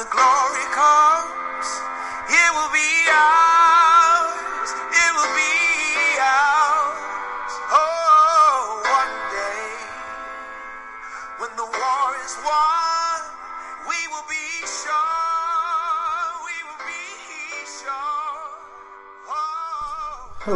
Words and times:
the 0.00 0.06
glory 0.06 0.59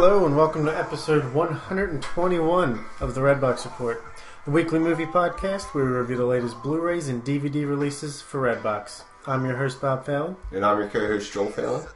Hello 0.07 0.27
and 0.27 0.37
welcome 0.37 0.63
to 0.65 0.77
episode 0.77 1.33
121 1.33 2.85
of 2.99 3.15
the 3.15 3.21
Redbox 3.21 3.65
Report, 3.65 4.03
the 4.45 4.51
weekly 4.51 4.77
movie 4.77 5.07
podcast 5.07 5.73
where 5.73 5.83
we 5.83 5.89
review 5.93 6.15
the 6.15 6.25
latest 6.27 6.61
Blu-rays 6.61 7.09
and 7.09 7.25
DVD 7.25 7.67
releases 7.67 8.21
for 8.21 8.39
Redbox. 8.39 9.01
I'm 9.25 9.43
your 9.45 9.57
host 9.57 9.81
Bob 9.81 10.05
Fallon, 10.05 10.35
And 10.51 10.63
I'm 10.63 10.77
your 10.77 10.89
co-host 10.89 11.33
Joel 11.33 11.47
Fallon. 11.47 11.87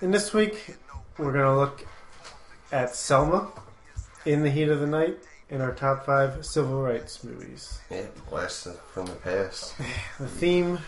and 0.00 0.12
this 0.12 0.34
week 0.34 0.74
we're 1.18 1.30
going 1.32 1.44
to 1.44 1.54
look 1.54 1.86
at 2.72 2.96
Selma, 2.96 3.52
In 4.26 4.42
the 4.42 4.50
Heat 4.50 4.68
of 4.68 4.80
the 4.80 4.88
Night, 4.88 5.18
in 5.48 5.60
our 5.60 5.72
top 5.72 6.04
five 6.04 6.44
civil 6.44 6.82
rights 6.82 7.22
movies. 7.22 7.78
Yeah, 7.92 8.06
blast 8.28 8.66
from 8.92 9.06
the 9.06 9.12
past. 9.12 9.76
The 10.18 10.26
theme 10.26 10.80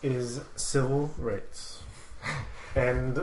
is 0.00 0.42
civil 0.54 1.10
rights, 1.18 1.82
and 2.76 3.18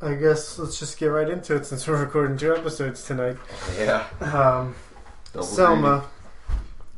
I 0.00 0.14
guess 0.14 0.58
let's 0.58 0.78
just 0.78 0.98
get 0.98 1.06
right 1.06 1.28
into 1.28 1.56
it 1.56 1.66
since 1.66 1.86
we're 1.86 2.00
recording 2.04 2.36
two 2.36 2.54
episodes 2.54 3.04
tonight. 3.04 3.36
Yeah. 3.78 4.06
Um, 4.20 4.74
Double 5.32 5.46
Selma. 5.46 6.04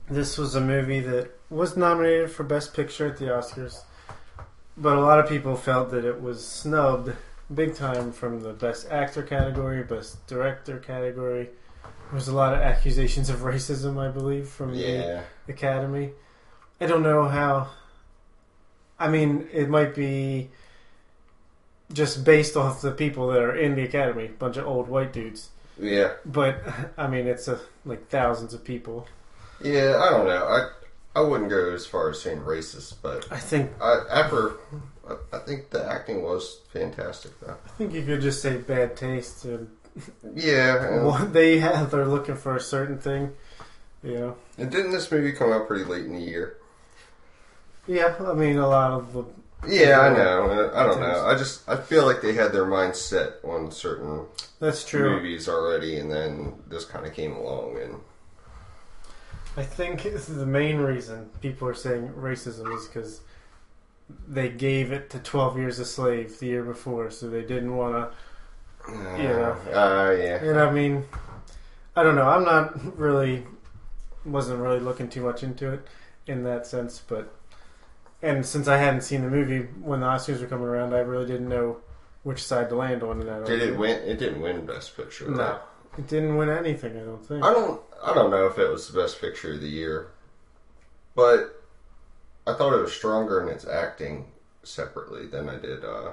This 0.09 0.37
was 0.37 0.55
a 0.55 0.61
movie 0.61 1.01
that 1.01 1.31
was 1.49 1.77
nominated 1.77 2.31
for 2.31 2.43
Best 2.43 2.75
Picture 2.75 3.07
at 3.07 3.17
the 3.17 3.27
Oscars, 3.27 3.83
but 4.77 4.97
a 4.97 5.01
lot 5.01 5.19
of 5.19 5.29
people 5.29 5.57
felt 5.57 5.91
that 5.93 6.05
it 6.05 6.21
was 6.21 6.45
snubbed 6.47 7.13
big 7.53 7.75
time 7.75 8.13
from 8.13 8.43
the 8.43 8.53
Best 8.53 8.89
Actor 8.91 9.23
category, 9.23 9.83
Best 9.83 10.25
Director 10.27 10.79
category. 10.79 11.45
There 11.85 12.15
was 12.17 12.29
a 12.29 12.35
lot 12.35 12.53
of 12.55 12.61
accusations 12.61 13.31
of 13.31 13.41
racism, 13.41 13.99
I 13.99 14.11
believe, 14.11 14.49
from 14.49 14.75
Yeah. 14.75 15.23
the 15.47 15.53
Academy. 15.53 16.11
I 16.81 16.87
don't 16.87 17.03
know 17.03 17.27
how. 17.29 17.69
I 18.99 19.09
mean, 19.09 19.49
it 19.53 19.69
might 19.69 19.95
be 19.95 20.51
just 21.93 22.25
based 22.25 22.57
off 22.57 22.83
the 22.83 22.93
people 22.93 23.29
that 23.29 23.43
are 23.43 23.55
in 23.55 23.75
the 23.75 23.83
Academy, 23.83 24.29
bunch 24.29 24.57
of 24.57 24.67
old 24.67 24.89
white 24.89 25.13
dudes. 25.13 25.51
Yeah. 25.79 26.13
But 26.25 26.63
I 26.97 27.07
mean, 27.07 27.27
it's 27.27 27.49
a, 27.49 27.61
like 27.85 28.09
thousands 28.09 28.55
of 28.55 28.65
people. 28.65 29.07
Yeah, 29.63 30.01
I 30.03 30.11
don't 30.11 30.27
know. 30.27 30.45
I 30.45 30.69
I 31.19 31.23
wouldn't 31.23 31.51
go 31.51 31.73
as 31.73 31.87
far 31.87 32.11
as 32.11 32.21
saying 32.23 32.41
racist, 32.41 32.95
but 33.03 33.27
I 33.31 33.39
think 33.39 33.73
I, 33.81 34.01
after 34.11 34.53
I, 35.33 35.39
think 35.39 35.71
the 35.71 35.85
acting 35.85 36.23
was 36.23 36.61
fantastic 36.73 37.39
though. 37.41 37.57
I 37.65 37.69
think 37.71 37.93
you 37.93 38.03
could 38.03 38.21
just 38.21 38.43
say 38.43 38.59
bad 38.59 38.97
taste. 38.97 39.45
And 39.45 39.69
Yeah. 40.35 41.01
What 41.05 41.33
they 41.33 41.59
have, 41.59 41.91
they're 41.91 42.07
looking 42.07 42.37
for 42.37 42.57
a 42.57 42.61
certain 42.61 42.99
thing. 42.99 43.33
You 44.03 44.15
know. 44.15 44.37
and 44.57 44.71
didn't 44.71 44.93
this 44.93 45.13
movie 45.13 45.33
come 45.33 45.53
out 45.53 45.67
pretty 45.67 45.85
late 45.85 46.07
in 46.07 46.15
the 46.15 46.23
year? 46.23 46.57
Yeah, 47.87 48.15
I 48.19 48.33
mean, 48.33 48.57
a 48.57 48.67
lot 48.67 48.93
of 48.93 49.13
the 49.13 49.25
Yeah, 49.67 50.01
I 50.01 50.09
know. 50.17 50.71
I 50.75 50.85
don't 50.87 51.01
know. 51.01 51.27
I 51.27 51.35
just 51.37 51.69
I 51.69 51.77
feel 51.77 52.07
like 52.07 52.23
they 52.23 52.33
had 52.35 52.53
their 52.53 52.65
mind 52.67 52.97
set 52.97 53.35
on 53.45 53.71
certain 53.71 54.27
that's 54.59 54.85
true. 54.85 55.17
movies 55.17 55.49
already, 55.49 55.99
and 55.99 56.11
then 56.11 56.55
this 56.69 56.85
kind 56.85 57.07
of 57.07 57.13
came 57.13 57.33
along, 57.33 57.79
and 57.79 57.97
I 59.57 59.63
think 59.65 60.03
this 60.03 60.29
is 60.29 60.37
the 60.37 60.47
main 60.47 60.79
reason 60.79 61.29
people 61.41 61.69
are 61.69 61.75
saying 61.75 62.09
racism 62.17 62.75
is 62.77 62.87
because 62.87 63.21
they 64.29 64.49
gave 64.49 64.93
it 64.93 65.11
to 65.11 65.19
Twelve 65.19 65.59
Years 65.59 65.79
a 65.79 65.85
Slave 65.85 66.39
the 66.39 66.47
year 66.47 66.63
before, 66.63 67.11
so 67.11 67.29
they 67.29 67.43
didn't 67.43 67.77
want 67.77 67.95
to 67.95 68.93
uh, 68.93 69.17
Yeah. 69.17 69.57
uh, 69.73 70.11
yeah, 70.19 70.37
And 70.43 70.59
I 70.59 70.71
mean, 70.71 71.05
I 71.97 72.03
don't 72.03 72.17
know. 72.17 72.29
I'm 72.29 72.45
not 72.45 72.99
really, 72.99 73.47
wasn't 74.25 74.61
really 74.61 74.81
looking 74.81 75.09
too 75.09 75.23
much 75.23 75.43
into 75.43 75.73
it 75.73 75.87
in 76.27 76.45
that 76.45 76.67
sense. 76.67 77.03
But, 77.07 77.33
and 78.23 78.45
since 78.45 78.69
I 78.69 78.77
hadn't 78.77 79.03
seen 79.03 79.23
the 79.23 79.31
movie 79.31 79.61
when 79.83 80.01
the 80.01 80.07
Oscars 80.07 80.41
were 80.41 80.47
coming 80.47 80.67
around, 80.67 80.95
I 80.95 81.01
really 81.01 81.27
didn't 81.27 81.49
know 81.49 81.79
which 82.23 82.43
side 82.43 82.69
to 82.69 82.77
land 82.77 83.03
on 83.03 83.21
in 83.21 83.27
that. 83.27 83.47
Did 83.47 83.63
it 83.63 83.77
win? 83.79 83.97
It 84.09 84.19
didn't 84.19 84.41
win 84.43 84.67
Best 84.67 84.97
Picture. 84.97 85.27
right? 85.27 85.37
No, 85.37 85.59
it 85.99 86.07
didn't 86.07 86.37
win 86.37 86.51
anything. 86.51 86.97
I 86.97 87.05
don't 87.05 87.25
think. 87.25 87.45
I 87.45 87.53
don't. 87.53 87.81
I 88.03 88.15
don't 88.15 88.31
know 88.31 88.47
if 88.47 88.59
it 88.59 88.69
was 88.69 88.89
the 88.89 88.99
best 89.01 89.21
picture 89.21 89.53
of 89.53 89.61
the 89.61 89.69
year, 89.69 90.09
but 91.15 91.63
I 92.47 92.55
thought 92.55 92.73
it 92.73 92.81
was 92.81 92.93
stronger 92.93 93.43
in 93.43 93.49
its 93.49 93.67
acting 93.67 94.27
separately 94.63 95.27
than 95.27 95.49
I 95.49 95.57
did 95.57 95.85
uh, 95.85 96.13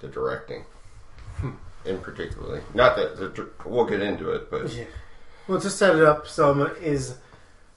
the 0.00 0.08
directing, 0.08 0.64
in 1.84 1.98
particularly. 2.00 2.60
Not 2.74 2.96
that 2.96 3.16
the, 3.16 3.48
we'll 3.64 3.86
get 3.86 4.02
into 4.02 4.30
it, 4.32 4.50
but 4.50 4.70
Yeah. 4.72 4.84
Well, 5.48 5.60
to 5.60 5.70
set 5.70 5.94
it 5.96 6.02
up, 6.02 6.26
Selma 6.26 6.72
is 6.80 7.16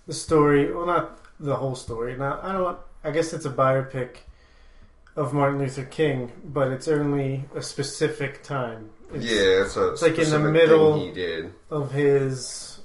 the 0.07 0.13
story. 0.13 0.73
Well, 0.73 0.85
not 0.87 1.19
the 1.39 1.55
whole 1.55 1.75
story. 1.75 2.17
Now, 2.17 2.39
I 2.41 2.51
don't. 2.53 2.77
I 3.03 3.11
guess 3.11 3.33
it's 3.33 3.45
a 3.45 3.49
biopic 3.49 4.17
of 5.15 5.33
Martin 5.33 5.59
Luther 5.59 5.85
King, 5.85 6.31
but 6.43 6.71
it's 6.71 6.87
only 6.87 7.45
a 7.55 7.61
specific 7.61 8.43
time. 8.43 8.89
It's 9.13 9.25
yeah, 9.25 9.63
it's 9.65 9.75
a 9.77 9.91
it's 9.91 10.01
like 10.01 10.17
in 10.19 10.29
the 10.29 10.39
middle- 10.39 10.99
he 10.99 11.11
did. 11.11 11.53
of 11.71 11.91
his, 11.91 12.79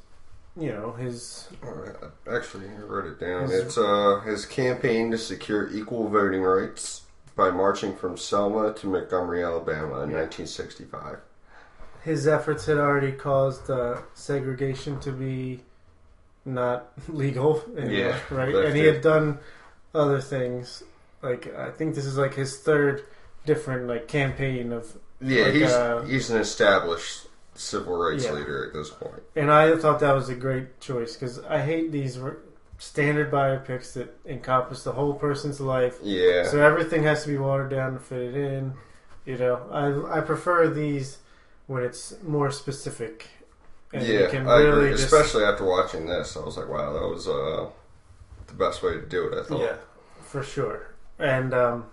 you 0.56 0.72
know, 0.72 0.92
his. 0.92 1.48
Alright, 1.62 1.96
Actually, 2.30 2.68
I 2.68 2.80
wrote 2.80 3.06
it 3.06 3.20
down. 3.20 3.42
His- 3.48 3.52
It's 3.64 3.78
uh, 3.78 4.20
his 4.24 4.46
campaign 4.46 5.10
to 5.10 5.18
secure 5.18 5.70
equal 5.70 6.08
voting 6.08 6.42
rights 6.42 7.02
by 7.36 7.50
marching 7.50 7.94
from 7.96 8.16
Selma 8.16 8.72
to 8.74 8.86
Montgomery, 8.86 9.42
Alabama 9.44 10.00
in 10.02 10.10
Yeah. 10.10 10.20
1965. 10.22 11.18
His 12.04 12.26
efforts 12.28 12.66
had 12.66 12.78
already 12.78 13.12
caused 13.12 13.68
uh, 13.70 13.98
segregation 14.14 15.00
to 15.00 15.10
be 15.12 15.62
not 16.44 16.92
legal 17.08 17.62
anymore, 17.76 17.92
Yeah, 17.92 18.18
right? 18.30 18.54
And 18.54 18.76
he 18.76 18.86
it. 18.86 18.94
had 18.94 19.02
done 19.02 19.38
other 19.94 20.20
things. 20.20 20.82
Like 21.22 21.54
I 21.56 21.70
think 21.70 21.94
this 21.94 22.04
is 22.04 22.18
like 22.18 22.34
his 22.34 22.58
third 22.58 23.04
different 23.46 23.86
like 23.88 24.08
campaign 24.08 24.72
of 24.72 24.96
Yeah, 25.20 25.44
Like, 25.44 25.54
he's 25.54 25.72
uh, 25.72 26.02
he's 26.08 26.30
an 26.30 26.40
established 26.40 27.26
civil 27.54 27.96
rights 27.96 28.24
Yeah. 28.24 28.32
leader 28.32 28.66
at 28.66 28.72
this 28.72 28.90
point. 28.90 29.22
And 29.36 29.50
I 29.50 29.76
thought 29.76 30.00
that 30.00 30.12
was 30.12 30.28
a 30.28 30.34
great 30.34 30.80
choice 30.80 31.14
because 31.14 31.38
I 31.44 31.60
hate 31.60 31.92
these 31.92 32.18
standard 32.78 33.30
biopics 33.30 33.92
that 33.94 34.14
encompass 34.26 34.82
the 34.82 34.92
whole 34.92 35.14
person's 35.14 35.60
life. 35.60 35.98
Yeah, 36.02 36.44
So 36.44 36.60
everything 36.60 37.04
has 37.04 37.22
to 37.22 37.28
be 37.28 37.38
watered 37.38 37.70
down 37.70 37.94
to 37.94 38.00
fit 38.00 38.20
it 38.20 38.34
in. 38.36 38.74
You 39.24 39.38
know, 39.38 39.60
I 39.70 40.18
I 40.18 40.20
prefer 40.20 40.68
these 40.68 41.18
when 41.66 41.82
it's 41.84 42.14
more 42.22 42.50
specific. 42.50 43.28
And 43.92 44.04
yeah, 44.06 44.26
really 44.26 44.68
agree. 44.68 44.90
just, 44.90 45.04
Especially 45.04 45.44
after 45.44 45.64
watching 45.64 46.06
this, 46.06 46.36
I 46.36 46.40
was 46.40 46.56
like, 46.56 46.68
wow, 46.68 46.92
that 46.92 47.08
was 47.08 47.28
uh, 47.28 47.70
the 48.56 48.64
best 48.64 48.82
way 48.82 48.92
to 48.94 49.02
do 49.02 49.26
it. 49.28 49.38
I 49.38 49.42
thought. 49.42 49.60
yeah, 49.60 49.76
for 50.22 50.42
sure. 50.42 50.94
And 51.18 51.52
um, 51.54 51.86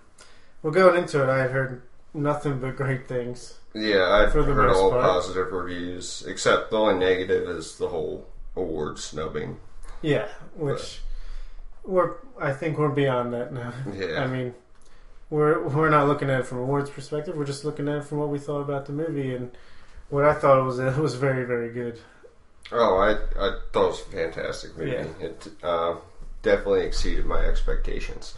well, 0.61 0.73
going 0.73 0.97
into 0.97 1.22
it, 1.23 1.29
I 1.29 1.39
had 1.39 1.51
heard 1.51 1.81
nothing 2.13 2.59
but 2.59 2.75
great 2.75 3.07
things. 3.07 3.57
Yeah, 3.73 4.09
I've 4.09 4.31
For 4.33 4.44
the 4.44 4.53
heard 4.53 4.69
all 4.71 4.89
part. 4.91 5.01
positive 5.03 5.51
reviews, 5.51 6.25
except 6.27 6.71
the 6.71 6.77
only 6.77 7.00
negative 7.00 7.47
is 7.50 7.77
the 7.77 7.88
whole 7.88 8.27
award 8.55 9.00
snubbing. 9.00 9.57
Yeah, 10.01 10.27
which 10.55 11.00
we're 11.83 12.16
I 12.39 12.51
think 12.51 12.77
we're 12.77 12.89
beyond 12.89 13.33
that 13.33 13.53
now. 13.53 13.71
Yeah, 13.94 14.23
I 14.23 14.27
mean, 14.27 14.53
we're 15.29 15.66
we're 15.67 15.89
not 15.89 16.07
looking 16.07 16.29
at 16.29 16.41
it 16.41 16.47
from 16.47 16.57
a 16.57 16.61
awards 16.63 16.89
perspective. 16.89 17.35
We're 17.38 17.45
just 17.45 17.63
looking 17.63 17.88
at 17.88 17.97
it 18.00 18.03
from 18.03 18.17
what 18.17 18.29
we 18.29 18.39
thought 18.39 18.59
about 18.61 18.88
the 18.88 18.94
movie 18.94 19.33
and 19.35 19.51
what 20.09 20.25
I 20.25 20.33
thought 20.33 20.63
was. 20.66 20.79
It 20.79 20.97
was 21.07 21.16
very 21.16 21.45
very 21.45 21.71
good. 21.71 22.00
oh, 22.73 22.97
I 22.97 23.11
I 23.41 23.57
thought 23.71 23.85
it 23.85 23.88
was 23.88 24.01
a 24.01 24.11
fantastic 24.11 24.75
movie. 24.77 24.91
Yeah. 24.91 25.05
It 25.21 25.47
uh, 25.63 25.95
definitely 26.41 26.81
exceeded 26.81 27.25
my 27.25 27.45
expectations. 27.45 28.35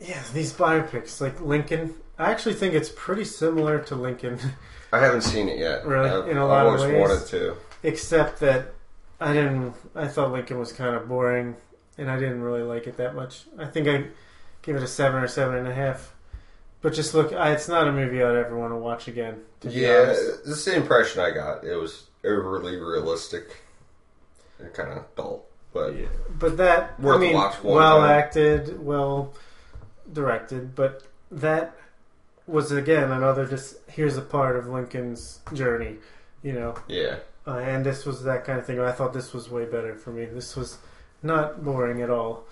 Yeah, 0.00 0.22
these 0.34 0.52
biopics 0.52 1.20
like 1.20 1.40
Lincoln. 1.40 1.94
I 2.18 2.30
actually 2.30 2.54
think 2.54 2.74
it's 2.74 2.90
pretty 2.94 3.24
similar 3.24 3.78
to 3.84 3.94
Lincoln, 3.94 4.38
I 4.92 5.00
haven't 5.00 5.22
seen 5.22 5.48
it 5.48 5.58
yet. 5.58 5.84
Really? 5.84 6.08
I've, 6.08 6.28
In 6.28 6.36
a 6.36 6.46
lot 6.46 6.66
of 6.66 6.80
ways? 6.80 6.98
wanted 6.98 7.26
to. 7.28 7.56
except 7.82 8.40
that 8.40 8.72
I 9.20 9.32
didn't. 9.32 9.74
I 9.94 10.06
thought 10.08 10.32
Lincoln 10.32 10.58
was 10.58 10.72
kind 10.72 10.94
of 10.94 11.08
boring, 11.08 11.56
and 11.98 12.10
I 12.10 12.18
didn't 12.18 12.42
really 12.42 12.62
like 12.62 12.86
it 12.86 12.96
that 12.98 13.14
much. 13.14 13.44
I 13.58 13.66
think 13.66 13.88
I 13.88 14.06
give 14.62 14.76
it 14.76 14.82
a 14.82 14.86
seven 14.86 15.22
or 15.22 15.28
seven 15.28 15.56
and 15.56 15.68
a 15.68 15.74
half. 15.74 16.12
But 16.82 16.92
just 16.92 17.14
look, 17.14 17.32
I, 17.32 17.52
it's 17.52 17.68
not 17.68 17.88
a 17.88 17.92
movie 17.92 18.22
I'd 18.22 18.36
ever 18.36 18.56
want 18.56 18.72
to 18.72 18.76
watch 18.76 19.08
again. 19.08 19.40
To 19.60 19.68
be 19.68 19.74
Yeah, 19.74 20.10
is 20.12 20.64
the 20.64 20.76
impression 20.76 21.20
I 21.20 21.30
got. 21.30 21.64
It 21.64 21.74
was 21.74 22.04
overly 22.24 22.76
realistic 22.76 23.56
and 24.58 24.72
kind 24.72 24.92
of 24.92 25.04
dull. 25.16 25.45
But 25.76 25.94
Yeah, 25.96 26.06
but 26.38 26.56
that 26.56 26.98
Worth 27.00 27.16
I 27.16 27.20
mean, 27.20 27.32
a 27.34 27.36
watch 27.36 27.62
one 27.62 27.74
well 27.76 27.98
time. 28.00 28.10
acted, 28.18 28.84
well 28.84 29.34
directed, 30.12 30.74
but 30.74 31.02
that 31.30 31.76
was 32.46 32.70
again 32.72 33.10
another 33.12 33.44
just 33.46 33.76
here's 33.88 34.16
a 34.16 34.22
part 34.22 34.56
of 34.56 34.66
Lincoln's 34.68 35.40
journey, 35.52 35.96
you 36.42 36.52
know. 36.52 36.74
yeah, 36.88 37.16
Uh, 37.46 37.58
and 37.58 37.84
this 37.84 38.06
was 38.06 38.22
that 38.24 38.44
kind 38.44 38.58
of 38.58 38.64
thing. 38.66 38.80
I 38.80 38.92
thought 38.92 39.12
this 39.12 39.32
was 39.34 39.50
way 39.50 39.64
better 39.64 39.94
for 39.96 40.10
me. 40.10 40.24
This 40.24 40.56
was 40.56 40.78
not 41.22 41.64
boring 41.64 42.00
at 42.02 42.10
all. 42.10 42.44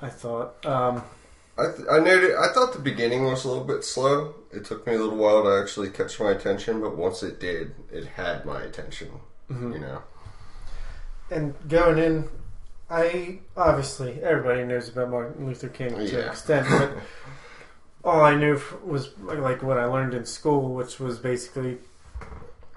I 0.00 0.08
thought, 0.08 0.64
um, 0.64 1.02
I 1.58 1.66
th- 1.74 1.88
I 1.90 1.98
noted. 1.98 2.34
I 2.36 2.48
thought 2.52 2.72
the 2.72 2.78
beginning 2.92 3.24
was 3.24 3.44
a 3.44 3.48
little 3.48 3.64
bit 3.64 3.84
slow. 3.84 4.34
It 4.52 4.64
took 4.64 4.86
me 4.86 4.94
a 4.94 4.98
little 4.98 5.16
while 5.16 5.42
to 5.44 5.50
actually 5.62 5.90
catch 5.90 6.18
my 6.20 6.30
attention, 6.32 6.80
but 6.80 6.96
once 6.96 7.22
it 7.22 7.38
did, 7.40 7.74
it 7.92 8.06
had 8.06 8.44
my 8.44 8.62
attention. 8.62 9.10
You 9.50 9.78
know. 9.78 10.02
And 11.30 11.54
going 11.68 11.98
in, 11.98 12.28
I 12.90 13.38
obviously 13.56 14.22
everybody 14.22 14.64
knows 14.64 14.88
about 14.88 15.10
Martin 15.10 15.46
Luther 15.46 15.68
King 15.68 15.90
to 15.90 15.96
an 16.00 16.06
Yeah. 16.06 16.30
extent, 16.30 16.66
but 16.70 16.92
all 18.04 18.20
I 18.22 18.34
knew 18.34 18.60
was 18.84 19.10
like 19.18 19.62
what 19.62 19.78
I 19.78 19.86
learned 19.86 20.14
in 20.14 20.24
school, 20.26 20.74
which 20.74 21.00
was 21.00 21.18
basically 21.18 21.78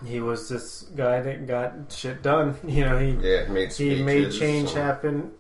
he 0.06 0.20
was 0.20 0.48
this 0.48 0.84
guy 0.96 1.20
that 1.22 1.48
got 1.48 1.92
shit 1.92 2.22
done. 2.24 2.56
You 2.68 2.86
know, 2.86 2.98
he 3.00 3.12
Yeah, 3.12 3.48
made 3.50 3.74
he 3.74 4.02
made 4.02 4.32
change 4.32 4.70
and- 4.70 4.78
happen, 4.80 5.32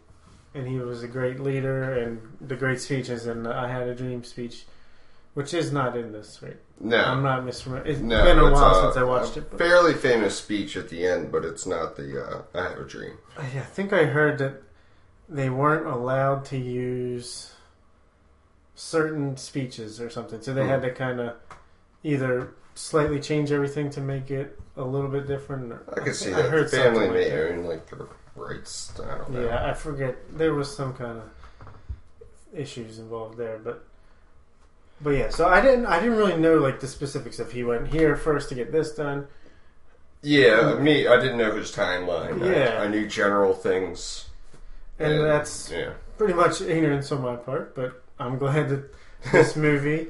and 0.54 0.68
he 0.68 0.78
was 0.80 1.04
a 1.04 1.08
great 1.08 1.40
leader. 1.40 1.94
And 1.94 2.22
the 2.42 2.56
great 2.56 2.81
speeches 2.81 3.25
and 3.25 3.48
I 3.48 3.69
had 3.72 3.88
a 3.88 3.96
dream 3.96 4.24
speech, 4.24 4.66
which 5.38 5.54
is 5.54 5.72
not 5.72 5.95
in 5.95 6.12
this, 6.12 6.42
right? 6.42 6.57
No, 6.80 6.98
I'm 6.98 7.22
not 7.22 7.44
misremembering. 7.44 7.86
It's 7.86 8.00
no, 8.00 8.24
been 8.25 8.39
a 8.39 8.48
it's 8.48 8.60
while 8.60 8.80
a- 8.80 8.81
since 8.86 8.98
I 8.98 9.04
watched 9.04 9.38
it. 9.38 9.51
But 9.51 9.60
Fairly 9.60 9.94
famous 9.94 10.36
speech 10.36 10.75
at 10.75 10.89
the 10.89 11.06
end, 11.06 11.31
but 11.31 11.45
it's 11.45 11.68
not 11.68 11.95
the 11.95 12.25
uh, 12.25 12.42
"I 12.60 12.69
Have 12.69 12.80
a 12.80 12.84
Dream." 12.86 13.18
I 13.38 13.44
I 13.44 13.45
think 13.75 13.94
I 13.94 14.06
heard 14.06 14.39
that 14.39 14.63
they 15.30 15.51
weren't 15.51 15.86
allowed 15.86 16.44
to 16.45 16.57
use 16.57 17.51
certain 18.74 19.38
speeches 19.38 20.01
or 20.01 20.10
something, 20.10 20.42
so 20.42 20.54
they 20.56 20.63
Hmm. 20.63 20.69
had 20.69 20.81
to 20.81 20.92
kind 20.92 21.19
of 21.19 21.36
either 22.04 22.50
slightly 22.74 23.19
change 23.19 23.51
everything 23.51 23.90
to 23.92 24.01
make 24.01 24.31
it 24.31 24.60
a 24.75 24.83
little 24.83 25.10
bit 25.10 25.28
different. 25.28 25.72
Or, 25.72 25.83
I 25.95 26.00
could 26.00 26.16
see 26.16 26.33
I 26.33 26.42
that. 26.42 26.50
heard 26.50 26.66
the 26.66 26.78
family 26.78 27.06
something 27.06 27.22
like 27.22 27.31
may 27.31 27.42
own 27.50 27.63
like 27.66 27.88
the 27.92 28.07
rights. 28.36 28.92
I 29.00 29.18
don't 29.19 29.30
know. 29.31 29.45
Yeah, 29.45 29.69
I 29.69 29.74
forget. 29.74 30.16
There 30.36 30.54
was 30.56 30.75
some 30.75 30.94
kind 30.95 31.19
of 31.19 31.30
issues 32.54 32.98
involved 33.00 33.38
there, 33.38 33.60
but 33.63 33.83
but 35.01 35.11
yeah. 35.11 35.29
So 35.29 35.47
I 35.47 35.61
didn't 35.61 35.85
I 35.85 35.99
didn't 35.99 36.17
really 36.17 36.38
know 36.38 36.57
like 36.57 36.79
the 36.79 36.88
specifics 36.88 37.39
of 37.39 37.51
he 37.51 37.63
went 37.63 37.88
here 37.89 38.15
first 38.15 38.49
to 38.49 38.55
get 38.55 38.71
this 38.71 38.94
done. 38.94 39.27
Yeah, 40.21 40.75
hmm. 40.75 40.83
me. 40.83 41.07
I 41.07 41.17
didn't 41.21 41.38
know 41.38 41.55
his 41.55 41.71
timeline. 41.71 42.41
I- 42.44 42.51
Yeah. 42.51 42.79
I, 42.81 42.88
knew 42.88 43.07
general 43.07 43.53
things, 43.53 44.25
And 44.99 45.21
that's 45.23 45.71
yeah. 45.71 45.91
pretty 46.17 46.33
much 46.33 46.59
ignorance 46.61 47.11
on 47.11 47.21
my 47.21 47.35
part, 47.35 47.75
but 47.75 48.03
I'm 48.19 48.38
glad 48.39 48.69
that 48.69 48.94
this 49.31 49.55
movie 49.67 50.07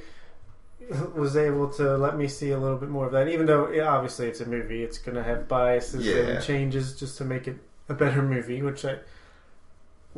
was 1.13 1.35
able 1.35 1.67
to 1.69 1.97
let 1.97 2.17
me 2.17 2.27
see 2.29 2.51
a 2.51 2.57
little 2.57 2.77
bit 2.77 2.87
more 2.89 3.05
of 3.07 3.11
that. 3.11 3.27
Even 3.27 3.45
though 3.45 3.69
yeah, 3.69 3.89
obviously 3.89 4.27
it's 4.27 4.39
a 4.39 4.45
movie, 4.45 4.83
it's 4.83 4.97
going 4.97 5.15
to 5.15 5.23
have 5.23 5.47
biases 5.47 6.05
Yeah. 6.05 6.15
and 6.15 6.43
changes 6.43 6.97
just 6.97 7.17
to 7.17 7.25
make 7.25 7.47
it 7.47 7.57
a 7.89 7.93
better 7.93 8.21
movie, 8.21 8.61
which 8.61 8.85
I 8.85 8.99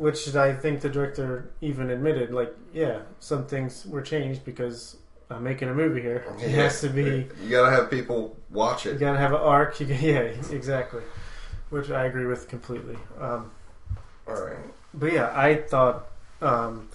which 0.00 0.34
I 0.34 0.54
think 0.54 0.80
the 0.80 0.88
director 0.88 1.50
even 1.60 1.90
admitted. 1.90 2.32
Like, 2.32 2.54
yeah, 2.72 3.00
some 3.18 3.46
things 3.46 3.84
were 3.86 4.00
changed 4.02 4.44
because 4.44 4.96
I'm 5.28 5.42
making 5.44 5.68
a 5.68 5.74
movie 5.74 6.00
here. 6.00 6.24
It 6.40 6.50
has 6.52 6.80
to 6.80 6.88
be. 6.88 7.26
You 7.42 7.50
gotta 7.50 7.70
have 7.70 7.90
people 7.90 8.36
watch 8.50 8.86
it. 8.86 8.94
You 8.94 8.98
gotta 8.98 9.18
have 9.18 9.32
an 9.32 9.40
arc. 9.40 9.78
You, 9.80 9.86
yeah, 10.00 10.20
exactly. 10.50 11.02
Which 11.68 11.90
I 11.90 12.06
agree 12.06 12.26
with 12.26 12.48
completely. 12.48 12.96
Um, 13.20 13.50
All 14.26 14.34
right. 14.42 14.56
but 14.94 15.12
yeah, 15.12 15.32
I 15.36 15.56
thought 15.56 16.06
um, 16.40 16.88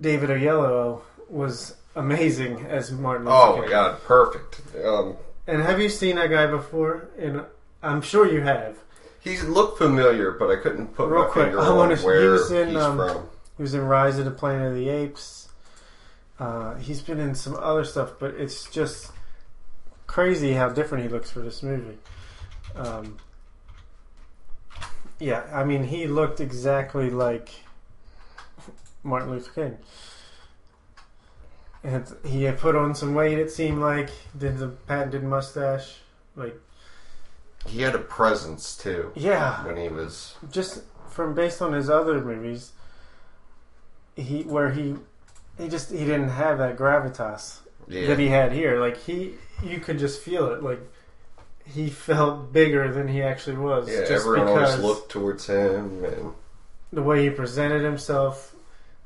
David 0.00 0.30
Oyelowo 0.30 1.02
was 1.28 1.76
amazing 1.94 2.64
as 2.66 2.90
Martin 2.90 3.26
Luther 3.26 3.36
Oh 3.36 3.52
King. 3.54 3.62
my 3.64 3.68
god, 3.70 4.02
perfect. 4.04 4.60
Um, 4.84 5.16
And 5.46 5.62
have 5.62 5.80
you 5.80 5.88
seen 5.88 6.16
that 6.16 6.30
guy 6.30 6.46
before? 6.46 7.08
And 7.18 7.42
I'm 7.82 8.00
sure 8.02 8.26
you 8.26 8.40
have. 8.40 8.78
He 9.20 9.38
looked 9.40 9.78
familiar, 9.78 10.30
but 10.32 10.50
I 10.50 10.56
couldn't 10.56 10.94
put 10.94 11.08
Real 11.10 11.24
my 11.24 11.28
quick, 11.28 11.44
finger 11.46 11.60
I 11.60 11.66
on 11.66 11.76
wanna- 11.76 11.96
he 11.96 12.04
where 12.04 12.30
was 12.32 12.50
in, 12.50 12.68
he's 12.68 12.76
um, 12.78 12.96
from. 12.96 13.28
He 13.56 13.62
was 13.62 13.74
in 13.74 13.82
Rise 13.82 14.18
of 14.18 14.24
the 14.24 14.30
Planet 14.30 14.68
of 14.68 14.74
the 14.74 14.88
Apes. 14.88 15.48
Uh, 16.38 16.74
he's 16.76 17.02
been 17.02 17.20
in 17.20 17.34
some 17.34 17.54
other 17.56 17.84
stuff, 17.84 18.12
but 18.18 18.34
it's 18.34 18.64
just 18.70 19.12
crazy 20.06 20.54
how 20.54 20.70
different 20.70 21.04
he 21.04 21.10
looks 21.10 21.30
for 21.30 21.40
this 21.40 21.62
movie. 21.62 21.98
Um, 22.74 23.18
yeah, 25.18 25.42
I 25.52 25.64
mean, 25.64 25.84
he 25.84 26.06
looked 26.06 26.40
exactly 26.40 27.10
like 27.10 27.50
Martin 29.02 29.30
Luther 29.30 29.50
King. 29.52 29.78
And 31.82 32.06
he 32.24 32.44
had 32.44 32.58
put 32.58 32.74
on 32.76 32.94
some 32.94 33.14
weight, 33.14 33.38
it 33.38 33.50
seemed 33.50 33.80
like. 33.80 34.10
Did 34.36 34.58
the 34.58 34.68
patented 34.68 35.22
mustache. 35.22 35.96
Like, 36.36 36.58
He 37.66 37.82
had 37.82 37.94
a 37.94 37.98
presence 37.98 38.76
too 38.76 39.12
yeah. 39.14 39.64
when 39.64 39.76
he 39.76 39.88
was. 39.88 40.36
just 40.50 40.82
from 41.08 41.34
based 41.34 41.60
on 41.60 41.72
his 41.72 41.90
other 41.90 42.20
movies, 42.20 42.72
he 44.16 44.42
where 44.42 44.70
he 44.70 44.96
he 45.58 45.68
just 45.68 45.90
he 45.90 45.98
didn't 45.98 46.30
have 46.30 46.58
that 46.58 46.76
gravitas 46.76 47.58
Yeah, 47.88 48.06
that 48.08 48.18
he 48.18 48.28
had 48.28 48.52
here. 48.52 48.80
Like 48.80 48.96
he, 48.96 49.34
you 49.62 49.80
could 49.80 49.98
just 49.98 50.22
feel 50.22 50.52
it. 50.52 50.62
Like 50.62 50.80
he 51.64 51.88
felt 51.90 52.52
bigger 52.52 52.92
than 52.92 53.08
he 53.08 53.22
actually 53.22 53.56
was. 53.56 53.88
yeah. 53.88 54.00
just 54.00 54.26
Everyone 54.26 54.46
because 54.46 54.70
always 54.70 54.84
looked 54.84 55.10
towards 55.10 55.46
him, 55.46 56.04
and 56.04 56.32
the 56.92 57.02
way 57.02 57.24
he 57.24 57.30
presented 57.30 57.82
himself, 57.82 58.54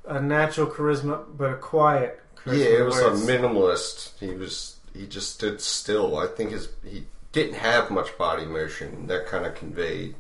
a 0.07 0.21
natural 0.21 0.67
charisma, 0.67 1.25
but 1.37 1.53
a 1.53 1.57
quiet. 1.57 2.21
Charisma 2.37 2.59
yeah, 2.59 2.79
it 2.79 2.85
was 2.85 2.99
a 2.99 3.11
minimalist. 3.11 4.19
He 4.21 4.31
was. 4.31 4.77
He 4.95 5.09
just 5.09 5.33
stood 5.33 5.61
still. 5.61 6.17
I 6.17 6.29
think 6.29 6.53
his 6.53 6.69
he 6.85 7.05
didn't 7.35 7.57
have 7.57 7.91
much 7.91 8.17
body 8.17 8.47
motion. 8.47 9.09
That 9.09 9.27
kind 9.27 9.45
of 9.45 9.55
conveyed. 9.55 10.15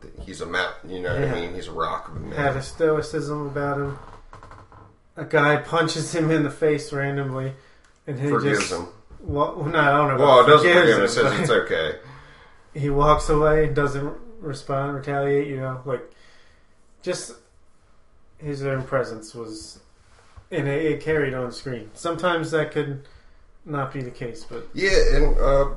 that 0.00 0.12
He's 0.24 0.40
a 0.40 0.46
mount, 0.46 0.74
you 0.86 1.00
know 1.00 1.14
what 1.14 1.28
I 1.28 1.32
mean. 1.32 1.54
He's 1.54 1.68
a 1.68 1.72
rock 1.72 2.08
of 2.08 2.16
a 2.16 2.20
man. 2.20 2.32
had 2.32 2.56
a 2.56 2.62
stoicism 2.62 3.46
about 3.46 3.78
him. 3.78 3.98
A 5.16 5.24
guy 5.24 5.56
punches 5.56 6.12
him 6.14 6.30
in 6.32 6.42
the 6.42 6.50
face 6.50 6.92
randomly, 6.92 7.52
and 8.06 8.18
he 8.18 8.28
Forgives 8.28 8.58
just 8.68 8.72
him. 8.72 8.88
Well, 9.20 9.64
no, 9.64 9.78
I 9.78 9.90
don't 9.90 10.18
know. 10.18 10.24
Well, 10.24 10.44
it 10.44 10.48
doesn't 10.48 10.68
forgive 10.68 10.88
him. 10.88 10.96
him, 10.98 11.04
It 11.04 11.08
says 11.08 11.40
it's 11.40 11.50
okay. 11.50 11.98
he 12.74 12.90
walks 12.90 13.28
away, 13.28 13.68
doesn't 13.68 14.12
respond, 14.40 14.96
retaliate. 14.96 15.46
You 15.46 15.58
know, 15.58 15.80
like 15.84 16.02
just 17.02 17.32
his 18.38 18.64
own 18.64 18.82
presence 18.82 19.34
was, 19.36 19.78
and 20.50 20.66
it, 20.66 20.84
it 20.84 21.00
carried 21.00 21.32
on 21.32 21.52
screen. 21.52 21.90
Sometimes 21.94 22.50
that 22.50 22.72
could 22.72 23.06
not 23.64 23.92
be 23.92 24.02
the 24.02 24.10
case, 24.10 24.44
but 24.44 24.68
Yeah, 24.74 24.98
and 25.12 25.38
uh, 25.38 25.70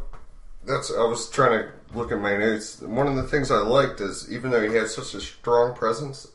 that's 0.68 0.92
I 0.92 1.04
was 1.06 1.30
trying 1.30 1.60
to 1.64 1.70
look 1.98 2.12
at 2.12 2.20
my 2.20 2.36
notes. 2.38 2.82
One 2.82 3.08
of 3.08 3.16
the 3.16 3.24
things 3.24 3.50
I 3.52 3.58
liked 3.60 4.02
is 4.02 4.32
even 4.32 4.52
though 4.52 4.68
he 4.68 4.76
had 4.76 4.88
such 4.88 5.14
a 5.14 5.22
strong 5.22 5.74
presence, 5.76 6.28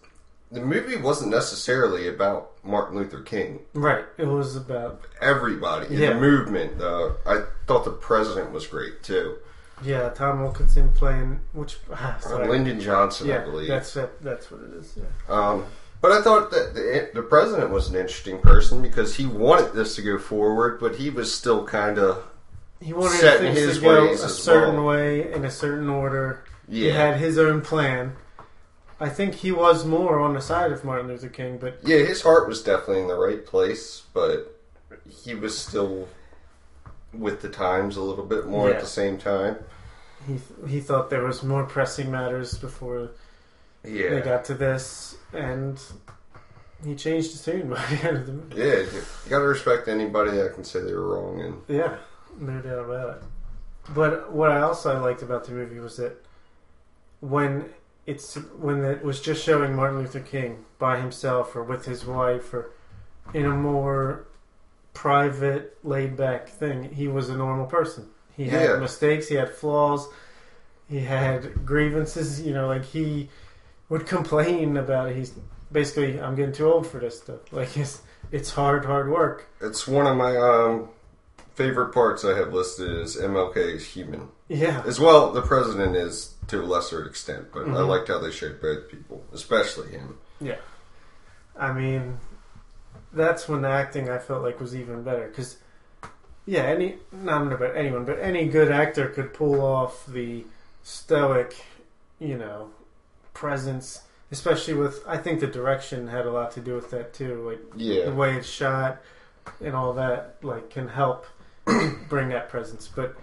the 0.50 0.60
movie 0.60 0.96
wasn't 0.96 1.30
necessarily 1.30 2.08
about 2.08 2.52
Martin 2.64 2.96
Luther 2.98 3.20
King. 3.20 3.60
right, 3.74 4.04
it 4.18 4.26
was 4.26 4.56
about 4.56 5.00
Everybody 5.20 5.86
in 5.86 6.00
Yeah. 6.00 6.12
the 6.14 6.20
movement. 6.20 6.80
Uh, 6.80 7.10
I 7.26 7.44
thought 7.66 7.84
the 7.84 7.90
president 7.92 8.52
was 8.52 8.66
great 8.66 9.02
too. 9.02 9.36
yeah, 9.82 10.10
Tom 10.10 10.40
Wilkinson 10.42 10.90
playing 10.92 11.40
which 11.52 11.78
ah, 11.92 12.18
Uh. 12.26 12.44
Lyndon 12.46 12.80
Johnson, 12.80 13.30
I 13.30 13.34
yeah, 13.34 13.44
believe. 13.44 13.68
that's 13.68 13.96
it, 13.96 14.22
that's 14.22 14.50
what 14.50 14.60
it 14.62 14.72
is. 14.74 14.94
Yeah, 14.96 15.04
Um, 15.34 15.64
but 16.00 16.12
I 16.12 16.20
thought 16.22 16.50
that 16.50 16.74
the, 16.74 17.10
the 17.14 17.22
president 17.22 17.70
was 17.70 17.88
an 17.88 17.96
interesting 17.96 18.38
person 18.40 18.82
because 18.82 19.16
he 19.16 19.24
wanted 19.26 19.72
this 19.72 19.94
to 19.96 20.02
go 20.02 20.18
forward, 20.18 20.78
but 20.80 20.96
he 20.96 21.10
was 21.10 21.32
still 21.34 21.64
kind 21.66 21.98
of 21.98 22.24
he 22.82 22.92
wanted 22.92 23.18
Setting 23.20 23.54
things 23.54 23.58
his 23.66 23.76
to 23.78 23.82
go 23.84 24.10
a 24.12 24.16
certain 24.16 24.76
well. 24.84 24.86
way 24.96 25.32
in 25.32 25.44
a 25.44 25.50
certain 25.50 25.88
order. 25.88 26.44
He 26.68 26.86
had 26.86 27.16
his 27.18 27.38
own 27.38 27.60
plan. 27.60 28.16
I 28.98 29.08
think 29.08 29.34
he 29.34 29.50
was 29.52 29.84
more 29.84 30.20
on 30.20 30.34
the 30.34 30.40
side 30.40 30.70
of 30.72 30.84
Martin 30.84 31.08
Luther 31.08 31.28
King, 31.28 31.58
but 31.58 31.78
Yeah, 31.82 31.98
his 31.98 32.22
heart 32.22 32.48
was 32.48 32.62
definitely 32.62 33.02
in 33.02 33.08
the 33.08 33.18
right 33.18 33.44
place, 33.44 34.02
but 34.14 34.58
he 35.08 35.34
was 35.34 35.56
still 35.58 36.08
with 37.12 37.42
the 37.42 37.48
times 37.48 37.96
a 37.96 38.02
little 38.02 38.24
bit 38.24 38.46
more 38.46 38.68
Yeah. 38.70 38.76
at 38.76 38.80
the 38.80 38.86
same 38.86 39.18
time. 39.18 39.56
he 40.26 40.38
he 40.68 40.80
thought 40.80 41.10
there 41.10 41.24
was 41.24 41.42
more 41.42 41.64
pressing 41.64 42.10
matters 42.10 42.56
before 42.56 43.10
Yeah, 43.84 44.10
they 44.10 44.20
got 44.20 44.44
to 44.46 44.54
this, 44.54 45.16
and 45.32 45.80
he 46.84 46.94
changed 46.94 47.32
his 47.32 47.44
tune 47.44 47.68
by 47.68 47.84
the 47.86 48.08
end 48.08 48.16
of 48.18 48.26
the 48.26 48.32
movie. 48.32 48.54
yeah. 48.60 48.76
You 48.82 49.02
gotta 49.30 49.46
respect 49.46 49.88
anybody 49.88 50.30
that 50.32 50.54
can 50.54 50.62
say 50.64 50.80
they 50.80 50.94
were 50.94 51.08
wrong, 51.20 51.40
and 51.40 51.54
Yeah, 51.66 51.96
no 52.38 52.60
doubt 52.60 52.84
about 52.84 53.16
it. 53.16 53.22
But 53.94 54.32
what 54.32 54.50
I 54.50 54.60
also 54.62 55.00
liked 55.02 55.22
about 55.22 55.44
the 55.44 55.52
movie 55.52 55.78
was 55.80 55.96
that 55.96 56.24
when 57.20 57.66
it's 58.06 58.34
when 58.58 58.84
it 58.84 59.02
was 59.04 59.20
just 59.20 59.44
showing 59.44 59.74
Martin 59.74 59.98
Luther 59.98 60.20
King 60.20 60.64
by 60.78 61.00
himself 61.00 61.54
or 61.54 61.62
with 61.62 61.84
his 61.84 62.04
wife 62.04 62.52
or 62.52 62.70
in 63.34 63.44
a 63.46 63.50
more 63.50 64.26
private, 64.94 65.76
laid 65.82 66.16
back 66.16 66.48
thing, 66.48 66.92
he 66.94 67.08
was 67.08 67.28
a 67.28 67.36
normal 67.36 67.66
person. 67.66 68.08
He 68.36 68.44
had 68.46 68.62
Yeah. 68.70 68.76
mistakes, 68.76 69.28
he 69.28 69.36
had 69.36 69.50
flaws, 69.50 70.08
he 70.88 71.00
had 71.00 71.64
grievances. 71.66 72.40
You 72.42 72.54
know, 72.54 72.66
like 72.66 72.84
he 72.84 73.28
would 73.88 74.06
complain 74.06 74.76
about 74.76 75.08
it. 75.10 75.16
He's 75.16 75.32
basically, 75.70 76.20
I'm 76.20 76.34
getting 76.34 76.52
too 76.54 76.70
old 76.70 76.86
for 76.86 76.98
this 76.98 77.18
stuff. 77.18 77.52
Like 77.52 77.76
it's 77.76 78.02
it's 78.30 78.50
hard, 78.52 78.84
hard 78.84 79.10
work. 79.10 79.48
it's 79.60 79.86
one 79.86 80.06
of 80.06 80.16
my 80.16 80.36
um, 80.36 80.88
favorite 81.54 81.92
parts 81.92 82.24
I 82.24 82.36
have 82.36 82.52
listed 82.52 82.90
is 82.90 83.16
MLK 83.16 83.56
is 83.56 83.86
human. 83.86 84.28
Yeah, 84.48 84.82
As 84.86 85.00
well, 85.00 85.32
the 85.32 85.42
president 85.42 85.96
is 85.96 86.34
to 86.48 86.60
a 86.60 86.64
lesser 86.64 87.04
extent, 87.04 87.48
but 87.52 87.62
I 87.64 87.68
Mhm. 87.70 87.88
liked 87.88 88.08
how 88.08 88.18
they 88.18 88.30
showed 88.30 88.60
both 88.60 88.88
people, 88.88 89.24
especially 89.32 89.88
him. 89.90 90.18
Yeah. 90.40 90.58
I 91.56 91.72
mean, 91.72 92.18
that's 93.12 93.48
when 93.48 93.62
the 93.62 93.68
acting 93.68 94.08
I 94.10 94.18
felt 94.18 94.42
like 94.42 94.60
was 94.60 94.74
even 94.74 95.02
better 95.02 95.28
because 95.28 95.56
yeah, 96.44 96.62
any 96.62 96.98
not 97.12 97.52
about 97.52 97.76
anyone, 97.76 98.04
but 98.04 98.18
any 98.18 98.48
good 98.48 98.70
actor 98.72 99.08
could 99.08 99.32
pull 99.32 99.60
off 99.60 100.04
the 100.06 100.44
stoic, 100.82 101.54
you 102.18 102.36
know, 102.36 102.70
presence. 103.32 104.02
Especially 104.32 104.74
with, 104.74 105.04
I 105.06 105.18
think 105.18 105.40
the 105.40 105.46
direction 105.46 106.08
had 106.08 106.24
a 106.26 106.32
lot 106.32 106.50
to 106.52 106.60
do 106.60 106.74
with 106.74 106.90
that 106.90 107.12
too. 107.14 107.46
Like 107.48 107.60
Yeah. 107.76 108.06
the 108.06 108.14
way 108.14 108.36
it's 108.36 108.48
shot 108.48 109.00
and 109.60 109.76
all 109.76 109.92
that, 109.94 110.36
like 110.42 110.70
can 110.70 110.88
help 110.88 111.26
bring 112.08 112.28
that 112.30 112.48
presence. 112.48 112.88
But 112.94 113.16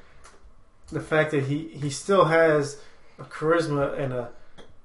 the 0.92 1.00
fact 1.02 1.32
that 1.32 1.44
he 1.46 1.68
he 1.70 1.90
still 1.90 2.26
has 2.26 2.82
a 3.20 3.24
charisma 3.24 3.98
and 4.00 4.14
a 4.14 4.30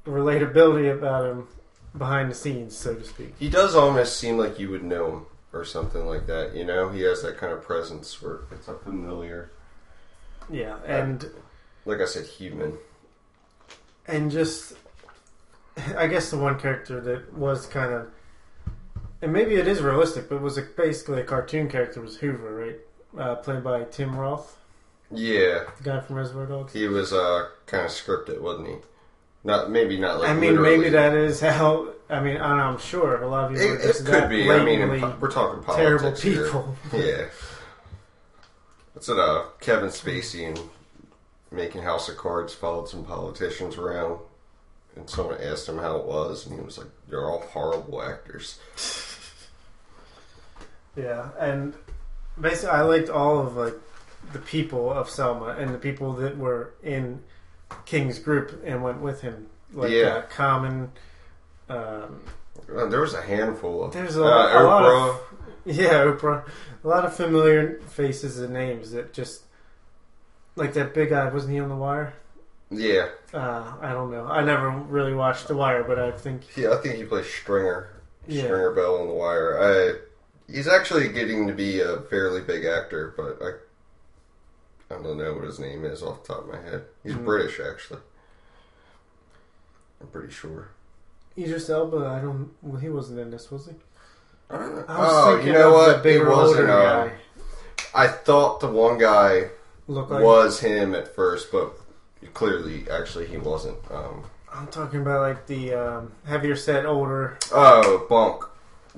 relatability 0.06 0.92
about 0.92 1.24
him 1.30 1.48
behind 1.96 2.30
the 2.30 2.34
scenes, 2.34 2.76
so 2.76 2.94
to 2.94 3.04
speak. 3.04 3.34
He 3.38 3.48
does 3.48 3.74
almost 3.74 4.16
seem 4.18 4.36
like 4.36 4.58
you 4.58 4.70
would 4.70 4.82
know 4.82 5.10
him 5.12 5.26
or 5.52 5.64
something 5.64 6.04
like 6.06 6.26
that. 6.26 6.54
You 6.54 6.64
know, 6.64 6.88
he 6.90 7.02
has 7.02 7.22
that 7.22 7.36
kind 7.38 7.52
of 7.52 7.62
presence 7.62 8.20
where 8.20 8.40
it's 8.50 8.66
a 8.68 8.74
familiar, 8.74 9.52
Yeah, 10.50 10.76
and 10.84 11.24
like 11.84 12.00
I 12.00 12.06
said, 12.06 12.26
human. 12.26 12.78
and 14.06 14.30
just 14.30 14.74
I 15.96 16.06
guess 16.08 16.30
the 16.30 16.38
one 16.38 16.58
character 16.58 17.00
that 17.00 17.32
was 17.34 17.66
kind 17.66 17.92
of 17.92 18.08
and 19.22 19.32
maybe 19.32 19.54
it 19.54 19.66
is 19.66 19.80
realistic, 19.80 20.28
but 20.28 20.42
was 20.42 20.58
a, 20.58 20.62
basically 20.62 21.20
a 21.20 21.24
cartoon 21.24 21.68
character 21.68 22.00
was 22.00 22.16
Hoover, 22.18 22.54
right? 22.54 22.76
Uh, 23.16 23.36
played 23.36 23.62
by 23.62 23.84
Tim 23.84 24.16
Roth, 24.16 24.56
Yeah, 25.10 25.64
the 25.78 25.82
guy 25.84 26.00
from 26.00 26.16
Reservoir 26.16 26.46
Dogs. 26.46 26.72
he 26.72 26.88
was 26.88 27.12
uh, 27.12 27.48
kind 27.66 27.84
of 27.84 27.90
scripted, 27.92 28.40
wasn't 28.40 28.68
he? 28.68 28.74
Not 29.44 29.70
maybe 29.70 29.98
not 29.98 30.18
like. 30.20 30.30
I 30.30 30.34
mean, 30.34 30.56
literally. 30.56 30.78
maybe 30.78 30.90
that 30.90 31.14
is 31.14 31.40
how. 31.40 31.90
I 32.10 32.20
mean, 32.20 32.36
I 32.38 32.48
don't 32.48 32.56
know, 32.58 32.64
I'm 32.64 32.78
sure 32.78 33.22
a 33.22 33.28
lot 33.28 33.50
of. 33.52 33.56
It, 33.56 33.70
are 33.70 33.76
it 33.76 33.82
just 33.82 34.04
could 34.04 34.14
that 34.14 34.28
be. 34.30 34.50
I 34.50 34.64
mean, 34.64 34.80
in 34.80 35.00
po- 35.00 35.14
we're 35.20 35.30
talking 35.30 35.62
terrible 35.74 36.10
politics 36.10 36.22
here. 36.22 36.44
people. 36.44 36.76
Yeah. 36.92 37.26
That's 38.94 39.08
what 39.08 39.18
uh, 39.18 39.44
Kevin 39.60 39.88
Spacey 39.90 40.46
and 40.48 40.58
making 41.50 41.82
House 41.82 42.08
of 42.08 42.16
Cards 42.16 42.54
followed 42.54 42.88
some 42.88 43.04
politicians 43.04 43.76
around, 43.76 44.18
and 44.96 45.08
someone 45.10 45.40
asked 45.40 45.68
him 45.68 45.78
how 45.78 45.96
it 45.96 46.04
was, 46.06 46.46
and 46.46 46.54
he 46.54 46.60
was 46.64 46.78
like, 46.78 46.86
"They're 47.08 47.28
all 47.28 47.40
horrible 47.40 48.02
actors." 48.02 48.58
Yeah, 50.96 51.30
and 51.40 51.74
basically, 52.40 52.70
I 52.70 52.82
liked 52.82 53.08
all 53.08 53.38
of 53.46 53.56
like 53.56 53.74
the 54.32 54.38
people 54.38 54.90
of 54.90 55.08
Selma 55.10 55.48
and 55.58 55.72
the 55.74 55.78
people 55.78 56.12
that 56.14 56.36
were 56.38 56.74
in 56.82 57.22
King's 57.86 58.18
group 58.18 58.62
and 58.64 58.82
went 58.82 59.00
with 59.00 59.20
him, 59.20 59.46
like 59.72 59.90
Yeah. 59.90 60.06
uh, 60.08 60.22
Common. 60.22 60.92
Um, 61.68 62.22
Uh, 62.74 62.86
there 62.86 63.00
was 63.00 63.14
a 63.14 63.20
handful 63.22 63.84
of 63.84 63.92
There's 63.92 64.16
a- 64.16 64.24
uh, 64.24 64.62
a 64.62 64.62
lot 64.64 64.84
Oprah. 64.84 65.08
of- 65.10 65.20
yeah, 65.64 66.04
Oprah. 66.04 66.44
A 66.82 66.88
lot 66.88 67.04
of 67.04 67.14
familiar 67.14 67.80
faces 67.88 68.38
and 68.40 68.52
names 68.54 68.92
that 68.92 69.12
just 69.12 69.42
like 70.56 70.72
that 70.74 70.94
big 70.94 71.10
guy. 71.10 71.28
Wasn't 71.28 71.52
he 71.52 71.58
on 71.60 71.68
The 71.68 71.74
Wire? 71.76 72.14
yeah, 72.70 73.08
Uh, 73.32 73.72
I 73.80 73.92
don't 73.92 74.10
know. 74.10 74.26
I 74.26 74.42
never 74.42 74.70
really 74.70 75.14
watched 75.14 75.48
The 75.48 75.56
Wire, 75.56 75.84
but 75.84 75.98
I 75.98 76.10
think 76.12 76.56
yeah. 76.56 76.72
I 76.72 76.76
think 76.76 76.94
he 76.96 77.04
plays 77.04 77.26
Stringer, 77.26 77.88
Yeah. 78.26 78.44
Stringer 78.44 78.70
Bell 78.72 78.96
on 79.00 79.08
The 79.08 79.12
Wire. 79.14 79.98
He's 80.50 80.68
actually 80.68 81.08
getting 81.08 81.46
to 81.46 81.52
be 81.54 81.80
a 81.80 82.00
fairly 82.02 82.40
big 82.42 82.64
actor, 82.64 83.14
but 83.16 83.38
I, 83.42 84.94
I 84.94 85.02
don't 85.02 85.16
know 85.16 85.34
what 85.34 85.44
his 85.44 85.58
name 85.58 85.84
is 85.84 86.02
off 86.02 86.22
the 86.22 86.34
top 86.34 86.44
of 86.44 86.50
my 86.52 86.60
head. 86.60 86.84
He's 87.02 87.14
Mhm. 87.14 87.24
British, 87.24 87.60
actually. 87.60 88.00
I'm 90.00 90.06
pretty 90.08 90.32
sure. 90.32 90.68
Idris 91.36 91.68
Elba. 91.70 92.06
I 92.06 92.20
don't. 92.20 92.50
Well, 92.62 92.80
he 92.80 92.88
wasn't 92.88 93.20
in 93.20 93.30
this, 93.30 93.50
was 93.50 93.66
he? 93.66 93.72
I 94.50 94.58
don't 94.58 94.76
know. 94.76 94.84
I 94.86 94.98
was 94.98 95.08
Oh, 95.12 95.30
thinking 95.36 95.46
you 95.48 95.52
know 95.58 95.68
of 95.68 95.74
what? 95.74 95.96
The 95.96 96.02
bigger, 96.02 96.26
it 96.26 96.30
wasn't. 96.36 96.60
older 96.60 96.72
Uh, 96.72 97.06
guy. 97.08 97.12
I 97.94 98.06
thought 98.08 98.60
the 98.60 98.68
one 98.68 98.98
guy 98.98 99.48
like 99.88 100.08
was 100.10 100.60
him 100.60 100.94
at 100.94 101.14
first, 101.14 101.50
but 101.50 101.72
clearly, 102.34 102.86
actually, 102.90 103.26
he 103.26 103.38
wasn't. 103.38 103.78
Um, 103.90 104.24
I'm 104.52 104.66
talking 104.68 105.00
about 105.00 105.22
like 105.22 105.46
the 105.46 105.74
um, 105.74 106.12
heavier 106.26 106.54
set, 106.56 106.86
older. 106.86 107.38
oh, 107.52 108.06
Bunk, 108.08 108.44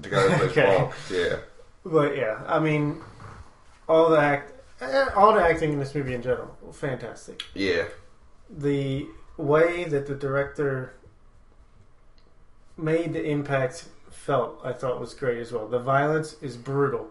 guy 0.01 0.21
who 0.29 0.49
plays 0.49 0.51
Okay. 0.59 0.91
Yeah, 1.11 1.37
But 1.85 2.17
yeah, 2.17 2.43
I 2.47 2.59
mean, 2.61 3.01
all 3.89 4.11
the 4.11 4.19
act, 4.19 4.53
eh, 4.81 5.09
all 5.15 5.33
the 5.35 5.43
acting 5.43 5.73
in 5.73 5.79
this 5.79 5.95
movie 5.95 6.15
in 6.15 6.23
general, 6.23 6.57
fantastic. 6.73 7.43
yeah, 7.55 7.85
The 8.51 9.07
way 9.37 9.85
that 9.85 10.07
the 10.07 10.15
director 10.15 10.95
made 12.77 13.13
the 13.13 13.25
impact 13.25 13.87
felt, 14.11 14.61
I 14.65 14.73
thought 14.73 15.01
was 15.01 15.15
great 15.15 15.39
as 15.39 15.53
well. 15.53 15.67
The 15.67 15.79
violence 15.79 16.37
is 16.43 16.57
brutal, 16.57 17.09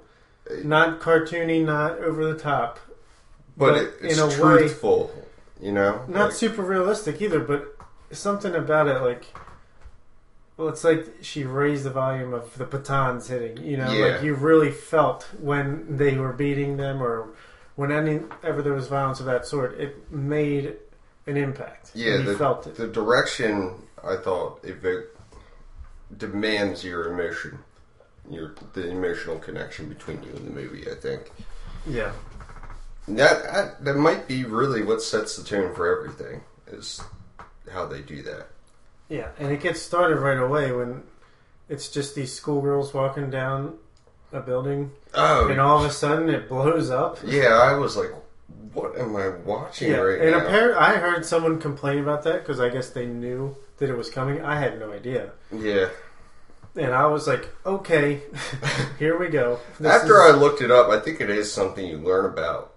not 0.64 1.00
cartoony, 1.00 1.64
not 1.66 1.98
over 2.00 2.26
the 2.32 2.38
top, 2.40 2.80
but, 3.58 3.72
But 3.72 3.78
it, 3.78 3.94
it's 4.02 4.18
in 4.18 4.24
a 4.24 4.28
way- 4.28 4.58
truthful. 4.60 5.12
you 5.60 5.72
know, 5.72 6.04
not 6.08 6.26
Like, 6.26 6.32
super 6.34 6.62
realistic 6.62 7.22
either. 7.22 7.40
But 7.40 7.76
something 8.12 8.54
about 8.54 8.88
it, 8.88 9.02
like. 9.02 9.26
Well, 10.58 10.70
it's 10.70 10.84
like 10.84 11.06
she 11.22 11.44
raised 11.44 11.84
the 11.84 11.90
volume 11.90 12.34
of 12.34 12.58
the 12.58 12.66
batons 12.66 13.28
hitting. 13.28 13.58
You 13.58 13.78
know, 13.78 13.92
Yeah. 13.92 14.06
like 14.14 14.24
you 14.24 14.36
really 14.36 14.72
felt 14.72 15.24
when 15.40 15.98
they 15.98 16.16
were 16.18 16.32
beating 16.34 16.78
them, 16.78 17.02
or 17.04 17.30
when 17.76 17.92
any 17.92 18.22
ever 18.44 18.62
there 18.62 18.74
was 18.74 18.88
violence 18.88 19.20
of 19.20 19.26
that 19.26 19.46
sort. 19.46 19.74
It 19.80 20.10
made 20.12 20.78
an 21.28 21.36
impact. 21.38 21.92
Yeah, 21.94 22.18
you 22.18 22.24
the- 22.24 22.38
felt 22.38 22.68
it. 22.68 22.76
the 22.76 22.88
direction. 22.88 23.82
I 24.04 24.16
thought 24.18 24.60
it 24.64 24.78
demands 26.16 26.84
your 26.84 27.12
emotion, 27.12 27.60
your 28.30 28.54
the 28.74 28.88
emotional 28.90 29.40
connection 29.40 29.90
between 29.90 30.24
you 30.24 30.30
and 30.36 30.48
the 30.48 30.52
movie. 30.52 30.90
I 30.90 30.96
think. 30.96 31.32
yeah, 31.88 32.12
That, 33.08 33.44
that 33.44 33.84
that 33.84 33.96
might 33.96 34.28
be 34.28 34.44
really 34.46 34.84
what 34.84 35.02
sets 35.02 35.36
the 35.36 35.44
tone 35.44 35.74
for 35.76 35.88
everything 35.98 36.42
is 36.68 37.02
how 37.72 37.86
they 37.88 38.02
do 38.02 38.22
that. 38.24 38.48
Yeah, 39.10 39.30
and 39.40 39.52
it 39.52 39.62
gets 39.62 39.82
started 39.82 40.18
right 40.18 40.38
away 40.40 40.72
when 40.72 41.04
it's 41.70 41.90
just 41.90 42.16
these 42.16 42.34
schoolgirls 42.34 42.94
walking 42.94 43.30
down 43.30 43.78
a 44.32 44.40
building, 44.42 44.92
Oh, 45.14 45.48
and 45.50 45.60
all 45.62 45.80
of 45.84 45.90
a 45.90 45.94
sudden 45.94 46.30
it 46.30 46.50
blows 46.50 46.90
up. 46.90 47.20
yeah. 47.24 47.54
I 47.54 47.76
was 47.76 47.96
like, 47.96 48.12
"What 48.74 48.98
am 48.98 49.16
I 49.16 49.30
watching 49.30 49.92
Yeah, 49.92 49.98
right 49.98 50.20
and 50.22 50.32
now?" 50.32 50.46
apparently 50.46 50.78
I 50.78 50.96
heard 50.98 51.26
someone 51.26 51.60
complain 51.60 52.00
about 52.00 52.24
that 52.24 52.40
because 52.44 52.60
I 52.60 52.70
guess 52.70 52.90
they 52.90 53.06
knew 53.06 53.56
that 53.78 53.90
it 53.90 53.96
was 53.98 54.10
coming. 54.10 54.42
I 54.44 54.58
had 54.60 54.80
no 54.80 54.92
idea, 54.92 55.32
yeah. 55.52 55.88
and 56.76 56.94
I 56.94 57.08
was 57.08 57.28
like, 57.28 57.48
"Okay, 57.66 58.22
here 59.00 59.18
we 59.18 59.28
go." 59.30 59.60
This 59.80 59.92
After 59.92 60.16
is- 60.26 60.36
I 60.36 60.38
looked 60.38 60.62
it 60.62 60.72
up, 60.72 60.90
I 60.90 61.00
think 61.00 61.22
it 61.22 61.30
is 61.30 61.52
something 61.52 61.86
you 61.86 61.98
learn 61.98 62.26
about, 62.26 62.74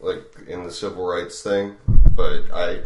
like 0.00 0.22
in 0.46 0.64
the 0.64 0.70
civil 0.70 1.06
rights 1.06 1.42
thing. 1.42 1.76
But 2.14 2.50
I, 2.52 2.82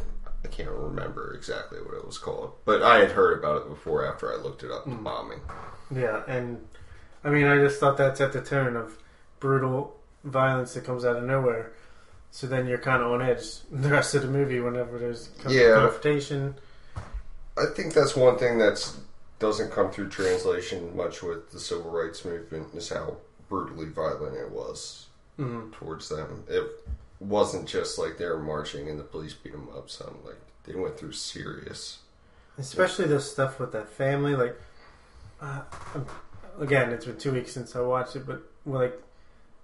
I 0.48 0.54
can't 0.54 0.70
remember 0.70 1.34
exactly 1.34 1.78
what 1.80 1.94
it 1.94 2.06
was 2.06 2.18
called. 2.18 2.52
But 2.64 2.82
I 2.82 2.98
had 2.98 3.12
heard 3.12 3.38
about 3.38 3.62
it 3.62 3.68
before. 3.68 4.06
After 4.06 4.32
I 4.32 4.36
looked 4.36 4.62
it 4.62 4.70
up, 4.70 4.84
the 4.84 4.94
bombing. 4.94 5.40
Yeah, 5.94 6.22
and 6.26 6.64
I 7.24 7.30
mean, 7.30 7.46
I 7.46 7.56
just 7.58 7.78
thought 7.80 7.96
that's 7.96 8.20
at 8.20 8.32
the 8.32 8.40
tone 8.40 8.76
of 8.76 8.98
brutal 9.40 9.96
violence 10.24 10.74
that 10.74 10.84
comes 10.84 11.04
out 11.04 11.16
of 11.16 11.24
nowhere. 11.24 11.72
So 12.30 12.46
then 12.46 12.66
you're 12.66 12.78
kind 12.78 13.02
of 13.02 13.10
on 13.12 13.22
edge 13.22 13.44
the 13.70 13.88
rest 13.90 14.14
of 14.14 14.22
the 14.22 14.28
movie 14.28 14.60
whenever 14.60 14.98
there's 14.98 15.30
Yeah. 15.46 15.74
confrontation. 15.74 16.54
I 17.56 17.66
think 17.74 17.92
that's 17.94 18.14
one 18.16 18.38
thing 18.38 18.58
that's 18.58 18.98
doesn't 19.40 19.70
come 19.70 19.90
through 19.90 20.08
translation 20.08 20.96
much 20.96 21.22
with 21.22 21.50
the 21.52 21.60
civil 21.60 21.90
rights 21.90 22.24
movement 22.24 22.74
is 22.74 22.88
how 22.88 23.16
brutally 23.48 23.86
violent 23.86 24.36
it 24.36 24.50
was 24.50 25.06
Mm. 25.38 25.72
towards 25.72 26.08
them. 26.08 26.42
It 26.48 26.64
wasn't 27.20 27.66
just 27.68 27.98
like 27.98 28.18
they 28.18 28.26
were 28.26 28.38
marching 28.42 28.88
and 28.88 28.98
the 28.98 29.04
police 29.04 29.34
beat 29.34 29.52
them 29.52 29.68
up. 29.76 29.90
Some 29.90 30.18
like 30.25 30.38
they 30.64 30.75
went 30.75 30.98
through 30.98 31.12
serious. 31.12 31.98
Especially 32.58 33.06
the 33.06 33.20
stuff 33.20 33.60
with 33.60 33.72
that 33.72 33.88
family. 33.88 34.34
Like, 34.34 34.60
uh, 35.40 35.62
again, 36.60 36.90
it's 36.90 37.04
been 37.06 37.16
two 37.16 37.32
weeks 37.32 37.52
since 37.52 37.76
I 37.76 37.80
watched 37.80 38.16
it, 38.16 38.26
but 38.26 38.42
like, 38.66 39.00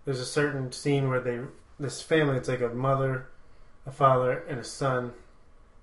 there's 0.04 0.20
a 0.20 0.26
certain 0.26 0.70
scene 0.72 1.08
where 1.08 1.20
they 1.20 1.40
this 1.78 2.00
family. 2.00 2.36
It's 2.36 2.48
like 2.48 2.60
a 2.60 2.68
mother, 2.68 3.28
a 3.86 3.90
father, 3.90 4.44
and 4.48 4.60
a 4.60 4.64
son, 4.64 5.12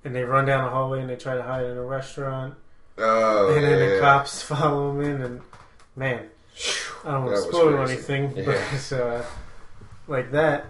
and 0.03 0.15
they 0.15 0.23
run 0.23 0.45
down 0.45 0.65
a 0.65 0.69
hallway 0.69 1.01
and 1.01 1.09
they 1.09 1.15
try 1.17 1.35
to 1.35 1.43
hide 1.43 1.65
in 1.65 1.77
a 1.77 1.83
restaurant. 1.83 2.55
Oh, 2.97 3.53
and 3.53 3.63
then 3.63 3.79
yeah. 3.79 3.95
the 3.95 3.99
cops 3.99 4.41
follow 4.43 4.93
them 4.93 5.01
in, 5.01 5.21
and 5.21 5.41
man, 5.95 6.29
I 7.03 7.11
don't 7.11 7.25
want 7.25 7.35
to 7.35 7.41
spoil 7.43 7.81
anything, 7.81 8.33
Yeah. 8.35 8.45
but 8.45 8.97
uh, 8.97 9.23
like 10.07 10.31
that, 10.31 10.67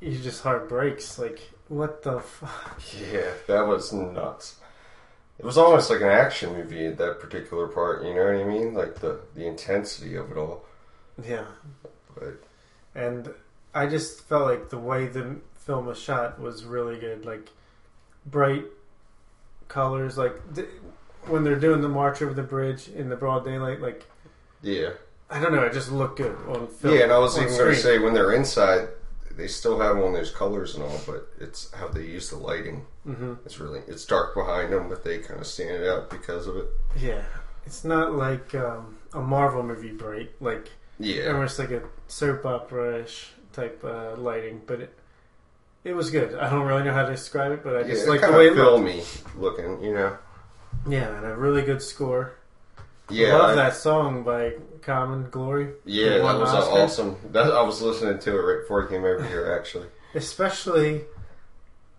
you 0.00 0.18
just 0.18 0.42
heart 0.42 0.68
breaks. 0.68 1.18
Like, 1.18 1.40
what 1.68 2.02
the 2.02 2.20
fuck? 2.20 2.80
Yeah, 3.12 3.30
that 3.46 3.66
was 3.66 3.92
nuts. 3.92 4.56
It 5.38 5.44
was 5.44 5.56
almost 5.56 5.88
like 5.90 6.00
an 6.00 6.08
action 6.08 6.52
movie 6.52 6.86
at 6.86 6.98
that 6.98 7.20
particular 7.20 7.68
part. 7.68 8.02
You 8.04 8.14
know 8.14 8.24
what 8.24 8.34
I 8.34 8.44
mean? 8.44 8.74
Like 8.74 8.96
the 8.96 9.20
the 9.34 9.46
intensity 9.46 10.16
of 10.16 10.30
it 10.32 10.36
all. 10.36 10.64
Yeah, 11.24 11.46
But 12.16 12.42
and 12.94 13.32
I 13.74 13.86
just 13.86 14.22
felt 14.22 14.46
like 14.46 14.70
the 14.70 14.78
way 14.78 15.06
the 15.06 15.36
film 15.54 15.86
was 15.86 15.98
shot 15.98 16.40
was 16.40 16.64
really 16.64 16.98
good. 16.98 17.24
Like 17.24 17.50
bright 18.26 18.64
colors, 19.68 20.18
like 20.18 20.54
th- 20.54 20.68
when 21.26 21.44
they're 21.44 21.58
doing 21.58 21.82
the 21.82 21.88
march 21.88 22.22
over 22.22 22.34
the 22.34 22.42
bridge 22.42 22.88
in 22.88 23.08
the 23.08 23.16
broad 23.16 23.44
daylight. 23.44 23.80
Like 23.80 24.06
yeah, 24.62 24.90
I 25.30 25.38
don't 25.40 25.54
know. 25.54 25.62
It 25.62 25.72
just 25.72 25.92
looked 25.92 26.18
good 26.18 26.36
on 26.48 26.66
film. 26.66 26.94
Yeah, 26.94 27.04
and 27.04 27.12
I 27.12 27.18
was 27.18 27.36
even 27.36 27.56
going 27.56 27.74
to 27.74 27.80
say 27.80 27.98
when 27.98 28.14
they're 28.14 28.32
inside, 28.32 28.88
they 29.38 29.46
still 29.48 29.80
have 29.80 29.96
all 29.96 30.12
those 30.12 30.30
colors 30.32 30.74
and 30.74 30.82
all, 30.84 31.00
but 31.06 31.28
it's 31.40 31.72
how 31.72 31.88
they 31.88 32.02
use 32.04 32.28
the 32.28 32.36
lighting. 32.36 32.84
hmm 33.04 33.34
It's 33.46 33.58
really 33.60 33.80
it's 33.88 34.04
dark 34.04 34.34
behind 34.34 34.72
them, 34.72 34.88
but 34.90 35.04
they 35.04 35.18
kind 35.18 35.40
of 35.40 35.46
stand 35.46 35.84
out 35.84 36.10
because 36.10 36.46
of 36.46 36.56
it. 36.56 36.66
Yeah, 36.98 37.22
it's 37.64 37.84
not 37.84 38.12
like 38.14 38.54
um, 38.54 38.98
a 39.14 39.20
Marvel 39.20 39.62
movie 39.62 39.92
bright, 39.92 40.32
like 40.40 40.68
Yeah, 40.98 41.32
almost 41.32 41.58
like 41.58 41.70
a 41.70 41.82
soap 42.08 42.44
opera 42.44 43.02
ish 43.04 43.30
type 43.52 43.82
uh, 43.84 44.16
lighting, 44.16 44.60
but 44.66 44.80
it 44.80 44.92
it 45.84 45.94
was 45.94 46.10
good. 46.10 46.34
I 46.34 46.50
don't 46.50 46.66
really 46.66 46.82
know 46.82 46.92
how 46.92 47.06
to 47.06 47.12
describe 47.12 47.52
it, 47.52 47.62
but 47.64 47.76
I 47.76 47.82
just 47.84 48.06
it 48.06 48.10
like 48.10 48.20
the 48.20 48.32
way 48.32 48.48
it 48.48 48.54
looked. 48.56 48.68
filmy 48.84 49.02
looking, 49.36 49.82
you 49.82 49.94
know. 49.94 50.18
Yeah, 50.86 51.16
and 51.16 51.24
a 51.24 51.36
really 51.36 51.62
good 51.62 51.80
score. 51.82 52.34
Yeah, 53.10 53.36
Love 53.36 53.50
I- 53.50 53.54
that 53.56 53.74
song 53.74 54.22
by 54.22 54.54
Common 54.82 55.28
Glory. 55.30 55.72
Yeah, 55.84 56.18
that 56.18 56.38
was 56.38 56.50
Oscar. 56.50 56.70
awesome. 56.80 57.16
That, 57.32 57.52
I 57.52 57.62
was 57.62 57.80
listening 57.82 58.18
to 58.18 58.30
it 58.38 58.42
right 58.42 58.60
before 58.62 58.86
I 58.86 58.90
came 58.90 59.04
over 59.04 59.22
here, 59.24 59.56
actually. 59.58 59.86
especially 60.14 61.02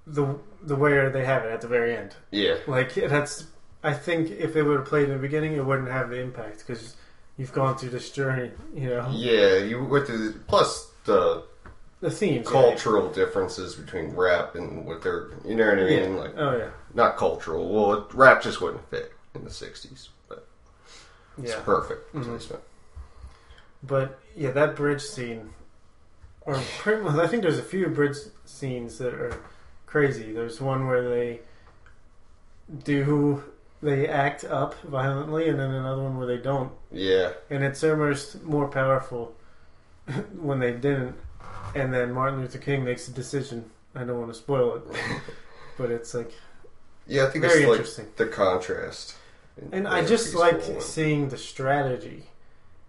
the 0.07 0.35
the 0.61 0.75
way 0.75 1.07
they 1.09 1.23
have 1.25 1.45
it 1.45 1.51
at 1.51 1.61
the 1.61 1.67
very 1.67 1.95
end. 1.95 2.15
Yeah, 2.31 2.55
Like 2.67 2.97
it 2.97 3.11
has. 3.11 3.47
I 3.81 3.93
think 3.93 4.29
if 4.31 4.53
they 4.53 4.61
would 4.61 4.77
have 4.77 4.85
played 4.87 5.05
in 5.05 5.11
the 5.11 5.17
beginning, 5.19 5.53
it 5.53 5.65
wouldn't 5.65 5.87
have 5.89 6.09
the 6.09 6.19
impact 6.19 6.65
because 6.67 6.95
you've 7.37 7.53
gone 7.53 7.77
through 7.77 7.91
this 7.91 8.09
journey. 8.11 8.51
You 8.75 8.89
know, 8.89 9.09
yeah. 9.11 9.57
You 9.57 9.83
went 9.85 10.05
through 10.07 10.31
the, 10.33 10.39
plus 10.39 10.91
the 11.05 11.43
the 12.01 12.09
themes. 12.11 12.45
yeah. 12.45 12.51
cultural 12.51 13.09
differences 13.11 13.75
between 13.75 14.11
rap 14.15 14.55
and 14.55 14.85
what 14.85 15.01
they're, 15.01 15.29
you 15.45 15.55
know 15.55 15.67
what 15.69 15.79
I 15.79 15.87
Yeah. 15.87 15.99
mean? 16.07 16.17
Like 16.17 16.33
Oh 16.37 16.57
yeah. 16.57 16.69
not 16.93 17.15
cultural. 17.17 17.69
Well, 17.73 18.07
rap 18.13 18.41
just 18.41 18.59
wouldn't 18.61 18.89
fit 18.89 19.13
in 19.35 19.43
the 19.45 19.49
'60s, 19.49 20.09
but 20.17 20.18
it's 21.41 21.51
Yeah. 21.51 21.61
perfect 21.61 22.13
Mhm. 22.13 22.23
placement. 22.25 22.63
But 23.83 24.19
yeah, 24.35 24.51
that 24.51 24.75
bridge 24.75 25.01
scene, 25.01 25.53
or 26.41 26.59
pretty 26.79 27.01
much, 27.01 27.15
I 27.15 27.27
think 27.27 27.43
there's 27.43 27.59
a 27.59 27.63
few 27.63 27.87
bridge 27.87 28.17
scenes 28.45 28.97
that 28.97 29.13
are 29.13 29.37
crazy. 29.85 30.31
There's 30.33 30.59
one 30.61 30.87
where 30.87 31.07
they 31.07 31.41
do 32.83 33.43
they 33.81 34.07
act 34.07 34.43
up 34.43 34.75
violently, 34.81 35.47
and 35.47 35.57
then 35.57 35.71
another 35.71 36.03
one 36.03 36.17
where 36.17 36.27
they 36.27 36.37
don't, 36.37 36.73
Yeah, 36.91 37.31
and 37.49 37.63
it's 37.63 37.81
almost 37.83 38.43
more 38.43 38.67
powerful 38.67 39.33
when 40.37 40.59
they 40.59 40.73
didn't. 40.73 41.15
And 41.75 41.93
then 41.93 42.11
Martin 42.11 42.41
Luther 42.41 42.57
King 42.57 42.83
makes 42.83 43.07
a 43.07 43.11
decision. 43.11 43.69
I 43.95 44.03
don't 44.03 44.19
want 44.19 44.33
to 44.33 44.37
spoil 44.37 44.75
it, 44.75 44.83
but 45.77 45.91
it's 45.91 46.13
like 46.13 46.33
yeah. 47.07 47.25
I 47.25 47.29
think 47.29 47.45
very 47.45 47.59
it's 47.61 47.69
like 47.69 47.77
interesting. 47.79 48.07
the 48.17 48.25
contrast. 48.27 49.15
And 49.71 49.87
I 49.87 50.05
just 50.05 50.35
like 50.35 50.61
seeing 50.81 51.29
the 51.29 51.37
strategy. 51.37 52.23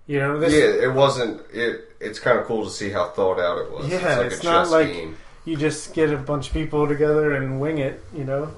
You 0.07 0.19
know, 0.19 0.41
this 0.41 0.53
yeah, 0.53 0.89
it 0.89 0.93
wasn't. 0.93 1.43
It 1.53 1.93
it's 2.01 2.19
kind 2.19 2.39
of 2.39 2.47
cool 2.47 2.65
to 2.65 2.71
see 2.71 2.91
how 2.91 3.09
thought 3.11 3.39
out 3.39 3.59
it 3.59 3.71
was. 3.71 3.89
Yeah, 3.89 3.97
it's, 3.97 4.05
like 4.05 4.27
it's 4.33 4.41
a 4.41 4.45
not 4.45 4.63
chess 4.63 4.71
like- 4.73 4.93
game. 4.93 5.17
you 5.45 5.57
just 5.57 5.95
get 5.95 6.13
a 6.13 6.17
bunch 6.17 6.49
of 6.49 6.53
people 6.53 6.89
together 6.89 7.35
and 7.35 7.61
wing 7.61 7.79
it, 7.79 8.03
you 8.15 8.25
know. 8.25 8.57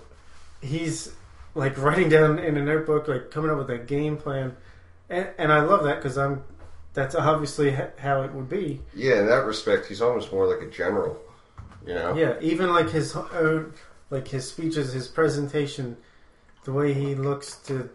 He's 0.61 1.13
like 1.55 1.77
writing 1.77 2.09
down 2.09 2.39
in 2.39 2.57
a 2.57 2.65
notebook, 2.65 3.09
like 3.09 3.31
coming 3.31 3.51
up 3.51 3.59
with 3.59 3.71
a 3.71 3.79
game 3.79 4.17
plan, 4.17 4.57
and, 5.11 5.29
and 5.37 5.53
I 5.53 5.61
love 5.63 5.85
that 5.85 5.97
because 5.97 6.17
I'm. 6.17 6.43
That's 6.95 7.15
obviously 7.15 7.71
how 7.99 8.23
it 8.23 8.33
would 8.33 8.51
be. 8.51 8.81
Yeah, 8.95 9.21
in 9.21 9.27
that 9.27 9.47
respect, 9.47 9.87
he's 9.87 10.03
almost 10.03 10.31
more 10.31 10.47
like 10.47 10.67
a 10.67 10.71
general. 10.71 11.19
You 11.87 11.95
know. 11.95 12.15
Yeah, 12.15 12.35
even 12.41 12.73
like 12.73 12.91
his 12.91 13.17
own, 13.17 13.75
like 14.11 14.29
his 14.29 14.49
speeches, 14.49 14.93
his 14.93 15.09
presentation, 15.09 15.97
the 16.65 16.73
way 16.73 16.93
he 16.95 17.15
looks 17.15 17.57
to 17.67 17.91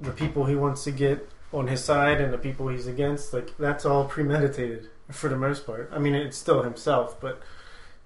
the 0.00 0.12
people 0.12 0.44
he 0.46 0.54
wants 0.54 0.84
to 0.84 0.90
get 0.90 1.28
on 1.52 1.68
his 1.68 1.82
side 1.82 2.20
and 2.20 2.32
the 2.32 2.38
people 2.38 2.68
he's 2.68 2.86
against, 2.86 3.32
like 3.32 3.56
that's 3.58 3.84
all 3.84 4.04
premeditated 4.04 4.88
for 5.10 5.28
the 5.28 5.36
most 5.36 5.64
part. 5.66 5.90
I 5.92 5.98
mean, 5.98 6.14
it's 6.14 6.36
still 6.36 6.62
himself, 6.62 7.20
but 7.20 7.40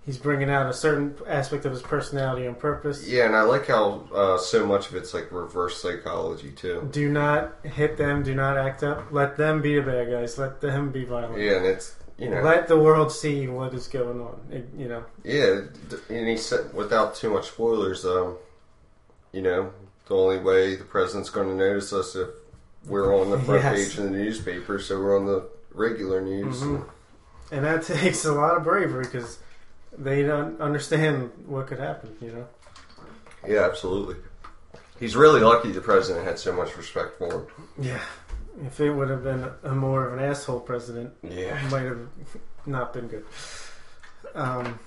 he's 0.05 0.19
bringing 0.19 0.51
out 0.51 0.69
a 0.69 0.73
certain 0.73 1.17
aspect 1.27 1.65
of 1.65 1.73
his 1.73 1.83
personality 1.83 2.47
on 2.47 2.55
purpose. 2.55 3.09
Yeah, 3.09 3.27
and 3.27 3.35
I 3.35 3.43
like 3.43 3.67
how 3.67 4.07
uh, 4.15 4.39
so 4.39 4.67
much 4.67 4.89
of 4.89 4.95
it's 4.97 5.15
like 5.15 5.33
reverse 5.33 5.81
psychology 5.81 6.53
too. 6.53 6.89
Do 6.93 7.09
not 7.09 7.55
hit 7.65 7.97
them. 7.97 8.23
Do 8.23 8.35
not 8.35 8.57
act 8.57 8.83
up. 8.83 9.11
Let 9.11 9.37
them 9.37 9.63
be 9.63 9.75
the 9.77 9.83
bad 9.83 10.11
guys. 10.11 10.39
Let 10.39 10.61
them 10.61 10.91
be 10.93 11.05
violent. 11.05 11.41
Yeah, 11.41 11.57
and 11.57 11.67
it's 11.67 11.97
you 12.19 12.29
know, 12.29 12.43
Let 12.43 12.69
the 12.69 12.79
world 12.79 13.11
see 13.11 13.49
what 13.49 13.73
is 13.73 13.89
going 13.89 14.21
on. 14.21 14.39
It- 14.51 14.69
you 14.77 14.89
know. 14.89 15.05
yeah, 15.25 15.63
and 16.11 16.29
he 16.29 16.37
said 16.37 16.75
without 16.75 17.15
too 17.15 17.31
much 17.31 17.49
spoilers, 17.49 18.05
um, 18.05 18.37
you 19.33 19.41
know, 19.41 19.73
the 20.11 20.17
only 20.17 20.39
way 20.39 20.75
the 20.75 20.83
president's 20.85 21.31
going 21.31 21.49
to 21.49 21.55
notice 21.55 21.93
us 21.93 22.17
if 22.17 22.29
we're 22.85 23.15
on 23.19 23.31
the 23.31 23.39
front 23.39 23.63
Yes. 23.63 23.89
page 23.95 23.99
of 23.99 24.05
the 24.05 24.11
newspaper, 24.11 24.79
so 24.81 24.99
we're 25.01 25.17
on 25.17 25.25
the 25.25 25.45
regular 25.73 26.21
news. 26.21 26.61
Mhm. 26.63 26.85
And 27.53 27.65
that 27.65 27.83
takes 27.85 28.25
a 28.25 28.33
lot 28.33 28.57
of 28.57 28.65
bravery 28.65 29.05
because 29.05 29.39
they 29.97 30.23
don't 30.25 30.61
understand 30.61 31.31
what 31.47 31.69
could 31.69 31.79
happen. 31.79 32.17
You 32.21 32.33
know. 32.33 32.47
Yeah, 33.47 33.61
absolutely. 33.65 34.17
He's 34.99 35.15
really 35.17 35.41
lucky 35.41 35.71
the 35.71 35.81
president 35.81 36.27
had 36.27 36.39
so 36.41 36.53
much 36.53 36.77
respect 36.77 37.17
for 37.17 37.33
him. 37.33 37.47
Yeah. 37.79 38.01
If 38.67 38.81
it 38.81 38.91
would 38.91 39.09
have 39.11 39.23
been 39.23 39.49
a 39.63 39.75
more 39.75 40.07
of 40.09 40.13
an 40.19 40.19
asshole 40.25 40.61
president, 40.61 41.15
Yeah. 41.23 41.57
it 41.65 41.71
might 41.71 41.85
have 41.85 42.01
not 42.67 42.93
been 42.93 43.07
good. 43.07 43.25
Um, 44.35 44.81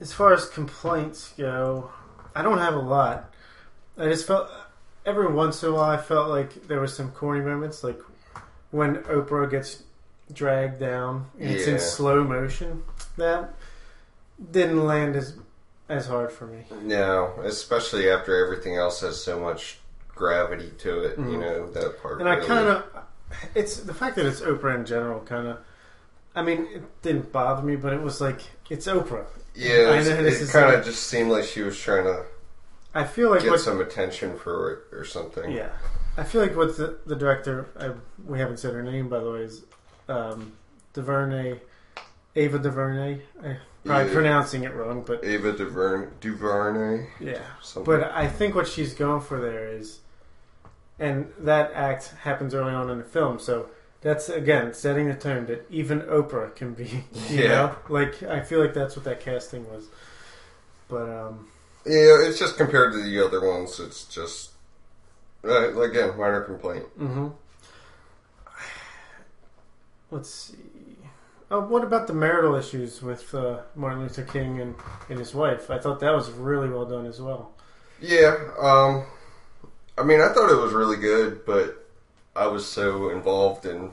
as 0.00 0.12
far 0.12 0.32
as 0.34 0.46
complaints 0.48 1.32
go, 1.38 1.90
I 2.34 2.42
don't 2.42 2.58
have 2.58 2.74
a 2.74 2.78
lot. 2.80 3.31
I 3.98 4.04
just 4.08 4.26
felt 4.26 4.50
every 5.04 5.26
once 5.32 5.62
in 5.62 5.70
a 5.70 5.72
while 5.72 5.90
I 5.90 5.96
felt 5.98 6.28
like 6.28 6.66
there 6.68 6.80
was 6.80 6.94
some 6.94 7.10
corny 7.12 7.44
moments, 7.44 7.84
like 7.84 8.00
when 8.70 8.96
Oprah 9.04 9.50
gets 9.50 9.82
dragged 10.32 10.80
down 10.80 11.26
and 11.38 11.50
it's 11.50 11.66
in 11.66 11.78
slow 11.78 12.24
motion. 12.24 12.82
That 13.18 13.54
didn't 14.50 14.84
land 14.86 15.16
as 15.16 15.34
as 15.88 16.06
hard 16.06 16.32
for 16.32 16.46
me. 16.46 16.64
No, 16.82 17.34
especially 17.44 18.08
after 18.08 18.42
everything 18.44 18.76
else 18.76 19.00
has 19.02 19.22
so 19.22 19.38
much 19.38 19.78
gravity 20.08 20.72
to 20.78 21.00
it. 21.00 21.18
You 21.18 21.24
Mhm. 21.24 21.40
know 21.40 21.70
that 21.72 22.00
part. 22.02 22.20
And 22.20 22.28
I 22.28 22.34
really- 22.36 22.46
kind 22.46 22.68
of, 22.68 22.84
it's 23.54 23.76
the 23.78 23.92
fact 23.92 24.16
that 24.16 24.24
it's 24.24 24.40
Oprah 24.40 24.74
in 24.74 24.86
general. 24.86 25.20
Kind 25.20 25.48
of, 25.48 25.58
I 26.34 26.42
mean, 26.42 26.66
it 26.72 27.02
didn't 27.02 27.30
bother 27.32 27.62
me, 27.62 27.76
but 27.76 27.92
it 27.92 28.00
was 28.00 28.20
like 28.22 28.40
it's 28.70 28.86
Oprah. 28.86 29.26
yeah, 29.54 29.90
I 29.90 29.96
know 29.98 30.22
this 30.22 30.36
it 30.40 30.42
is 30.44 30.52
kind 30.52 30.68
like- 30.68 30.78
of 30.78 30.84
just 30.86 31.02
seemed 31.08 31.30
like 31.30 31.44
she 31.44 31.60
was 31.62 31.78
trying 31.78 32.04
to 32.04 32.24
I 32.94 33.04
feel 33.04 33.30
like 33.30 33.42
get 33.42 33.50
what, 33.50 33.60
some 33.60 33.80
attention 33.80 34.36
for 34.38 34.70
it 34.72 34.96
or 34.96 35.04
something. 35.04 35.50
yeah, 35.50 35.70
I 36.16 36.24
feel 36.24 36.42
like 36.42 36.56
what 36.56 36.76
the, 36.76 36.98
the 37.06 37.16
director, 37.16 37.68
I, 37.78 37.90
we 38.26 38.38
haven't 38.38 38.58
said 38.58 38.74
her 38.74 38.82
name 38.82 39.08
by 39.08 39.20
the 39.20 39.30
way, 39.30 39.40
is 39.40 39.64
um, 40.08 40.52
DuVernay, 40.92 41.60
Ava 42.36 42.58
DuVernay. 42.58 43.20
I'm 43.42 43.56
probably 43.84 44.06
Yeah. 44.08 44.12
pronouncing 44.14 44.64
it 44.64 44.74
wrong, 44.74 45.02
but 45.06 45.24
Ava 45.24 45.52
DuVernay, 45.52 46.08
DuVernay, 46.20 47.06
yeah. 47.20 47.38
something. 47.62 47.84
But 47.92 48.12
I 48.12 48.28
think 48.28 48.54
what 48.54 48.68
she's 48.68 48.92
going 48.94 49.22
for 49.22 49.40
there 49.40 49.68
is, 49.68 50.00
and 50.98 51.32
that 51.38 51.72
act 51.74 52.08
happens 52.22 52.54
early 52.54 52.72
on 52.74 52.90
in 52.90 52.98
the 52.98 53.04
film, 53.04 53.38
so 53.38 53.70
that's 54.02 54.28
again 54.28 54.74
setting 54.74 55.08
the 55.08 55.14
tone 55.14 55.46
that 55.46 55.64
even 55.70 56.00
Oprah 56.02 56.54
can 56.54 56.74
be. 56.74 57.04
You 57.30 57.38
Yeah. 57.44 57.48
know, 57.48 57.76
like 57.88 58.22
I 58.22 58.40
feel 58.40 58.60
like 58.60 58.74
that's 58.74 58.96
what 58.96 59.04
that 59.06 59.20
casting 59.20 59.68
was. 59.72 59.86
But 60.88 61.08
um, 61.08 61.48
yeah, 61.84 62.26
it's 62.26 62.38
just 62.38 62.56
compared 62.56 62.92
to 62.92 63.02
the 63.02 63.24
other 63.24 63.46
ones, 63.46 63.78
it's 63.80 64.04
just 64.04 64.50
uh, 65.44 65.80
again 65.80 66.16
minor 66.16 66.42
complaint. 66.42 66.84
Mm-hmm. 66.98 67.28
let's 70.10 70.30
see. 70.30 70.56
Oh, 71.50 71.60
what 71.60 71.84
about 71.84 72.06
the 72.06 72.14
marital 72.14 72.54
issues 72.54 73.02
with 73.02 73.34
uh, 73.34 73.58
Martin 73.76 74.00
Luther 74.00 74.22
King 74.22 74.60
and, 74.60 74.74
and 75.10 75.18
his 75.18 75.34
wife? 75.34 75.70
I 75.70 75.78
thought 75.78 76.00
that 76.00 76.14
was 76.14 76.30
really 76.30 76.70
well 76.70 76.86
done 76.86 77.04
as 77.04 77.20
well. 77.20 77.52
Yeah, 78.00 78.36
um, 78.58 79.04
I 79.98 80.02
mean, 80.02 80.20
I 80.20 80.32
thought 80.32 80.50
it 80.50 80.60
was 80.60 80.72
really 80.72 80.96
good, 80.96 81.44
but 81.44 81.86
I 82.34 82.46
was 82.46 82.66
so 82.66 83.10
involved 83.10 83.66
in 83.66 83.90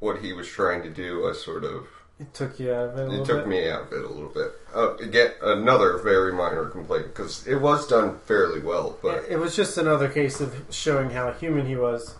what 0.00 0.20
he 0.20 0.32
was 0.32 0.48
trying 0.48 0.82
to 0.82 0.90
do, 0.90 1.28
I 1.28 1.32
sort 1.34 1.64
of 1.64 1.86
It 2.20 2.32
took 2.34 2.60
you 2.60 2.72
out 2.72 2.90
of 2.90 2.98
it 2.98 3.08
a 3.18 3.22
it 3.22 3.26
took 3.26 3.38
bit. 3.40 3.48
me 3.48 3.68
out 3.68 3.82
of 3.82 3.92
it 3.92 4.04
a 4.04 4.08
little 4.08 4.28
bit. 4.28 4.52
Uh, 4.74 4.96
again, 4.96 5.32
another 5.42 5.98
very 5.98 6.32
minor 6.32 6.66
complaint 6.66 7.06
because 7.06 7.46
it 7.46 7.56
was 7.56 7.86
done 7.88 8.18
fairly 8.26 8.60
well, 8.60 8.96
but 9.02 9.24
it 9.28 9.38
was 9.38 9.56
just 9.56 9.76
another 9.76 10.08
case 10.08 10.40
of 10.40 10.54
showing 10.70 11.10
how 11.10 11.32
human 11.32 11.66
he 11.66 11.74
was, 11.74 12.14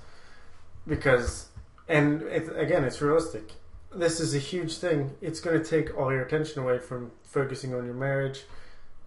because, 0.87 1.49
and 1.89 2.23
it, 2.23 2.49
again, 2.57 2.85
it's 2.85 3.01
realistic. 3.01 3.53
This 3.95 4.19
is 4.19 4.35
a 4.35 4.39
huge 4.39 4.77
thing. 4.79 5.13
It's 5.21 5.39
going 5.39 5.63
to 5.63 5.65
take 5.65 5.97
all 5.97 6.11
your 6.11 6.23
attention 6.23 6.63
away 6.63 6.79
from 6.79 7.13
focusing 7.23 7.75
on 7.75 7.85
your 7.85 7.95
marriage. 7.95 8.43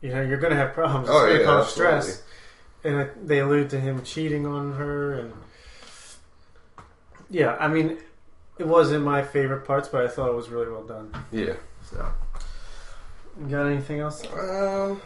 You 0.01 0.13
know, 0.13 0.21
you're 0.21 0.37
going 0.37 0.51
to 0.51 0.57
have 0.57 0.73
problems. 0.73 1.09
Oh, 1.11 1.25
yeah, 1.25 1.43
cause 1.43 1.73
stress. 1.73 2.23
And 2.83 3.01
it, 3.01 3.27
they 3.27 3.39
allude 3.39 3.71
to 3.71 3.79
him 3.79 4.03
cheating 4.03 4.45
on 4.45 4.73
her, 4.73 5.13
and 5.19 5.33
yeah, 7.29 7.57
I 7.59 7.67
mean, 7.67 7.97
it 8.57 8.67
wasn't 8.67 9.03
my 9.03 9.21
favorite 9.21 9.65
parts, 9.65 9.87
but 9.89 10.03
I 10.05 10.07
thought 10.07 10.29
it 10.29 10.35
was 10.35 10.49
really 10.49 10.69
well 10.71 10.83
done. 10.83 11.13
yeah. 11.31 11.53
So, 11.89 12.05
you 13.39 13.47
got 13.47 13.65
anything 13.67 13.99
else? 13.99 14.23
Um, 14.33 15.01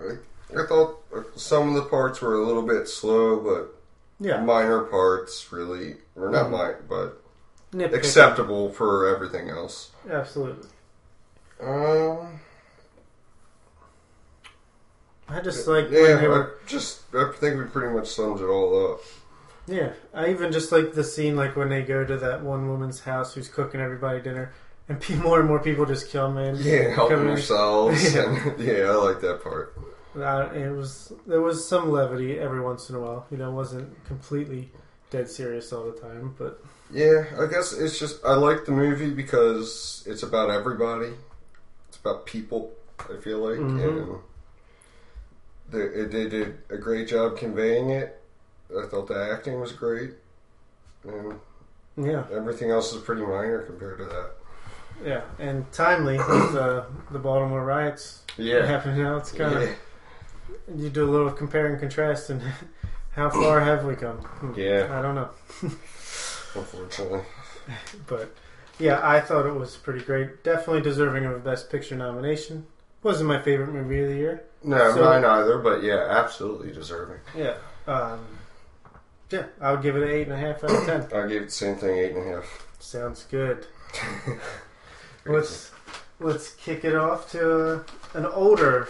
I, 0.00 0.58
I 0.58 0.66
thought 0.66 1.02
some 1.36 1.68
of 1.68 1.74
the 1.74 1.88
parts 1.88 2.20
were 2.20 2.34
a 2.34 2.44
little 2.46 2.62
bit 2.62 2.88
slow, 2.88 3.38
but 3.40 3.74
Yeah, 4.18 4.40
minor 4.42 4.80
parts, 4.82 5.52
really, 5.52 5.96
or 6.16 6.30
not 6.30 6.46
Mhm. 6.46 6.50
minor, 6.50 6.82
but 6.88 7.22
nitpicking. 7.72 7.94
acceptable 7.94 8.72
for 8.72 9.06
everything 9.14 9.48
else. 9.50 9.90
Absolutely. 10.10 10.68
Um, 11.60 12.40
I 15.28 15.40
just 15.40 15.66
like 15.66 15.90
yeah, 15.90 16.00
when 16.02 16.16
they 16.18 16.24
I 16.24 16.28
were. 16.28 16.58
just 16.66 17.02
I 17.14 17.30
think 17.32 17.58
we 17.58 17.64
pretty 17.64 17.92
much 17.94 18.08
summed 18.08 18.40
it 18.40 18.44
all 18.46 18.92
up. 18.92 19.00
Yeah, 19.66 19.92
I 20.14 20.28
even 20.30 20.52
just 20.52 20.70
like 20.72 20.92
the 20.92 21.02
scene 21.04 21.34
like 21.36 21.56
when 21.56 21.68
they 21.68 21.82
go 21.82 22.04
to 22.04 22.16
that 22.18 22.42
one 22.42 22.68
woman's 22.68 23.00
house 23.00 23.34
who's 23.34 23.48
cooking 23.48 23.80
everybody 23.80 24.20
dinner, 24.20 24.52
and 24.88 25.00
pe- 25.00 25.14
more 25.28 25.40
and 25.40 25.48
more 25.48 25.58
people 25.60 25.84
just 25.86 26.12
come 26.12 26.38
in. 26.38 26.56
Yeah, 26.56 26.94
helping 26.94 27.20
in. 27.20 27.26
themselves. 27.26 28.14
Yeah. 28.14 28.22
and, 28.50 28.60
yeah, 28.64 28.84
I 28.90 28.94
like 28.94 29.20
that 29.22 29.42
part. 29.42 29.76
Uh, 30.16 30.48
it 30.54 30.70
was 30.70 31.12
there 31.26 31.40
was 31.42 31.66
some 31.66 31.90
levity 31.90 32.38
every 32.38 32.60
once 32.60 32.88
in 32.90 32.96
a 32.96 33.00
while. 33.00 33.26
You 33.30 33.36
know, 33.38 33.50
it 33.50 33.54
wasn't 33.54 34.04
completely 34.06 34.70
dead 35.10 35.28
serious 35.28 35.72
all 35.72 35.84
the 35.90 35.98
time, 36.00 36.34
but 36.38 36.62
Yeah, 36.90 37.24
I 37.38 37.46
guess 37.46 37.72
it's 37.72 37.98
just 37.98 38.24
I 38.24 38.34
like 38.34 38.64
the 38.64 38.72
movie 38.72 39.10
because 39.10 40.02
it's 40.06 40.22
about 40.22 40.50
everybody. 40.50 41.10
It's 41.88 41.98
about 41.98 42.24
people. 42.26 42.72
I 42.98 43.20
feel 43.20 43.38
like, 43.40 43.58
Mhm. 43.58 43.82
and 43.84 44.18
they, 45.70 45.80
it, 45.80 46.10
they 46.12 46.28
did 46.28 46.58
a 46.70 46.78
great 46.78 47.08
job 47.08 47.36
conveying 47.36 47.90
it. 47.90 48.20
I 48.70 48.86
thought 48.86 49.06
the 49.08 49.30
acting 49.32 49.60
was 49.60 49.72
great, 49.72 50.12
and 51.04 51.38
yeah, 51.96 52.24
everything 52.32 52.70
else 52.70 52.92
is 52.92 53.02
pretty 53.02 53.22
minor 53.22 53.62
compared 53.62 53.98
to 53.98 54.04
that. 54.06 54.30
yeah, 55.04 55.20
and 55.38 55.70
timely 55.72 56.16
with 56.18 56.54
uh, 56.56 56.84
the 57.10 57.18
Baltimore 57.18 57.64
riots 57.64 58.22
Yeah, 58.36 58.66
happening 58.66 59.02
now. 59.02 59.16
It's 59.16 59.32
kind 59.32 59.54
of 59.54 59.62
yeah, 59.62 59.74
you 60.76 60.88
do 60.90 61.04
a 61.04 61.10
little 61.10 61.30
compare 61.30 61.66
and 61.66 61.78
contrast, 61.78 62.30
and 62.30 62.42
how 63.12 63.30
far 63.30 63.60
have 63.60 63.84
we 63.84 63.94
come? 63.94 64.18
Hmm, 64.18 64.58
Yeah. 64.58 64.88
I 64.98 65.02
don't 65.02 65.14
know. 65.14 65.30
unfortunately. 66.54 67.20
But 68.06 68.32
yeah, 68.78 69.00
I 69.02 69.20
thought 69.20 69.44
it 69.46 69.54
was 69.54 69.76
pretty 69.76 70.04
great. 70.04 70.44
Definitely 70.44 70.82
deserving 70.82 71.24
of 71.24 71.32
a 71.32 71.38
Best 71.40 71.68
Picture 71.68 71.96
nomination. 71.96 72.64
Wasn't 73.02 73.26
my 73.28 73.40
favorite 73.42 73.72
movie 73.72 74.00
of 74.02 74.08
the 74.08 74.14
year. 74.14 74.44
No, 74.62 74.94
So- 74.94 75.02
mine 75.04 75.24
either, 75.24 75.58
but 75.58 75.82
yeah, 75.82 76.06
absolutely 76.08 76.72
deserving. 76.72 77.18
Yeah. 77.36 77.54
Um, 77.88 78.20
yeah, 79.30 79.46
I 79.60 79.72
would 79.72 79.82
give 79.82 79.96
it 79.96 80.02
an 80.02 80.08
eight 80.10 80.22
and 80.28 80.32
a 80.32 80.36
half 80.38 80.62
out 80.64 80.70
of 80.70 80.84
ten. 80.86 81.00
I 81.24 81.26
gave 81.26 81.42
it 81.42 81.46
the 81.46 81.50
same 81.50 81.76
thing, 81.76 81.98
eight 81.98 82.12
and 82.14 82.26
a 82.28 82.36
half. 82.36 82.66
Sounds 82.78 83.24
good. 83.30 83.66
Let's 85.24 85.72
let's 86.20 86.54
kick 86.54 86.84
it 86.84 86.94
off 86.94 87.30
to 87.32 87.84
an 88.14 88.26
older. 88.26 88.88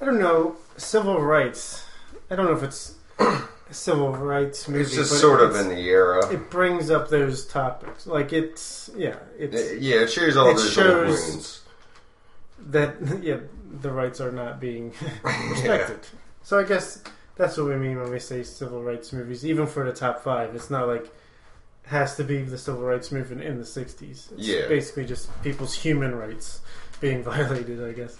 I 0.00 0.04
don't 0.06 0.18
know 0.18 0.56
civil 0.76 1.20
rights. 1.20 1.84
I 2.30 2.36
don't 2.36 2.46
know 2.46 2.52
if 2.56 2.62
it's 2.62 2.94
a 3.18 3.42
civil 3.70 4.12
rights 4.16 4.66
movie. 4.66 4.82
It's 4.82 4.94
just 4.94 5.20
sort 5.20 5.40
of 5.42 5.54
in 5.56 5.68
the 5.68 5.78
era. 5.80 6.26
It 6.32 6.48
brings 6.50 6.90
up 6.90 7.10
those 7.10 7.46
topics. 7.46 8.06
Like 8.06 8.32
it's 8.32 8.88
yeah, 8.96 9.16
it's 9.38 9.74
yeah, 9.74 9.96
it 10.02 10.10
shares 10.10 10.36
all 10.36 10.48
it 10.50 10.54
those 10.54 10.72
shows- 10.72 11.28
wounds. 11.30 11.60
that 12.70 12.94
yeah 13.22 13.38
the 13.80 13.90
rights 13.92 14.20
are 14.20 14.32
not 14.32 14.58
being 14.58 14.94
respected. 15.22 16.00
So 16.42 16.58
I 16.58 16.64
guess 16.64 17.02
that's 17.42 17.56
what 17.56 17.66
we 17.66 17.76
mean 17.76 17.98
when 18.00 18.10
we 18.10 18.18
say 18.20 18.42
civil 18.44 18.82
rights 18.82 19.12
movies. 19.12 19.44
Even 19.44 19.66
for 19.66 19.84
the 19.84 19.92
top 19.92 20.22
five, 20.22 20.54
it's 20.54 20.70
not 20.70 20.86
like 20.86 21.10
has 21.86 22.16
to 22.16 22.22
be 22.24 22.42
the 22.42 22.56
civil 22.56 22.82
rights 22.82 23.10
movement 23.10 23.42
in 23.42 23.58
the 23.58 23.64
'60s. 23.64 24.02
It's 24.32 24.32
Yeah. 24.36 24.68
basically 24.68 25.04
just 25.04 25.28
people's 25.42 25.74
human 25.74 26.14
rights 26.14 26.60
being 27.00 27.22
violated. 27.32 27.82
I 27.84 27.92
guess. 27.92 28.16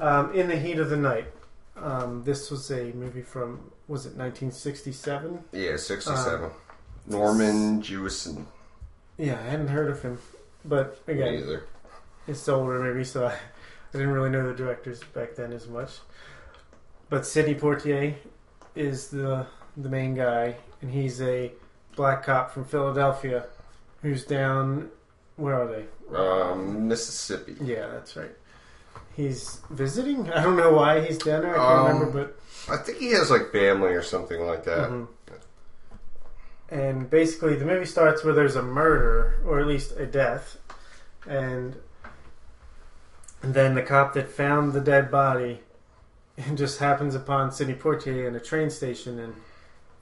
Um, 0.00 0.34
in 0.34 0.48
the 0.48 0.56
heat 0.56 0.78
of 0.78 0.90
the 0.90 0.96
night. 0.96 1.26
Um, 1.76 2.22
this 2.22 2.52
was 2.52 2.70
a 2.70 2.92
movie 2.92 3.22
from 3.22 3.72
was 3.88 4.06
it 4.06 4.14
1967? 4.16 5.42
Yeah, 5.50 5.76
67. 5.76 6.50
Norman 7.08 7.82
Jewison. 7.82 8.46
Yeah, 9.18 9.38
I 9.40 9.50
hadn't 9.50 9.68
heard 9.68 9.90
of 9.90 10.00
him, 10.00 10.18
but 10.64 11.00
again, 11.08 11.34
either. 11.34 11.64
it's 12.28 12.48
older 12.48 12.78
movie, 12.80 13.02
so 13.02 13.26
I, 13.26 13.32
I 13.32 13.36
didn't 13.92 14.10
really 14.12 14.30
know 14.30 14.46
the 14.48 14.54
directors 14.54 15.00
back 15.14 15.34
then 15.34 15.52
as 15.52 15.66
much. 15.68 15.90
But 17.10 17.26
Sidney 17.26 17.56
Poitier 17.56 18.14
is 18.74 19.08
the 19.08 19.46
the 19.76 19.88
main 19.88 20.14
guy, 20.14 20.56
and 20.82 20.90
he's 20.90 21.20
a 21.22 21.52
black 21.96 22.24
cop 22.24 22.50
from 22.52 22.64
Philadelphia 22.64 23.46
who's 24.02 24.24
down. 24.24 24.90
Where 25.36 25.54
are 25.60 25.66
they? 25.66 26.16
Um, 26.16 26.86
Mississippi. 26.88 27.56
Yeah, 27.60 27.88
that's 27.88 28.16
right. 28.16 28.30
He's 29.16 29.60
visiting. 29.70 30.30
I 30.32 30.42
don't 30.42 30.56
know 30.56 30.72
why 30.72 31.00
he's 31.04 31.18
down 31.18 31.42
there. 31.42 31.58
I 31.58 31.64
can't 31.64 31.88
Um, 31.88 31.98
remember, 31.98 32.24
but 32.66 32.72
I 32.72 32.76
think 32.78 32.98
he 32.98 33.10
has 33.12 33.30
like 33.30 33.50
family 33.52 33.94
or 33.94 34.02
something 34.02 34.40
like 34.46 34.64
that. 34.64 34.90
Mhm. 34.90 35.08
And 36.70 37.10
basically, 37.10 37.56
the 37.56 37.64
movie 37.64 37.84
starts 37.84 38.24
where 38.24 38.32
there's 38.34 38.56
a 38.56 38.62
murder, 38.62 39.38
or 39.44 39.60
at 39.60 39.66
least 39.66 39.92
a 39.96 40.06
death, 40.06 40.56
and, 41.28 41.76
and 43.42 43.54
then 43.54 43.74
the 43.74 43.82
cop 43.82 44.14
that 44.14 44.30
found 44.30 44.72
the 44.72 44.80
dead 44.80 45.10
body 45.10 45.60
just 46.54 46.78
happens 46.78 47.14
upon 47.14 47.52
Sidney 47.52 47.74
Poitier 47.74 48.26
in 48.28 48.34
a 48.34 48.40
train 48.40 48.70
station 48.70 49.18
and 49.18 49.34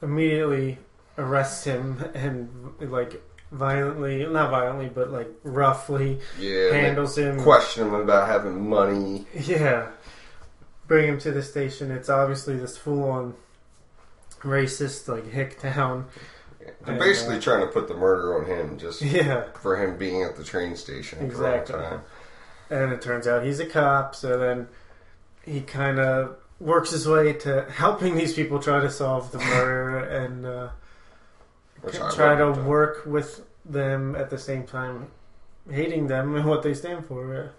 immediately 0.01 0.79
arrests 1.19 1.65
him 1.65 2.03
and 2.15 2.73
like 2.81 3.23
violently, 3.51 4.25
not 4.27 4.51
violently, 4.51 4.89
but 4.89 5.11
like 5.11 5.29
roughly 5.43 6.19
Yeah. 6.39 6.73
handles 6.73 7.19
him. 7.19 7.41
Question 7.43 7.89
him 7.89 7.95
about 7.95 8.29
having 8.29 8.69
money. 8.69 9.27
Yeah. 9.35 9.89
Bring 10.89 11.07
him 11.09 11.19
to 11.21 11.31
the 11.33 11.43
station. 11.43 11.91
It's 11.91 12.09
obviously 12.09 12.57
this 12.57 12.77
full 12.77 13.05
on 13.11 13.35
racist, 14.41 15.09
like 15.09 15.31
hick 15.31 15.61
town. 15.61 16.07
They're 16.61 16.75
And, 16.95 16.99
basically 16.99 17.37
uh, 17.37 17.41
trying 17.41 17.61
to 17.61 17.67
put 17.73 17.89
the 17.89 17.95
murder 17.95 18.39
on 18.39 18.47
him 18.47 18.79
just 18.79 19.03
Yeah. 19.03 19.45
for 19.61 19.77
him 19.77 19.97
being 19.99 20.23
at 20.23 20.37
the 20.37 20.45
train 20.45 20.77
station. 20.77 21.25
Exactly. 21.25 21.75
For 21.75 21.79
a 21.79 21.83
long 21.83 21.91
time. 21.91 22.01
And 22.71 22.93
it 22.93 23.03
turns 23.03 23.27
out 23.27 23.45
he's 23.45 23.61
a 23.61 23.67
cop, 23.67 24.15
so 24.15 24.39
then 24.39 24.69
he 25.45 25.61
kind 25.61 25.99
of 25.99 26.37
works 26.61 26.91
his 26.91 27.07
way 27.09 27.33
to 27.33 27.67
helping 27.71 28.15
these 28.15 28.35
people 28.35 28.59
try 28.61 28.81
to 28.81 28.91
solve 28.91 29.33
the 29.33 29.39
murder 29.39 29.99
and 29.99 30.47
uh, 30.47 30.69
try 32.15 32.37
to 32.37 32.53
work 32.63 33.05
with 33.05 33.45
them 33.65 34.15
at 34.15 34.31
the 34.31 34.39
same 34.39 34.65
time, 34.65 35.09
hating 35.71 36.07
them 36.07 36.37
and 36.37 36.45
what 36.47 36.63
they 36.63 36.75
stand 36.75 37.07
for. 37.07 37.53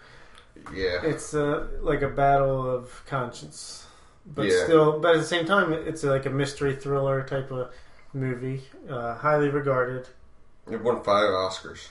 Yeah. 0.74 1.02
It's 1.04 1.34
uh, 1.34 1.68
like 1.82 2.02
a 2.02 2.10
battle 2.10 2.70
of 2.70 3.04
conscience, 3.06 3.86
but 4.26 4.46
Yeah. 4.46 4.64
still, 4.64 5.00
but 5.00 5.16
at 5.16 5.22
the 5.22 5.28
same 5.28 5.46
time, 5.46 5.74
it's 5.74 6.04
like 6.04 6.26
a 6.26 6.30
mystery 6.30 6.76
thriller 6.76 7.24
type 7.24 7.52
of 7.52 7.74
movie, 8.14 8.64
uh, 8.90 9.16
highly 9.16 9.50
regarded. 9.50 10.08
It 10.72 10.82
won 10.82 11.04
five 11.04 11.30
Oscars. 11.30 11.90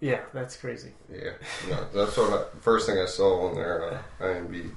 Yeah, 0.00 0.20
that's 0.32 0.56
crazy. 0.56 0.92
Yeah. 1.12 1.32
No, 1.68 1.86
that's 1.92 2.16
what 2.16 2.32
I, 2.32 2.44
first 2.60 2.86
thing 2.86 2.98
I 2.98 3.06
saw 3.06 3.48
on 3.48 3.54
their 3.56 3.94
uh, 3.94 3.98
IMDb 4.20 4.70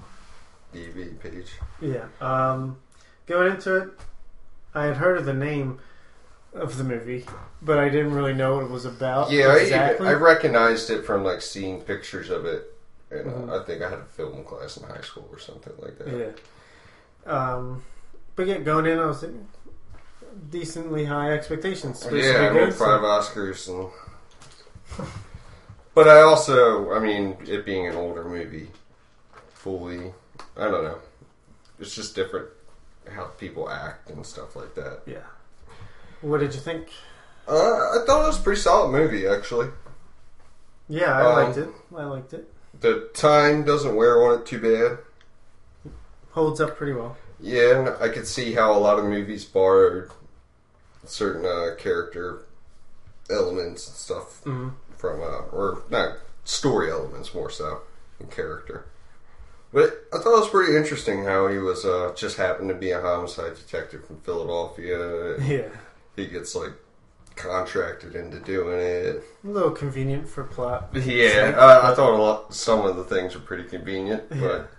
page. 1.19 1.51
Yeah. 1.79 2.05
Um, 2.19 2.77
going 3.27 3.51
into 3.51 3.75
it, 3.77 3.89
I 4.73 4.85
had 4.85 4.97
heard 4.97 5.17
of 5.17 5.25
the 5.25 5.33
name 5.33 5.79
of 6.53 6.77
the 6.77 6.83
movie, 6.83 7.25
but 7.61 7.77
I 7.77 7.89
didn't 7.89 8.13
really 8.13 8.33
know 8.33 8.55
what 8.55 8.63
it 8.65 8.71
was 8.71 8.85
about. 8.85 9.31
Yeah, 9.31 9.55
exactly. 9.55 10.07
I, 10.07 10.11
I 10.11 10.13
recognized 10.15 10.89
it 10.89 11.05
from 11.05 11.23
like 11.23 11.41
seeing 11.41 11.81
pictures 11.81 12.29
of 12.29 12.45
it, 12.45 12.73
and 13.11 13.27
uh, 13.29 13.33
Mhm. 13.33 13.61
I 13.61 13.65
think 13.65 13.81
I 13.83 13.89
had 13.89 13.99
a 13.99 14.05
film 14.05 14.43
class 14.43 14.77
in 14.77 14.83
high 14.83 15.01
school 15.01 15.29
or 15.31 15.39
something 15.39 15.73
like 15.79 15.97
that. 15.99 16.07
yeah. 16.07 17.31
Um, 17.31 17.83
but 18.35 18.47
yeah, 18.47 18.57
going 18.57 18.85
in, 18.87 18.97
I 18.97 19.05
was 19.05 19.23
decently 20.49 21.05
high 21.05 21.31
expectations. 21.33 22.05
Yeah, 22.11 22.49
I 22.51 22.53
won 22.53 22.71
five 22.71 23.01
Oscars, 23.01 23.67
and 23.69 23.89
but 25.93 26.07
I 26.07 26.21
also, 26.21 26.91
I 26.93 26.99
mean, 26.99 27.37
it 27.47 27.65
being 27.65 27.87
an 27.87 27.95
older 27.95 28.23
movie, 28.23 28.69
fully, 29.53 30.13
I 30.57 30.65
don't 30.65 30.83
know, 30.83 30.99
it's 31.79 31.95
just 31.95 32.15
different 32.15 32.47
how 33.11 33.25
people 33.37 33.69
act 33.69 34.09
and 34.09 34.25
stuff 34.25 34.55
like 34.55 34.75
that. 34.75 35.01
Yeah. 35.05 35.23
What 36.21 36.39
did 36.39 36.53
you 36.53 36.59
think? 36.59 36.87
Uh, 37.47 37.53
I 37.53 38.03
thought 38.05 38.23
it 38.23 38.27
was 38.27 38.39
a 38.39 38.43
pretty 38.43 38.61
solid 38.61 38.91
movie, 38.91 39.27
actually. 39.27 39.69
Yeah, 40.87 41.17
I 41.17 41.23
Um, 41.25 41.45
liked 41.45 41.57
it. 41.57 41.69
I 41.97 42.03
liked 42.05 42.33
it. 42.33 42.53
The 42.79 43.09
time 43.13 43.63
doesn't 43.63 43.95
wear 43.95 44.21
on 44.23 44.39
it 44.39 44.45
too 44.45 44.59
bad. 44.59 44.99
Holds 46.31 46.61
up 46.61 46.77
pretty 46.77 46.93
well. 46.93 47.17
Yeah, 47.39 47.77
and 47.79 47.89
I 48.01 48.09
could 48.09 48.27
see 48.27 48.53
how 48.53 48.71
a 48.71 48.77
lot 48.79 48.99
of 48.99 49.05
movies 49.05 49.43
borrowed 49.43 50.11
certain 51.05 51.45
uh, 51.45 51.75
character 51.77 52.43
elements 53.29 53.87
and 53.87 53.95
stuff 53.95 54.43
Mm. 54.43 54.73
From, 55.01 55.19
uh, 55.21 55.41
or 55.51 55.83
not 55.89 56.17
story 56.45 56.91
elements 56.91 57.33
more 57.33 57.49
so 57.49 57.81
than 58.19 58.27
character. 58.27 58.85
But 59.73 60.05
I 60.13 60.17
thought 60.17 60.35
it 60.35 60.39
was 60.41 60.49
pretty 60.49 60.75
interesting 60.77 61.23
how 61.23 61.47
he 61.47 61.57
was 61.57 61.85
uh, 61.85 62.13
just 62.15 62.37
happened 62.37 62.69
to 62.69 62.75
be 62.75 62.91
a 62.91 63.01
homicide 63.01 63.55
detective 63.55 64.05
from 64.05 64.21
Philadelphia. 64.21 65.37
Yeah. 65.41 65.69
He 66.15 66.27
gets 66.27 66.53
like 66.55 66.73
contracted 67.37 68.15
into 68.15 68.39
doing 68.41 68.77
it. 68.79 69.23
A 69.43 69.47
little 69.47 69.71
convenient 69.71 70.27
for 70.29 70.43
plot. 70.43 70.89
Yeah, 70.93 71.55
uh, 71.57 71.89
I 71.91 71.95
thought 71.95 72.13
a 72.13 72.21
lot. 72.21 72.53
Some 72.53 72.85
of 72.85 72.97
the 72.97 73.03
things 73.05 73.33
were 73.33 73.41
pretty 73.41 73.63
convenient, 73.63 74.23
Yeah. 74.33 74.41
but 74.41 74.71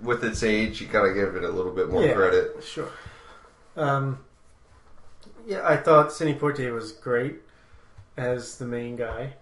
with 0.00 0.24
its 0.24 0.42
age, 0.42 0.80
you 0.80 0.86
gotta 0.88 1.12
give 1.12 1.36
it 1.36 1.44
a 1.44 1.50
little 1.50 1.72
bit 1.72 1.90
more 1.90 2.02
Yeah. 2.02 2.14
credit. 2.14 2.64
Sure. 2.64 2.88
Um, 3.76 4.24
yeah, 5.46 5.66
I 5.68 5.76
thought 5.76 6.12
Sidney 6.12 6.34
Poitier 6.34 6.72
was 6.74 6.92
great 6.92 7.40
as 8.16 8.58
the 8.58 8.66
main 8.66 8.96
guy. 8.96 9.34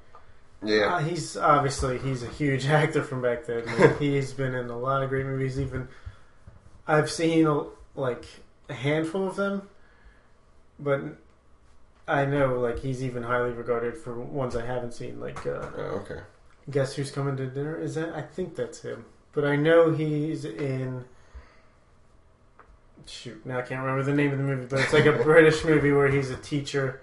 Yeah. 0.63 0.95
Uh, 0.95 0.99
he's 0.99 1.37
obviously 1.37 1.99
he's 1.99 2.23
a 2.23 2.29
huge 2.29 2.67
actor 2.69 3.03
from 3.03 3.23
back 3.23 3.47
then. 3.47 3.65
He's 3.99 4.33
been 4.33 4.55
in 4.55 4.69
a 4.69 4.79
lot 4.79 5.03
of 5.03 5.09
great 5.09 5.27
movies. 5.27 5.59
Even 5.59 5.89
I've 6.87 7.11
seen 7.11 7.47
a, 7.47 7.65
like 7.95 8.25
a 8.69 8.75
handful 8.75 9.27
of 9.27 9.37
them, 9.37 9.69
but 10.79 11.01
I 12.07 12.25
know 12.25 12.59
like 12.59 12.81
he's 12.81 13.03
even 13.03 13.23
highly 13.23 13.53
regarded 13.53 13.97
for 13.97 14.21
ones 14.21 14.55
I 14.57 14.67
haven't 14.67 14.93
seen. 14.93 15.21
Like 15.21 15.47
uh, 15.47 15.71
Oh, 15.77 16.03
okay. 16.05 16.21
Guess 16.71 16.95
Who's 16.95 17.11
Coming 17.11 17.37
to 17.39 17.47
Dinner? 17.47 17.81
Is 17.81 17.95
that? 17.95 18.15
I 18.15 18.23
think 18.23 18.55
that's 18.55 18.83
him. 18.83 19.07
But 19.33 19.45
I 19.45 19.57
know 19.57 19.93
he's 19.93 20.45
in. 20.45 21.05
Shoot, 23.07 23.45
now 23.47 23.59
I 23.59 23.63
can't 23.63 23.81
remember 23.81 24.03
the 24.05 24.15
name 24.15 24.31
of 24.31 24.39
the 24.39 24.45
movie, 24.45 24.67
but 24.67 24.81
it's 24.81 24.93
like 24.93 25.07
a 25.07 25.13
British 25.25 25.65
movie 25.65 25.91
where 25.91 26.09
he's 26.09 26.31
a 26.31 26.37
teacher 26.37 27.01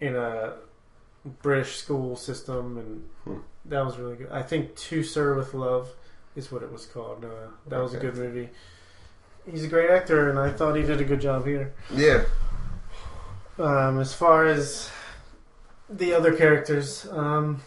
in 0.00 0.16
a 0.16 0.54
British 1.42 1.76
school 1.76 2.16
system, 2.16 2.76
and 2.78 3.08
Hmm. 3.24 3.40
that 3.66 3.84
was 3.84 3.98
really 3.98 4.16
good. 4.16 4.28
I 4.30 4.42
think 4.42 4.74
To 4.76 5.02
Sir 5.02 5.34
with 5.34 5.54
Love 5.54 5.88
is 6.36 6.50
what 6.52 6.62
it 6.62 6.72
was 6.72 6.86
called. 6.86 7.24
Uh, 7.24 7.48
that 7.68 7.78
was 7.82 7.94
a 7.94 7.98
good 7.98 8.16
movie. 8.16 8.50
He's 9.50 9.64
a 9.64 9.68
great 9.68 9.90
actor, 9.90 10.28
and 10.28 10.38
I 10.38 10.50
thought 10.50 10.74
he 10.76 10.82
did 10.82 11.00
a 11.00 11.04
good 11.04 11.20
job 11.20 11.46
here. 11.46 11.72
Yeah. 11.90 12.24
Um, 13.58 13.98
as 14.00 14.12
far 14.14 14.46
as 14.46 14.90
the 15.88 16.14
other 16.14 16.34
characters, 16.36 17.06
um, 17.10 17.60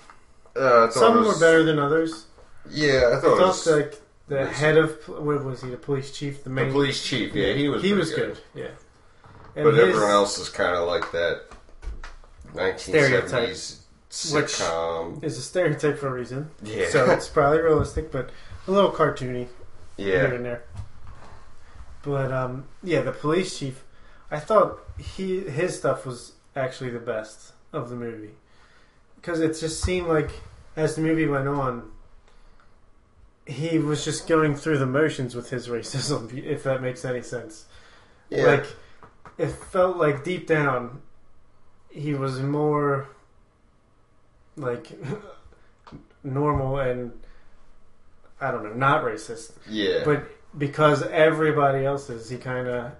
Uh, 0.56 0.89
some 0.89 1.17
was- 1.17 1.28
were 1.28 1.39
better 1.39 1.63
than 1.63 1.80
others. 1.80 2.26
Yeah, 2.69 3.10
I 3.12 3.17
I 3.17 3.19
thought, 3.19 3.34
it 3.34 3.38
thought 3.39 3.47
was, 3.47 3.67
like 3.67 4.02
the 4.28 4.45
head 4.45 4.78
of 4.78 4.91
what 5.10 5.43
was 5.43 5.62
he? 5.62 5.69
The 5.69 5.78
police 5.78 6.12
chief, 6.12 6.38
the 6.43 6.50
the 6.50 6.50
main 6.56 6.71
police 6.71 7.02
chief. 7.02 7.34
Yeah, 7.34 7.54
he 7.54 7.67
was. 7.67 7.82
he 7.82 7.93
was 7.93 8.13
good. 8.13 8.38
Yeah, 8.54 8.67
and 9.56 9.65
But 9.65 9.74
his- 9.74 9.84
everyone 9.89 10.12
else 10.12 10.38
is 10.38 10.50
kind 10.50 10.76
of 10.76 10.88
like 10.88 11.12
that 11.12 11.41
1970s 12.54 13.80
Which- 14.34 15.24
is 15.24 15.38
a 15.38 15.42
stereotype 15.42 15.98
for 15.98 16.08
a 16.08 16.12
reason, 16.12 16.50
yeah. 16.64 16.90
so 16.90 17.10
it's 17.12 17.28
probably 17.28 17.60
realistic, 17.60 18.12
but 18.12 18.30
a 18.68 18.72
little 18.72 18.92
cartoony 18.92 19.48
here 19.98 20.28
yeah. 20.28 20.36
and 20.36 20.46
there. 20.46 20.64
But 22.04 22.32
um, 22.32 22.66
yeah, 22.84 23.02
the 23.02 23.12
police 23.12 23.60
chief, 23.60 23.84
I 24.30 24.40
thought 24.40 24.80
he 24.98 25.42
his 25.42 25.78
stuff 25.78 26.06
was 26.06 26.34
actually 26.56 26.90
the 26.90 27.00
best 27.00 27.54
of 27.72 27.90
the 27.90 27.96
movie 27.96 28.36
because 29.16 29.40
it 29.40 29.58
just 29.60 29.82
seemed 29.82 30.08
like 30.08 30.32
as 30.76 30.96
the 30.96 31.02
movie 31.02 31.28
went 31.28 31.48
on, 31.48 31.92
he 33.46 33.78
was 33.78 34.04
just 34.04 34.28
going 34.28 34.56
through 34.56 34.78
the 34.80 34.86
motions 34.86 35.36
with 35.36 35.50
his 35.50 35.68
racism, 35.70 36.44
if 36.44 36.64
that 36.64 36.82
makes 36.82 37.06
any 37.06 37.22
sense. 37.22 37.66
Yeah. 38.30 38.46
Like 38.46 38.66
it 39.38 39.50
felt 39.50 39.98
like 39.98 40.24
deep 40.24 40.48
down 40.48 41.02
he 41.92 42.14
was 42.14 42.40
more 42.40 43.08
like 44.58 44.88
normal 46.24 46.80
and 46.80 47.12
I 48.40 48.52
don't 48.52 48.64
know, 48.64 48.74
not 48.74 49.04
racist. 49.04 49.54
yeah. 49.70 50.02
But 50.04 50.24
because 50.58 51.04
everybody 51.04 51.86
else 51.86 52.10
is, 52.10 52.30
he 52.30 52.38
kind 52.38 52.68
of 52.68 52.92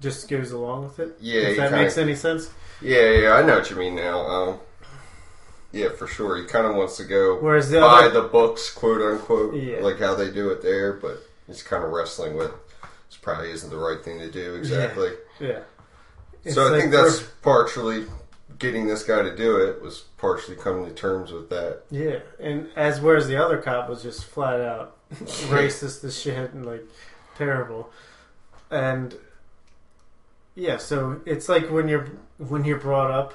just 0.00 0.28
goes 0.28 0.52
along 0.52 0.84
with 0.84 0.98
it. 1.00 1.16
yeah. 1.20 1.40
if 1.42 1.56
that 1.56 1.70
kinda- 1.70 1.82
makes 1.82 1.98
any 1.98 2.14
sense. 2.14 2.50
Yeah, 2.80 3.10
yeah. 3.10 3.32
I 3.32 3.42
know 3.42 3.56
what 3.58 3.70
you 3.70 3.76
mean 3.76 3.96
now. 3.96 4.20
Um, 4.20 4.60
yeah, 5.72 5.88
for 5.90 6.06
sure. 6.06 6.36
He 6.36 6.44
kind 6.46 6.66
of 6.66 6.76
wants 6.76 6.96
to 6.98 7.04
go 7.04 7.36
Whereas 7.40 7.70
the 7.70 7.80
by 7.80 8.04
other, 8.06 8.22
the 8.22 8.28
books, 8.28 8.70
quote 8.72 9.02
unquote, 9.02 9.54
Yeah. 9.54 9.80
like 9.80 9.98
how 9.98 10.14
they 10.14 10.30
do 10.30 10.50
it 10.50 10.62
there. 10.62 10.92
But 10.92 11.18
he's 11.46 11.62
kind 11.62 11.82
of 11.82 11.90
wrestling 11.90 12.36
with. 12.36 12.52
This 13.08 13.16
probably 13.20 13.50
isn't 13.50 13.70
the 13.70 13.76
right 13.78 14.02
thing 14.04 14.18
to 14.18 14.30
do 14.30 14.54
exactly. 14.54 15.12
yeah. 15.40 15.60
It's 16.44 16.54
So 16.54 16.66
I 16.66 16.70
like 16.70 16.80
think 16.80 16.92
that's 16.92 17.22
partially 17.42 18.06
getting 18.58 18.86
this 18.88 19.02
guy 19.04 19.22
to 19.22 19.36
do 19.36 19.56
it 19.56 19.80
was 19.80 20.00
partially 20.16 20.56
coming 20.56 20.84
to 20.86 20.92
terms 20.92 21.30
with 21.32 21.48
that. 21.50 21.82
yeah, 21.90 22.18
and 22.40 22.68
as 22.76 23.00
whereas 23.00 23.28
the 23.28 23.36
other 23.36 23.58
cop 23.58 23.88
was 23.88 24.02
just 24.02 24.24
flat 24.24 24.60
out 24.60 24.96
racist 25.48 26.02
as 26.04 26.18
shit 26.20 26.52
and 26.52 26.66
like 26.66 26.84
terrible, 27.36 27.90
and 28.70 29.14
yeah, 30.54 30.76
so 30.76 31.20
it's 31.24 31.48
like 31.48 31.70
when 31.70 31.88
you're 31.88 32.08
when 32.38 32.64
you're 32.64 32.78
brought 32.80 33.10
up 33.10 33.34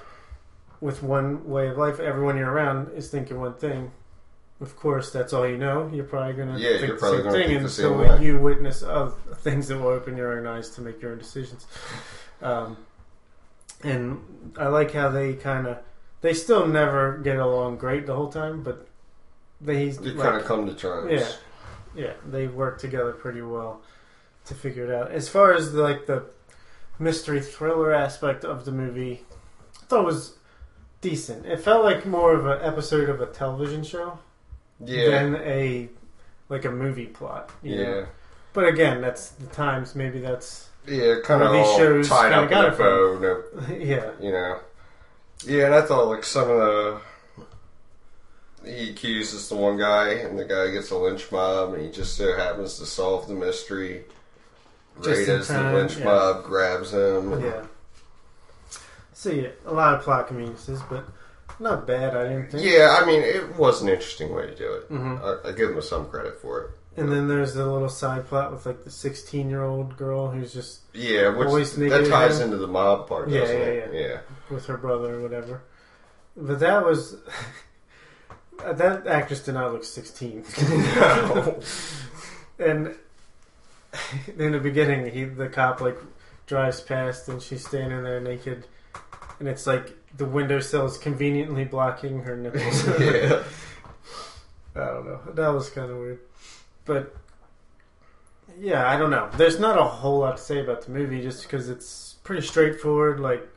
with 0.81 1.01
one 1.01 1.47
way 1.49 1.69
of 1.69 1.77
life, 1.77 1.99
everyone 1.99 2.37
you're 2.37 2.51
around 2.51 2.91
is 2.93 3.09
thinking 3.09 3.39
one 3.39 3.53
thing. 3.53 3.91
Of 4.59 4.75
course, 4.77 5.09
that's 5.11 5.31
all 5.33 5.47
you 5.47 5.57
know. 5.57 5.89
You're 5.93 6.03
probably 6.05 6.33
gonna 6.33 6.57
Yeah, 6.59 6.79
think 6.79 6.99
the 6.99 7.07
same 7.09 7.23
thing 7.23 7.47
think 7.47 7.63
the 7.63 7.69
same 7.69 7.93
until 7.93 8.17
way. 8.17 8.25
you 8.25 8.39
witness 8.39 8.81
of 8.81 9.17
things 9.37 9.67
that 9.69 9.77
will 9.77 9.87
open 9.87 10.15
your 10.17 10.37
own 10.37 10.45
eyes 10.47 10.69
to 10.71 10.81
make 10.81 11.01
your 11.01 11.11
own 11.13 11.17
decisions. 11.17 11.65
Um, 12.41 12.77
and 13.83 14.53
I 14.57 14.67
like 14.67 14.91
how 14.91 15.09
they 15.09 15.33
kind 15.33 15.67
of 15.67 15.77
they 16.21 16.33
still 16.33 16.67
never 16.67 17.17
get 17.17 17.37
along 17.37 17.77
great 17.77 18.05
the 18.05 18.15
whole 18.15 18.29
time, 18.29 18.63
but 18.63 18.87
they 19.61 19.85
You 19.85 19.99
like, 20.13 20.17
kind 20.17 20.37
of 20.37 20.45
come 20.45 20.65
to 20.67 20.73
terms. 20.73 21.11
yeah, 21.11 21.27
yeah, 22.05 22.13
they 22.25 22.47
work 22.47 22.79
together 22.79 23.11
pretty 23.11 23.41
well 23.41 23.81
to 24.45 24.53
figure 24.55 24.85
it 24.85 24.91
out. 24.93 25.11
As 25.11 25.29
far 25.29 25.53
as 25.53 25.73
like 25.73 26.05
the 26.05 26.23
mystery 26.99 27.41
thriller 27.41 27.93
aspect 27.93 28.43
of 28.45 28.65
the 28.65 28.71
movie, 28.71 29.25
I 29.81 29.85
thought 29.85 30.01
it 30.01 30.05
was 30.05 30.35
decent. 31.01 31.45
It 31.45 31.59
felt 31.59 31.83
like 31.83 32.05
more 32.05 32.33
of 32.33 32.45
an 32.45 32.59
episode 32.61 33.09
of 33.09 33.19
a 33.21 33.25
television 33.25 33.83
show 33.83 34.19
Yeah. 34.79 35.09
than 35.09 35.35
a 35.37 35.89
like 36.49 36.65
a 36.65 36.71
movie 36.71 37.07
plot. 37.07 37.51
yeah. 37.61 37.83
know? 37.83 38.05
But 38.53 38.67
again, 38.67 39.01
that's 39.01 39.29
the 39.29 39.47
times. 39.47 39.95
Maybe 39.95 40.19
that's 40.19 40.69
Yeah, 40.87 41.15
kind 41.23 41.41
of 41.43 41.51
all 41.51 41.77
shows 41.77 42.09
tied 42.09 42.31
up 42.33 42.51
in 42.51 42.57
a 42.57 42.71
bow. 42.71 43.17
No, 43.19 43.75
yeah, 43.77 44.11
you 44.21 44.31
know. 44.31 44.59
Yeah, 45.45 45.65
and 45.65 45.75
I 45.75 45.81
thought 45.81 46.07
like 46.09 46.23
some 46.23 46.49
of 46.49 46.57
the 46.57 47.01
he 48.65 48.91
accuses 48.91 49.49
the 49.49 49.55
one 49.55 49.77
guy, 49.77 50.09
and 50.13 50.37
the 50.39 50.45
guy 50.45 50.71
gets 50.71 50.91
a 50.91 50.97
lynch 50.97 51.31
mob, 51.31 51.73
and 51.73 51.83
he 51.83 51.91
just 51.91 52.15
so 52.17 52.35
happens 52.35 52.77
to 52.79 52.85
solve 52.85 53.27
the 53.27 53.33
mystery. 53.33 54.03
Just 55.01 55.27
Right 55.27 55.29
as 55.29 55.47
the 55.47 55.71
lynch 55.73 55.97
yeah. 55.97 56.05
mob 56.05 56.43
grabs 56.43 56.93
him. 56.93 57.41
yeah. 57.41 57.63
Yeah, 59.25 59.49
a 59.65 59.73
lot 59.73 59.93
of 59.95 60.01
plot 60.01 60.27
conveniences, 60.27 60.81
but 60.89 61.05
not 61.59 61.87
bad. 61.87 62.15
I 62.15 62.23
didn't 62.23 62.51
think. 62.51 62.63
Yeah, 62.65 62.97
I 63.01 63.05
mean, 63.05 63.21
it 63.21 63.55
was 63.57 63.81
an 63.81 63.87
interesting 63.87 64.33
way 64.33 64.47
to 64.47 64.55
do 64.55 64.73
it. 64.73 64.83
hmm 64.87 65.15
I, 65.23 65.49
I 65.49 65.51
give 65.53 65.69
him 65.71 65.81
some 65.81 66.07
credit 66.09 66.41
for 66.41 66.61
it. 66.61 66.71
And 66.95 67.11
then 67.11 67.27
there's 67.27 67.55
the 67.55 67.65
little 67.65 67.89
side 67.89 68.27
plot 68.27 68.51
with 68.51 68.65
like 68.65 68.83
the 68.83 68.91
16 68.91 69.49
year 69.49 69.63
old 69.63 69.97
girl 69.97 70.29
who's 70.29 70.53
just 70.53 70.81
Yeah, 70.93 71.29
which 71.29 71.71
that 71.73 72.07
ties 72.07 72.39
into 72.39 72.57
the 72.57 72.67
mob 72.67 73.07
part, 73.07 73.29
Yeah, 73.29 73.39
doesn't 73.41 73.57
yeah, 73.57 73.63
it? 73.65 73.93
yeah. 73.93 74.19
with 74.53 74.65
her 74.67 74.77
brother 74.77 75.15
or 75.15 75.21
whatever. 75.21 75.63
But 76.37 76.59
that 76.59 76.85
was 76.85 77.17
that 78.63 79.07
actress 79.07 79.41
did 79.43 79.55
not 79.55 79.73
look 79.73 79.83
16. 79.83 80.45
No. 80.95 81.59
and 82.59 82.95
in 84.37 84.51
the 84.51 84.59
beginning, 84.59 85.11
he 85.11 85.23
the 85.25 85.49
cop 85.49 85.81
like 85.81 85.97
drives 86.45 86.81
past 86.81 87.27
and 87.29 87.41
she's 87.41 87.65
standing 87.65 88.03
there 88.03 88.19
naked, 88.19 88.65
and 89.39 89.47
it's 89.47 89.65
like 89.65 89.95
the 90.17 90.25
windowsill 90.25 90.85
is 90.85 90.97
conveniently 90.97 91.65
blocking 91.65 92.19
her 92.23 92.35
nipples. 92.37 92.87
yeah. 92.99 93.43
I 94.75 94.85
don't 94.87 95.05
know. 95.05 95.19
That 95.33 95.49
was 95.49 95.69
kind 95.69 95.91
of 95.91 95.97
weird, 95.97 96.19
but 96.85 97.15
yeah, 98.59 98.87
I 98.89 98.97
don't 98.97 99.09
know. 99.09 99.29
There's 99.37 99.59
not 99.59 99.77
a 99.77 99.83
whole 99.83 100.19
lot 100.19 100.37
to 100.37 100.43
say 100.43 100.59
about 100.59 100.83
the 100.83 100.91
movie 100.91 101.21
just 101.21 101.43
because 101.43 101.69
it's 101.69 102.15
pretty 102.23 102.45
straightforward. 102.45 103.19
Like, 103.19 103.47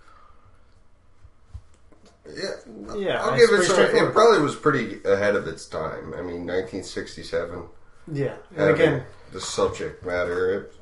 Yeah. 2.29 2.51
yeah, 2.97 3.23
I'll 3.23 3.37
give 3.37 3.51
it 3.51 3.65
some. 3.65 3.81
It 3.81 4.13
probably 4.13 4.41
was 4.41 4.57
pretty 4.57 5.01
ahead 5.05 5.37
of 5.37 5.47
its 5.47 5.67
time. 5.67 6.13
I 6.15 6.23
mean, 6.23 6.45
1967. 6.47 7.63
yeah, 8.13 8.35
and 8.57 8.71
again, 8.71 9.05
the 9.33 9.41
subject 9.41 10.05
matter. 10.05 10.55
It, 10.55 10.75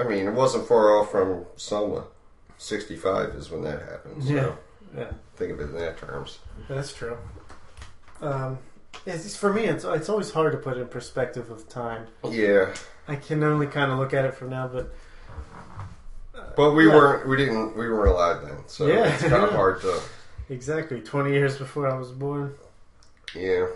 I 0.00 0.04
mean, 0.04 0.26
it 0.26 0.32
wasn't 0.32 0.66
far 0.66 0.96
off 0.96 1.10
from 1.10 1.44
Selma. 1.56 2.04
65 2.58 3.30
is 3.30 3.50
when 3.50 3.62
that 3.62 3.80
happened. 3.82 4.24
So 4.24 4.32
Yeah. 4.32 4.52
yeah, 4.96 5.10
think 5.36 5.52
of 5.52 5.60
it 5.60 5.64
in 5.64 5.74
that 5.76 5.98
terms. 5.98 6.38
that's 6.68 6.92
true. 6.92 7.16
Um, 8.20 8.58
it's, 9.06 9.36
for 9.36 9.52
me, 9.52 9.64
it's 9.64 9.84
it's 9.84 10.08
always 10.08 10.30
hard 10.32 10.52
to 10.52 10.58
put 10.58 10.76
in 10.78 10.86
perspective 10.88 11.50
of 11.50 11.68
time. 11.68 12.06
Yeah, 12.28 12.74
I 13.06 13.16
can 13.16 13.42
only 13.42 13.66
kind 13.66 13.90
of 13.90 13.98
look 13.98 14.12
at 14.14 14.24
it 14.24 14.34
from 14.34 14.50
now, 14.50 14.68
but 14.68 14.94
uh, 16.34 16.40
but 16.56 16.72
we 16.72 16.86
yeah, 16.88 16.94
weren't. 16.94 17.28
We 17.28 17.36
didn't. 17.36 17.76
We 17.76 17.88
weren't 17.90 18.10
alive 18.10 18.42
then, 18.42 18.58
so 18.66 18.86
Yeah. 18.86 19.12
it's 19.12 19.22
kind 19.22 19.44
of 19.44 19.50
hard 19.60 19.80
to. 19.82 20.00
exactly 20.48 21.00
twenty 21.00 21.32
years 21.32 21.56
before 21.58 21.88
I 21.90 21.96
was 21.98 22.10
born. 22.10 22.54
Yeah, 23.34 23.66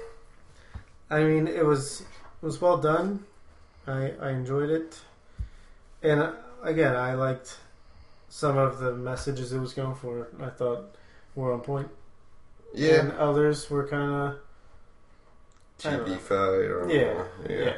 I 1.10 1.22
mean, 1.24 1.46
it 1.46 1.64
was 1.64 2.00
it 2.02 2.44
was 2.46 2.60
well 2.60 2.78
done. 2.78 3.24
I 3.86 4.12
I 4.20 4.30
enjoyed 4.30 4.70
it, 4.70 4.98
and 6.02 6.20
uh, 6.22 6.32
again, 6.62 6.94
I 6.96 7.14
liked 7.14 7.58
some 8.28 8.56
of 8.56 8.78
the 8.78 8.92
messages 8.94 9.52
it 9.52 9.58
was 9.58 9.74
going 9.74 9.94
for. 9.94 10.28
I 10.40 10.48
thought 10.48 10.94
were 11.34 11.52
on 11.52 11.60
point. 11.60 11.88
yeah. 12.74 13.00
and 13.00 13.12
others 13.12 13.68
were 13.70 13.86
kind 13.86 14.02
of 14.10 14.12
I 14.12 14.12
don't 14.12 14.30
know. 14.30 14.36
TV 15.82 16.18
fight 16.18 16.36
or 16.36 16.88
yeah, 16.90 17.24
yeah, 17.48 17.64
yeah, 17.64 17.74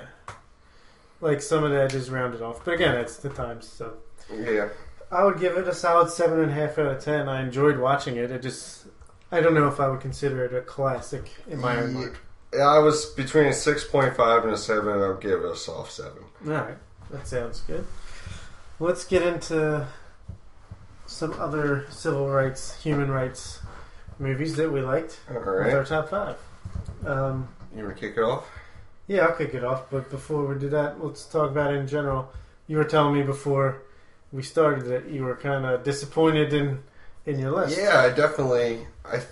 Like 1.20 1.42
some 1.42 1.64
of 1.64 1.70
the 1.70 1.82
edges 1.82 2.10
rounded 2.10 2.42
off, 2.42 2.64
but 2.64 2.74
again, 2.74 2.94
it's 2.96 3.16
the 3.16 3.30
times. 3.30 3.66
So, 3.66 3.94
yeah. 4.32 4.68
I 5.10 5.24
would 5.24 5.38
give 5.38 5.56
it 5.56 5.68
a 5.68 5.74
solid 5.74 6.10
seven 6.10 6.40
and 6.40 6.50
a 6.50 6.54
half 6.54 6.78
out 6.78 6.86
of 6.86 7.02
ten. 7.02 7.28
I 7.28 7.42
enjoyed 7.42 7.78
watching 7.78 8.16
it. 8.16 8.30
It 8.30 8.42
just, 8.42 8.86
I 9.30 9.40
don't 9.40 9.54
know 9.54 9.68
if 9.68 9.78
I 9.78 9.88
would 9.88 10.00
consider 10.00 10.44
it 10.44 10.54
a 10.54 10.60
classic 10.60 11.30
in 11.48 11.60
my 11.60 11.76
own 11.76 11.94
mind. 11.94 12.16
Yeah, 12.52 12.66
I 12.66 12.78
was 12.78 13.06
between 13.06 13.46
a 13.46 13.50
6.5 13.50 14.44
and 14.44 14.52
a 14.52 14.56
7. 14.56 15.02
I'll 15.02 15.14
give 15.16 15.40
it 15.40 15.50
a 15.50 15.56
soft 15.56 15.92
7. 15.92 16.12
All 16.46 16.52
right, 16.52 16.76
that 17.10 17.26
sounds 17.26 17.60
good. 17.62 17.84
Let's 18.78 19.04
get 19.04 19.22
into 19.22 19.86
some 21.06 21.32
other 21.40 21.86
civil 21.90 22.28
rights, 22.28 22.80
human 22.82 23.10
rights 23.10 23.60
movies 24.18 24.56
that 24.56 24.70
we 24.70 24.80
liked 24.80 25.20
All 25.28 25.36
with 25.36 25.74
our 25.74 25.84
top 25.84 26.08
five. 26.08 26.36
Um, 27.04 27.48
You 27.76 27.84
want 27.84 27.96
to 27.96 28.00
kick 28.00 28.16
it 28.16 28.22
off? 28.22 28.48
yeah, 29.06 29.26
I'll 29.26 29.37
kick 29.37 29.54
it 29.54 29.64
off. 29.64 29.90
But 29.90 30.10
before 30.10 30.46
we 30.46 30.58
do 30.58 30.68
that, 30.70 31.02
let's 31.04 31.24
talk 31.26 31.50
about 31.50 31.72
it 31.74 31.76
in 31.76 31.87
general. 31.87 32.32
You 32.66 32.78
were 32.78 32.84
telling 32.84 33.14
me 33.14 33.22
before 33.22 33.82
we 34.32 34.42
started 34.42 34.87
that 34.87 35.10
you 35.10 35.24
were 35.24 35.37
kind 35.37 35.66
of 35.66 35.84
disappointed 35.84 36.52
in 36.52 36.82
in 37.26 37.38
your 37.38 37.52
list. 37.52 37.78
Yeah, 37.78 38.00
I 38.00 38.10
definitely. 38.10 38.87
I 39.04 39.22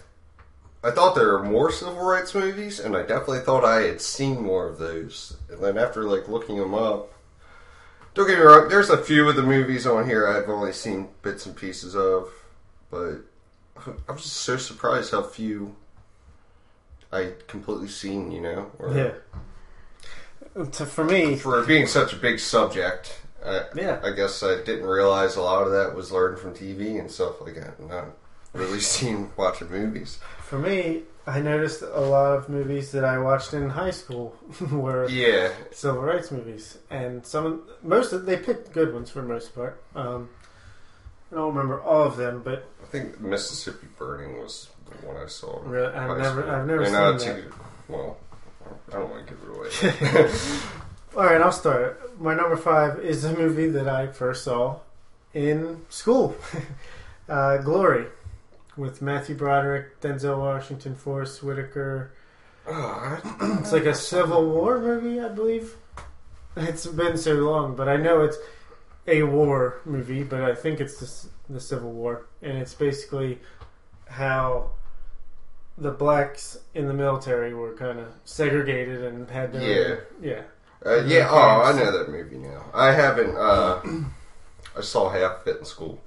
I 0.85 0.91
thought 0.91 1.15
there 1.15 1.29
were 1.29 1.45
more 1.45 1.71
civil 1.71 2.05
rights 2.05 2.35
movies, 2.35 2.81
and 2.81 2.97
I 2.97 3.03
definitely 3.03 3.41
thought 3.41 3.65
I 3.65 3.83
had 3.83 4.01
seen 4.01 4.43
more 4.43 4.69
of 4.69 4.79
those. 4.79 5.37
And 5.49 5.63
then 5.63 5.79
after 5.79 6.03
like 6.05 6.29
looking 6.29 6.59
them 6.59 6.75
up, 6.75 7.13
don't 8.15 8.27
get 8.27 8.39
me 8.39 8.45
wrong. 8.45 8.69
There's 8.69 8.91
a 8.91 8.99
few 8.99 9.29
of 9.29 9.37
the 9.37 9.43
movies 9.43 9.87
on 9.87 10.07
here 10.07 10.27
I've 10.27 10.49
only 10.49 10.73
seen 10.73 11.09
bits 11.23 11.47
and 11.47 11.57
pieces 11.57 11.95
of, 11.95 12.31
but 12.91 13.19
I 14.09 14.13
was 14.13 14.23
just 14.23 14.37
so 14.39 14.57
surprised 14.57 15.13
how 15.13 15.23
few 15.23 15.77
I 17.13 17.33
completely 17.49 17.89
seen. 17.89 18.31
You 18.31 18.41
know, 18.41 18.71
or- 18.79 18.93
yeah. 18.97 19.13
To, 20.73 20.85
for 20.87 21.05
me, 21.05 21.37
For 21.37 21.65
being 21.65 21.87
such 21.87 22.13
a 22.13 22.17
big 22.17 22.39
subject, 22.39 23.21
I, 23.45 23.63
Yeah. 23.75 24.01
I 24.05 24.11
guess 24.11 24.43
I 24.43 24.57
didn't 24.63 24.85
realize 24.87 25.37
a 25.37 25.41
lot 25.43 25.63
of 25.67 25.73
that 25.73 25.95
was 25.95 26.13
learned 26.13 26.39
from 26.39 26.53
TV 26.53 27.01
and 27.01 27.11
stuff 27.11 27.41
like 27.41 27.55
that. 27.55 27.81
Not 27.81 28.05
really 28.53 28.81
seen 28.95 29.31
watching 29.37 29.71
movies. 29.71 30.19
for 30.41 30.59
me, 30.59 31.05
I 31.27 31.41
noticed 31.41 31.81
a 31.83 32.01
lot 32.01 32.37
of 32.37 32.49
movies 32.51 32.93
that 32.93 33.05
I 33.05 33.17
watched 33.19 33.55
in 33.55 33.71
high 33.71 33.93
school 33.93 34.37
were 34.71 35.09
Yeah, 35.09 35.53
civil 35.71 36.03
rights 36.03 36.31
movies, 36.31 36.77
and 36.91 37.25
some 37.25 37.63
most 37.83 38.13
of 38.13 38.27
they 38.27 38.37
picked 38.37 38.73
good 38.73 38.93
ones 38.93 39.09
for 39.09 39.23
the 39.23 39.29
most 39.29 39.55
part. 39.55 39.83
Um, 39.95 40.29
I 41.31 41.37
don't 41.37 41.55
remember 41.55 41.81
all 41.81 42.03
of 42.05 42.17
them, 42.19 42.43
but 42.45 42.69
think 42.93 43.21
Mississippi 43.21 43.87
Burning 43.99 44.39
was 44.39 44.69
the 44.89 45.07
one 45.07 45.17
I 45.17 45.27
saw. 45.27 45.61
Really? 45.65 45.93
I've 45.95 46.19
never- 46.19 46.43
school. 46.43 46.55
I've 46.55 46.67
never 46.67 46.83
And, 46.83 46.95
uh, 46.97 47.19
seen 47.19 47.35
to- 47.37 47.53
Well, 47.89 48.19
I 48.91 48.93
don't 48.93 49.11
want 49.11 49.27
to 49.27 49.33
give 49.33 49.43
it 49.43 50.19
away. 50.21 50.31
all 51.17 51.25
right, 51.25 51.41
I'll 51.41 51.51
start. 51.53 52.21
My 52.21 52.35
number 52.35 52.57
five 52.57 52.99
is 53.01 53.25
a 53.25 53.33
movie 53.35 53.69
that 53.69 53.89
I 53.89 54.09
first 54.09 54.45
saw 54.45 54.81
in 55.33 55.81
school, 55.89 56.37
uh, 57.29 57.57
Glory, 57.59 58.07
with 58.77 59.01
Matthew 59.01 59.35
Broderick, 59.37 60.01
Denzel 60.03 60.39
Washington, 60.39 60.95
Forest 60.95 61.43
Whitaker. 61.43 62.13
Oh, 62.69 62.73
I- 62.75 63.59
It's 63.61 63.73
like 63.73 63.87
a 63.87 63.95
Civil 63.95 64.51
War 64.51 64.79
movie, 64.79 65.19
I 65.21 65.29
believe. 65.29 65.77
It's 66.57 66.87
been 66.87 67.17
so 67.17 67.33
long, 67.37 67.75
but 67.75 67.89
I 67.89 67.97
know 67.97 68.21
it's 68.21 68.37
a 69.07 69.23
war 69.23 69.81
movie, 69.85 70.23
but 70.23 70.43
I 70.43 70.55
think 70.55 70.81
it's 70.81 70.99
the, 70.99 71.53
the 71.55 71.61
Civil 71.61 71.93
War, 71.93 72.27
and 72.41 72.57
it's 72.59 72.75
basically 72.75 73.39
how 74.09 74.71
the 75.79 75.91
blacks 75.91 76.59
in 76.75 76.87
the 76.87 76.95
military 76.95 77.55
were 77.55 77.75
kind 77.75 77.99
of 77.99 78.09
segregated 78.25 79.03
and 79.03 79.29
had 79.31 79.53
their 79.53 80.07
yeah 80.21 80.43
uh, 80.85 81.03
yeah. 81.05 81.29
Oh, 81.31 81.63
I 81.63 81.73
know 81.79 81.97
that 81.97 82.11
movie 82.11 82.39
now. 82.39 82.65
I 82.75 82.93
haven't. 82.93 83.37
Uh, 83.37 83.81
I 84.77 84.81
saw 84.81 85.11
half 85.11 85.43
of 85.43 85.47
it 85.47 85.59
in 85.61 85.65
school. 85.65 86.01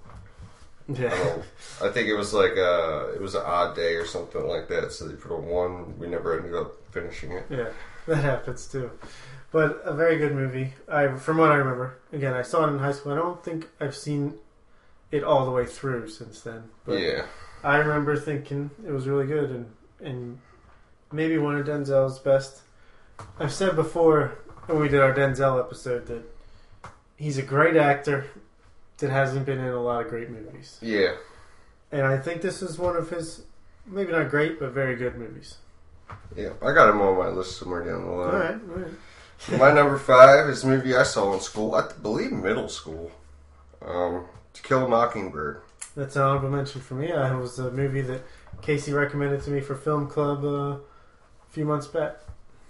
I, 0.88 0.92
yeah 0.94 1.10
don't, 1.10 1.44
I 1.82 1.92
think 1.92 2.10
it 2.10 2.16
was 2.16 2.34
like 2.34 2.58
uh, 2.58 3.08
it 3.14 3.22
was 3.22 3.36
an 3.36 3.44
odd 3.46 3.76
day 3.76 3.96
or 3.96 4.06
something 4.06 4.46
like 4.46 4.68
that. 4.70 4.92
So 4.92 5.08
they 5.08 5.16
put 5.16 5.32
on 5.32 5.46
one. 5.46 5.98
We 5.98 6.08
never 6.08 6.38
ended 6.38 6.56
up 6.56 6.74
finishing 6.92 7.32
it. 7.32 7.46
yeah 7.50 7.70
that 8.08 8.24
happens 8.24 8.68
too. 8.68 8.92
But 9.56 9.84
a 9.86 9.94
very 9.94 10.18
good 10.18 10.36
movie. 10.36 10.74
I 10.86 11.16
from 11.16 11.38
what 11.38 11.50
I 11.50 11.56
remember, 11.56 11.98
again 12.12 12.34
I 12.34 12.42
saw 12.42 12.66
it 12.66 12.74
in 12.74 12.80
high 12.80 12.92
school. 12.92 13.14
I 13.14 13.16
don't 13.16 13.42
think 13.42 13.70
I've 13.80 13.96
seen 13.96 14.34
it 15.12 15.24
all 15.24 15.46
the 15.46 15.52
way 15.52 15.66
through 15.66 16.10
since 16.10 16.42
then. 16.42 16.64
But 16.84 17.00
yeah. 17.00 17.28
I 17.64 17.78
remember 17.78 18.18
thinking 18.18 18.70
it 18.86 18.92
was 18.92 19.08
really 19.08 19.26
good 19.26 19.52
and 19.52 19.72
and 20.02 20.40
maybe 21.10 21.38
one 21.38 21.56
of 21.56 21.66
Denzel's 21.66 22.20
best. 22.20 22.64
I've 23.40 23.54
said 23.54 23.78
before 23.78 24.40
when 24.66 24.82
we 24.82 24.90
did 24.90 25.00
our 25.00 25.14
Denzel 25.14 25.58
episode 25.58 26.08
that 26.08 26.24
he's 27.16 27.38
a 27.38 27.42
great 27.42 27.78
actor 27.78 28.26
that 28.98 29.10
hasn't 29.10 29.46
been 29.46 29.60
in 29.60 29.72
a 29.72 29.82
lot 29.82 30.04
of 30.04 30.10
great 30.10 30.30
movies. 30.30 30.80
Yeah. 30.82 31.16
And 31.94 32.02
I 32.02 32.18
think 32.18 32.42
this 32.42 32.62
is 32.62 32.78
one 32.78 32.98
of 32.98 33.10
his 33.10 33.44
maybe 33.86 34.12
not 34.12 34.30
great 34.30 34.60
but 34.60 34.72
very 34.72 34.98
good 34.98 35.16
movies. 35.16 35.60
Yeah. 36.36 36.50
I 36.62 36.74
got 36.74 36.90
him 36.90 37.00
on 37.00 37.18
my 37.18 37.30
list 37.30 37.58
somewhere 37.58 37.86
down 37.86 38.04
the 38.04 38.12
line. 38.12 38.34
All 38.34 38.38
right, 38.38 38.52
all 38.52 38.84
right. 38.84 38.92
My 39.60 39.72
number 39.72 39.98
five 39.98 40.50
is 40.50 40.64
a 40.64 40.68
movie 40.68 40.96
I 40.96 41.04
saw 41.04 41.34
in 41.34 41.40
school. 41.40 41.76
I 41.76 41.90
believe 42.02 42.32
middle 42.32 42.68
school. 42.70 43.12
Um, 43.86 44.26
to 44.54 44.62
Kill 44.64 44.86
a 44.86 44.88
Mockingbird. 44.88 45.62
That's 45.96 46.16
an 46.16 46.24
honorable 46.24 46.50
mention 46.50 46.82
for 46.82 46.96
me. 46.96 47.12
Uh, 47.12 47.36
it 47.38 47.40
was 47.40 47.60
a 47.60 47.70
movie 47.72 48.02
that 48.02 48.22
Casey 48.62 48.92
recommended 48.94 49.42
to 49.44 49.52
me 49.52 49.62
for 49.62 49.76
film 49.76 50.08
club 50.08 50.44
uh, 50.44 50.48
a 50.78 50.80
few 51.50 51.66
months 51.66 51.88
back. 51.88 52.18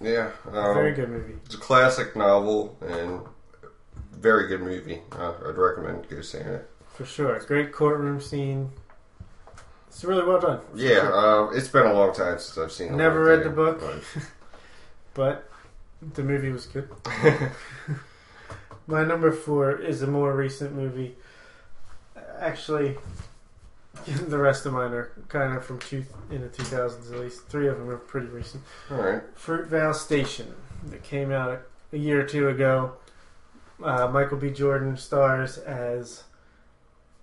Yeah. 0.02 0.32
very 0.52 0.90
Um, 0.90 0.96
good 0.96 1.10
movie. 1.10 1.36
it's 1.46 1.56
a 1.56 1.60
classic 1.60 2.16
novel 2.16 2.78
and 2.82 3.22
very 4.12 4.48
good 4.48 4.62
movie. 4.62 5.02
Uh, 5.14 5.34
I'd 5.48 5.56
recommend 5.58 6.10
go 6.10 6.22
seeing 6.22 6.46
it. 6.46 6.70
For 6.94 7.06
sure. 7.06 7.40
Great 7.40 7.72
courtroom 7.72 8.20
scene. 8.20 8.72
It's 9.88 10.04
really 10.04 10.26
well 10.26 10.42
done. 10.42 10.60
Yeah. 10.76 11.00
sure. 11.02 11.50
Uh, 11.54 11.56
it's 11.56 11.70
been 11.70 11.86
a 11.86 11.94
long 11.94 12.14
time 12.14 12.38
since 12.40 12.58
I've 12.58 12.72
seen. 12.72 12.98
Never 12.98 13.24
read 13.24 13.44
thing, 13.44 13.50
the 13.52 13.56
book. 13.56 13.80
but- 13.80 14.24
but 15.14 15.50
the 16.14 16.24
movie 16.24 16.52
was 16.52 16.66
good. 16.66 16.90
My 18.88 19.04
number 19.04 19.32
four 19.32 19.72
is 19.76 20.02
a 20.02 20.08
more 20.08 20.36
recent 20.36 20.74
movie. 20.76 21.16
Actually, 22.40 22.98
the 24.08 24.38
rest 24.38 24.66
of 24.66 24.74
mine 24.74 24.92
are 24.94 25.12
kind 25.28 25.56
of 25.56 25.66
from 25.66 25.80
two, 25.80 26.06
in 26.30 26.42
the 26.42 26.48
2000s 26.50 27.12
at 27.12 27.20
least. 27.20 27.48
Three 27.48 27.68
of 27.68 27.78
them 27.78 27.90
are 27.90 27.98
pretty 27.98 28.28
recent. 28.28 28.64
All 28.92 28.98
right. 28.98 29.36
Fruitvale 29.36 29.96
Station 29.96 30.54
that 30.90 31.04
came 31.04 31.32
out 31.32 31.62
a 31.92 31.98
year 31.98 32.22
or 32.22 32.26
two 32.26 32.48
ago. 32.50 32.94
Uh, 33.84 34.08
Michael 34.08 34.38
B. 34.38 34.52
Jordan 34.52 34.98
stars 34.98 35.58
as 35.58 36.24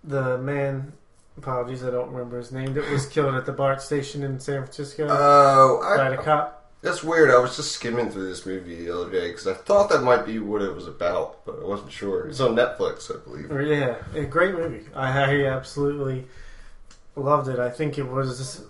the 0.03 0.39
man. 0.39 0.93
Apologies, 1.39 1.83
I 1.83 1.91
don't 1.91 2.11
remember 2.11 2.37
his 2.39 2.53
name. 2.53 2.75
That 2.75 2.91
was 2.91 3.07
killed 3.11 3.35
at 3.35 3.47
the 3.47 3.53
BART 3.53 3.81
station 3.81 4.23
in 4.23 4.39
San 4.39 4.63
Francisco 4.63 5.07
Oh, 5.09 5.81
by 5.97 6.09
I, 6.09 6.11
the 6.11 6.17
cop. 6.19 6.62
That's 6.83 7.03
weird. 7.03 7.31
I 7.31 7.39
was 7.39 7.57
just 7.57 7.73
skimming 7.73 8.11
through 8.11 8.29
this 8.29 8.45
movie 8.45 8.85
the 8.85 8.91
other 8.95 9.11
day 9.11 9.29
because 9.29 9.47
I 9.47 9.55
thought 9.55 9.89
that 9.91 10.03
might 10.03 10.27
be 10.27 10.39
what 10.39 10.63
it 10.63 10.75
was 10.75 10.87
about, 10.87 11.45
but 11.47 11.61
I 11.61 11.65
wasn't 11.65 11.93
sure. 11.93 12.27
It's 12.29 12.41
on 12.41 12.55
Netflix, 12.57 13.11
I 13.11 13.23
believe. 13.25 13.69
Yeah, 13.69 13.97
a 14.15 14.25
great 14.25 14.55
movie. 14.55 14.87
I, 14.95 15.09
I 15.23 15.47
absolutely 15.47 16.27
loved 17.17 17.49
it. 17.49 17.59
I 17.59 17.71
think 17.71 17.99
it 17.99 18.05
was 18.09 18.65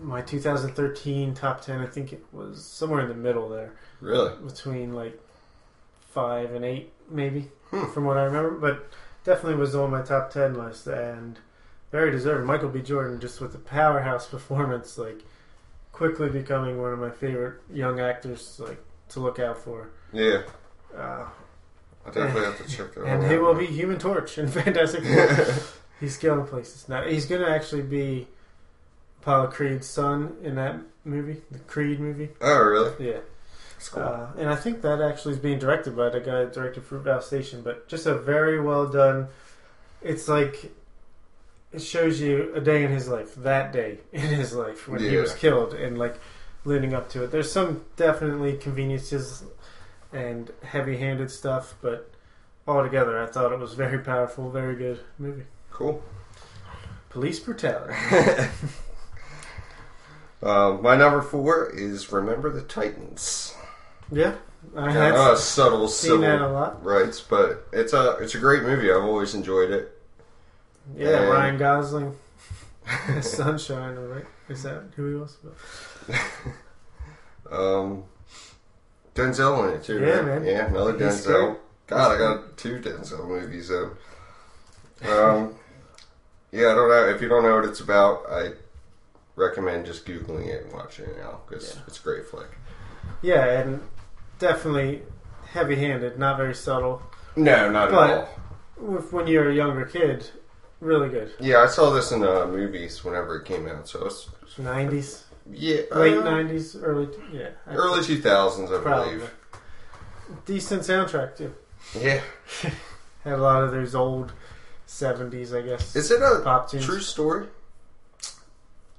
my 0.00 0.20
2013 0.20 1.34
top 1.34 1.62
10. 1.62 1.80
I 1.80 1.86
think 1.86 2.12
it 2.12 2.24
was 2.32 2.64
somewhere 2.64 3.00
in 3.00 3.08
the 3.08 3.14
middle 3.14 3.48
there, 3.48 3.72
Really? 4.00 4.32
between 4.46 4.94
like 4.94 5.18
five 6.12 6.52
and 6.54 6.64
eight, 6.64 6.92
maybe, 7.10 7.50
Hmm. 7.70 7.86
from 7.92 8.04
what 8.04 8.16
I 8.18 8.24
remember. 8.24 8.50
But 8.50 8.86
definitely 9.24 9.58
was 9.58 9.74
on 9.74 9.90
my 9.90 10.02
top 10.02 10.30
10 10.30 10.54
list 10.54 10.86
and 10.86 11.38
very 11.92 12.10
deserved. 12.10 12.46
Michael 12.46 12.68
B. 12.68 12.80
Jordan, 12.82 13.20
just 13.20 13.40
with 13.40 13.54
a 13.54 13.58
powerhouse 13.58 14.26
performance, 14.28 14.98
like 14.98 15.22
quickly 15.96 16.28
becoming 16.28 16.78
one 16.78 16.92
of 16.92 16.98
my 16.98 17.08
favorite 17.08 17.58
young 17.72 18.00
actors, 18.00 18.60
like 18.62 18.78
to 19.08 19.20
look 19.20 19.38
out 19.38 19.56
for. 19.56 19.88
Yeah. 20.12 20.42
Uh, 20.94 21.24
I 22.04 22.10
definitely 22.10 22.44
have 22.44 22.58
to 22.58 22.68
check 22.76 22.94
that 22.94 23.00
out. 23.00 23.06
and 23.08 23.30
he 23.30 23.38
will 23.38 23.54
be 23.54 23.64
Human 23.64 23.98
Torch 23.98 24.36
in 24.36 24.46
Fantastic 24.60 25.04
Four. 25.04 25.54
He's 26.00 26.18
going 26.18 26.46
places 26.46 26.86
now. 26.86 27.02
He's 27.02 27.24
going 27.24 27.40
to 27.40 27.50
actually 27.50 27.80
be 27.80 28.28
Apollo 29.22 29.46
Creed's 29.52 29.86
son 29.86 30.36
in 30.42 30.54
that 30.56 30.76
movie, 31.06 31.40
the 31.50 31.60
Creed 31.60 31.98
movie. 31.98 32.28
oh, 32.42 32.62
really? 32.62 32.92
Yeah, 33.08 33.20
cool. 33.90 34.02
uh, 34.02 34.26
and 34.36 34.50
I 34.50 34.56
think 34.56 34.82
that 34.82 35.00
actually 35.00 35.32
is 35.32 35.40
being 35.40 35.58
directed 35.58 35.96
by 35.96 36.10
the 36.10 36.20
guy 36.20 36.40
that 36.44 36.52
directed 36.52 36.84
Fruitvale 36.86 37.22
Station. 37.22 37.62
But 37.62 37.88
just 37.88 38.04
a 38.04 38.14
very 38.14 38.60
well 38.60 38.86
done. 38.86 39.28
It's 40.02 40.28
like 40.28 40.72
it 41.76 41.82
shows 41.82 42.20
you 42.20 42.52
a 42.54 42.60
day 42.60 42.82
in 42.84 42.90
his 42.90 43.06
life, 43.08 43.34
that 43.36 43.72
day 43.72 43.98
in 44.12 44.20
his 44.20 44.52
life 44.54 44.88
when 44.88 45.00
he 45.00 45.10
Yeah. 45.10 45.20
was 45.20 45.34
killed, 45.34 45.74
and 45.74 45.98
like 45.98 46.18
leading 46.64 46.94
up 46.94 47.08
to 47.10 47.24
it. 47.24 47.30
There's 47.30 47.50
some 47.52 47.84
definitely 47.96 48.56
conveniences 48.56 49.44
and 50.12 50.50
heavy-handed 50.62 51.30
stuff, 51.30 51.74
but 51.80 52.10
altogether, 52.66 53.22
I 53.22 53.26
thought 53.26 53.52
it 53.52 53.58
was 53.58 53.74
very 53.74 53.98
powerful, 53.98 54.50
very 54.50 54.74
good 54.74 55.00
movie. 55.18 55.44
cool. 55.70 56.02
Police 57.10 57.40
brutality. 57.40 57.94
Um, 60.42 60.82
my 60.82 60.96
number 60.96 61.22
four 61.22 61.70
is 61.70 62.10
Remember 62.12 62.50
the 62.50 62.62
Titans. 62.62 63.54
Yeah, 64.10 64.34
I 64.76 64.92
Kind 64.92 64.92
had 64.92 65.14
of 65.14 65.34
a 65.34 65.36
subtle 65.36 65.88
seen 65.88 66.20
that 66.20 66.36
a 66.36 66.38
civil 66.38 66.52
lot. 66.52 66.84
rights, 66.84 67.20
but 67.20 67.66
it's 67.72 67.92
a 67.92 68.12
it's 68.20 68.34
a 68.34 68.38
great 68.38 68.62
movie. 68.62 68.90
I've 68.92 69.02
always 69.04 69.34
enjoyed 69.34 69.70
it. 69.70 69.95
Yeah, 70.94 71.22
And- 71.22 71.30
Ryan 71.30 71.58
Gosling. 71.58 72.16
Sunshine, 73.20 73.96
right? 73.96 74.24
Is 74.48 74.62
that 74.62 74.84
who 74.96 75.08
he 75.08 75.14
was? 75.16 75.36
Um, 77.50 78.04
Denzel 79.14 79.68
in 79.68 79.74
it 79.76 79.84
too. 79.84 80.00
Yeah, 80.00 80.16
right? 80.16 80.24
man. 80.24 80.44
Yeah, 80.44 80.66
another 80.66 80.92
He's 80.92 81.24
Denzel. 81.24 81.46
great. 81.50 81.56
God, 81.86 82.12
I 82.12 82.18
got 82.18 82.56
two 82.56 82.80
Denzel 82.80 83.26
movies 83.28 83.68
though. 83.68 83.90
Um, 85.08 85.54
yeah, 86.50 86.70
I 86.70 86.74
don't 86.74 86.88
know 86.88 87.08
if 87.08 87.22
you 87.22 87.28
don't 87.28 87.44
know 87.44 87.54
what 87.54 87.64
it's 87.64 87.80
about. 87.80 88.22
I 88.30 88.50
recommend 89.36 89.86
just 89.86 90.04
googling 90.06 90.48
it 90.48 90.64
and 90.64 90.72
watching 90.72 91.04
it 91.04 91.16
now 91.18 91.40
because 91.48 91.74
Yeah. 91.76 91.82
it's 91.86 92.00
a 92.00 92.02
great 92.02 92.26
flick. 92.26 92.48
Yeah, 93.22 93.44
and 93.60 93.80
definitely 94.40 95.02
heavy-handed, 95.52 96.18
not 96.18 96.36
very 96.36 96.54
subtle. 96.54 97.00
No, 97.36 97.70
not 97.70 97.90
But- 97.90 98.10
at 98.10 98.16
all. 98.18 98.28
With- 98.78 99.12
When 99.12 99.26
you're 99.28 99.48
a 99.50 99.54
younger 99.54 99.84
kid, 99.86 100.30
really 100.80 101.08
good. 101.08 101.32
Yeah, 101.40 101.58
I 101.58 101.66
saw 101.66 101.90
this 101.90 102.12
in 102.12 102.22
uh, 102.22 102.46
movies 102.46 103.04
whenever 103.04 103.36
it 103.36 103.44
came 103.44 103.66
out. 103.68 103.88
So 103.88 104.06
it's 104.06 104.28
Nineties, 104.58 105.24
yeah, 105.50 105.82
late 105.92 106.16
uh, 106.16 106.24
nineties, 106.24 106.74
early 106.76 107.08
yeah, 107.32 107.50
I 107.66 107.74
early 107.74 108.02
two 108.02 108.20
thousands, 108.22 108.70
I 108.72 108.78
Probably. 108.80 109.14
believe. 109.16 109.34
decent 110.46 110.82
soundtrack 110.82 111.36
too. 111.36 111.54
Yeah, 112.00 112.20
Had 113.24 113.34
a 113.34 113.36
lot 113.42 113.62
of 113.62 113.70
those 113.72 113.94
old 113.94 114.32
seventies, 114.86 115.52
I 115.52 115.60
guess. 115.60 115.94
is 115.94 116.10
it 116.10 116.22
a 116.22 116.40
pop 116.42 116.70
tunes. 116.70 116.84
true 116.86 117.00
story? 117.00 117.46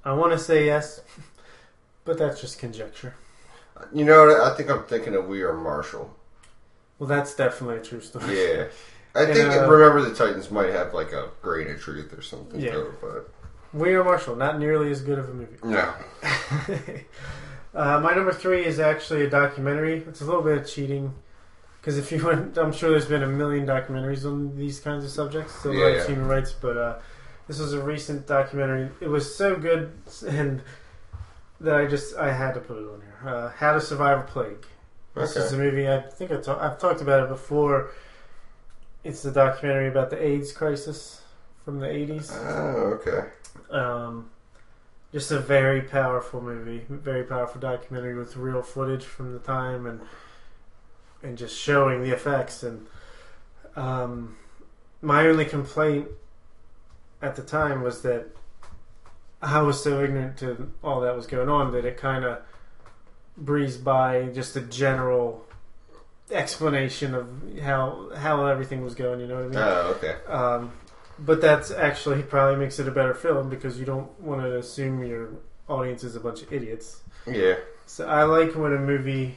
I 0.04 0.12
want 0.12 0.32
to 0.32 0.38
say 0.38 0.66
yes, 0.66 1.00
but 2.04 2.18
that's 2.18 2.40
just 2.40 2.58
conjecture. 2.58 3.14
You 3.92 4.04
know. 4.04 4.42
I 4.44 4.54
think 4.56 4.70
I'm 4.70 4.84
thinking 4.84 5.14
of 5.14 5.26
We 5.26 5.42
Are 5.42 5.52
Marshall. 5.54 6.14
Well, 6.98 7.08
that's 7.08 7.34
definitely 7.34 7.76
a 7.78 7.82
true 7.82 8.00
story. 8.00 8.36
Yeah. 8.38 8.64
I 9.18 9.26
think 9.26 9.50
uh, 9.52 9.68
Remember 9.70 10.02
the 10.08 10.14
Titans 10.14 10.50
might 10.50 10.70
have 10.70 10.94
like 10.94 11.12
a 11.12 11.30
grain 11.42 11.68
of 11.70 11.80
truth 11.80 12.12
or 12.16 12.22
something 12.22 12.60
Yeah. 12.60 12.78
it, 12.78 13.00
but 13.00 13.30
We 13.72 13.94
Are 13.94 14.04
Marshall, 14.04 14.36
not 14.36 14.58
nearly 14.58 14.90
as 14.90 15.00
good 15.02 15.18
of 15.18 15.28
a 15.28 15.32
movie. 15.34 15.56
no. 15.62 15.92
uh, 17.74 18.00
my 18.00 18.14
number 18.14 18.32
three 18.32 18.64
is 18.64 18.78
actually 18.80 19.24
a 19.24 19.30
documentary. 19.30 19.98
It's 20.08 20.20
a 20.20 20.24
little 20.24 20.42
bit 20.42 20.58
of 20.58 20.66
cheating 20.66 21.14
because 21.80 21.98
if 21.98 22.10
you 22.12 22.24
went, 22.26 22.56
I'm 22.58 22.72
sure 22.72 22.90
there's 22.90 23.06
been 23.06 23.22
a 23.22 23.26
million 23.28 23.66
documentaries 23.66 24.24
on 24.24 24.56
these 24.56 24.80
kinds 24.80 25.04
of 25.04 25.10
subjects, 25.10 25.54
civil 25.54 25.78
Yeah, 25.78 25.84
rights, 25.86 26.08
yeah. 26.08 26.14
human 26.14 26.28
rights, 26.28 26.52
but 26.52 26.76
uh, 26.76 26.98
this 27.46 27.58
was 27.58 27.72
a 27.72 27.82
recent 27.82 28.26
documentary. 28.26 28.90
It 29.00 29.08
was 29.08 29.34
so 29.34 29.56
good 29.56 29.92
and 30.26 30.62
that 31.60 31.74
I 31.74 31.86
just 31.86 32.16
I 32.16 32.32
had 32.32 32.54
to 32.54 32.60
put 32.60 32.78
it 32.78 32.86
on 32.88 33.00
here. 33.00 33.28
Uh, 33.34 33.50
How 33.50 33.72
to 33.72 33.80
Survive 33.80 34.18
a 34.20 34.22
Plague. 34.22 34.66
This 35.14 35.34
is 35.34 35.52
a 35.52 35.56
movie 35.56 35.88
I 35.88 36.00
think 36.00 36.30
I 36.30 36.36
I've 36.36 36.78
talked 36.78 37.00
about 37.00 37.24
it 37.24 37.28
before. 37.28 37.90
It's 39.04 39.24
a 39.24 39.30
documentary 39.30 39.88
about 39.88 40.10
the 40.10 40.22
AIDS 40.22 40.52
crisis 40.52 41.22
from 41.64 41.80
the 41.80 41.86
80s. 41.86 42.32
Oh, 42.32 42.98
okay. 43.00 43.28
Um, 43.70 44.30
just 45.12 45.30
a 45.30 45.38
very 45.38 45.82
powerful 45.82 46.40
movie, 46.40 46.84
very 46.88 47.24
powerful 47.24 47.60
documentary 47.60 48.14
with 48.14 48.36
real 48.36 48.62
footage 48.62 49.04
from 49.04 49.32
the 49.32 49.38
time 49.38 49.86
and 49.86 50.00
and 51.22 51.36
just 51.36 51.58
showing 51.58 52.02
the 52.02 52.10
effects. 52.10 52.62
And 52.62 52.86
um, 53.74 54.36
my 55.02 55.26
only 55.26 55.44
complaint 55.44 56.08
at 57.20 57.36
the 57.36 57.42
time 57.42 57.82
was 57.82 58.02
that 58.02 58.26
I 59.42 59.62
was 59.62 59.82
so 59.82 60.02
ignorant 60.02 60.36
to 60.38 60.70
all 60.82 61.00
that 61.00 61.16
was 61.16 61.26
going 61.26 61.48
on 61.48 61.72
that 61.72 61.84
it 61.84 61.96
kind 61.96 62.24
of 62.24 62.42
breezed 63.36 63.84
by 63.84 64.26
just 64.26 64.56
a 64.56 64.60
general 64.60 65.47
explanation 66.30 67.14
of 67.14 67.28
how 67.62 68.10
how 68.16 68.46
everything 68.46 68.82
was 68.84 68.94
going. 68.94 69.20
You 69.20 69.26
know 69.26 69.34
what 69.36 69.44
I 69.44 69.48
mean? 69.48 69.58
Oh, 69.58 69.94
okay. 69.96 70.16
Um, 70.26 70.72
but 71.18 71.40
that's 71.40 71.70
actually 71.70 72.22
probably 72.22 72.56
makes 72.56 72.78
it 72.78 72.86
a 72.88 72.90
better 72.92 73.14
film 73.14 73.48
because 73.48 73.78
you 73.78 73.84
don't 73.86 74.08
want 74.20 74.42
to 74.42 74.58
assume 74.58 75.04
your 75.04 75.30
audience 75.68 76.04
is 76.04 76.16
a 76.16 76.20
bunch 76.20 76.42
of 76.42 76.52
idiots. 76.52 77.02
Yeah. 77.26 77.56
So 77.86 78.06
I 78.06 78.24
like 78.24 78.54
when 78.54 78.72
a 78.72 78.78
movie 78.78 79.36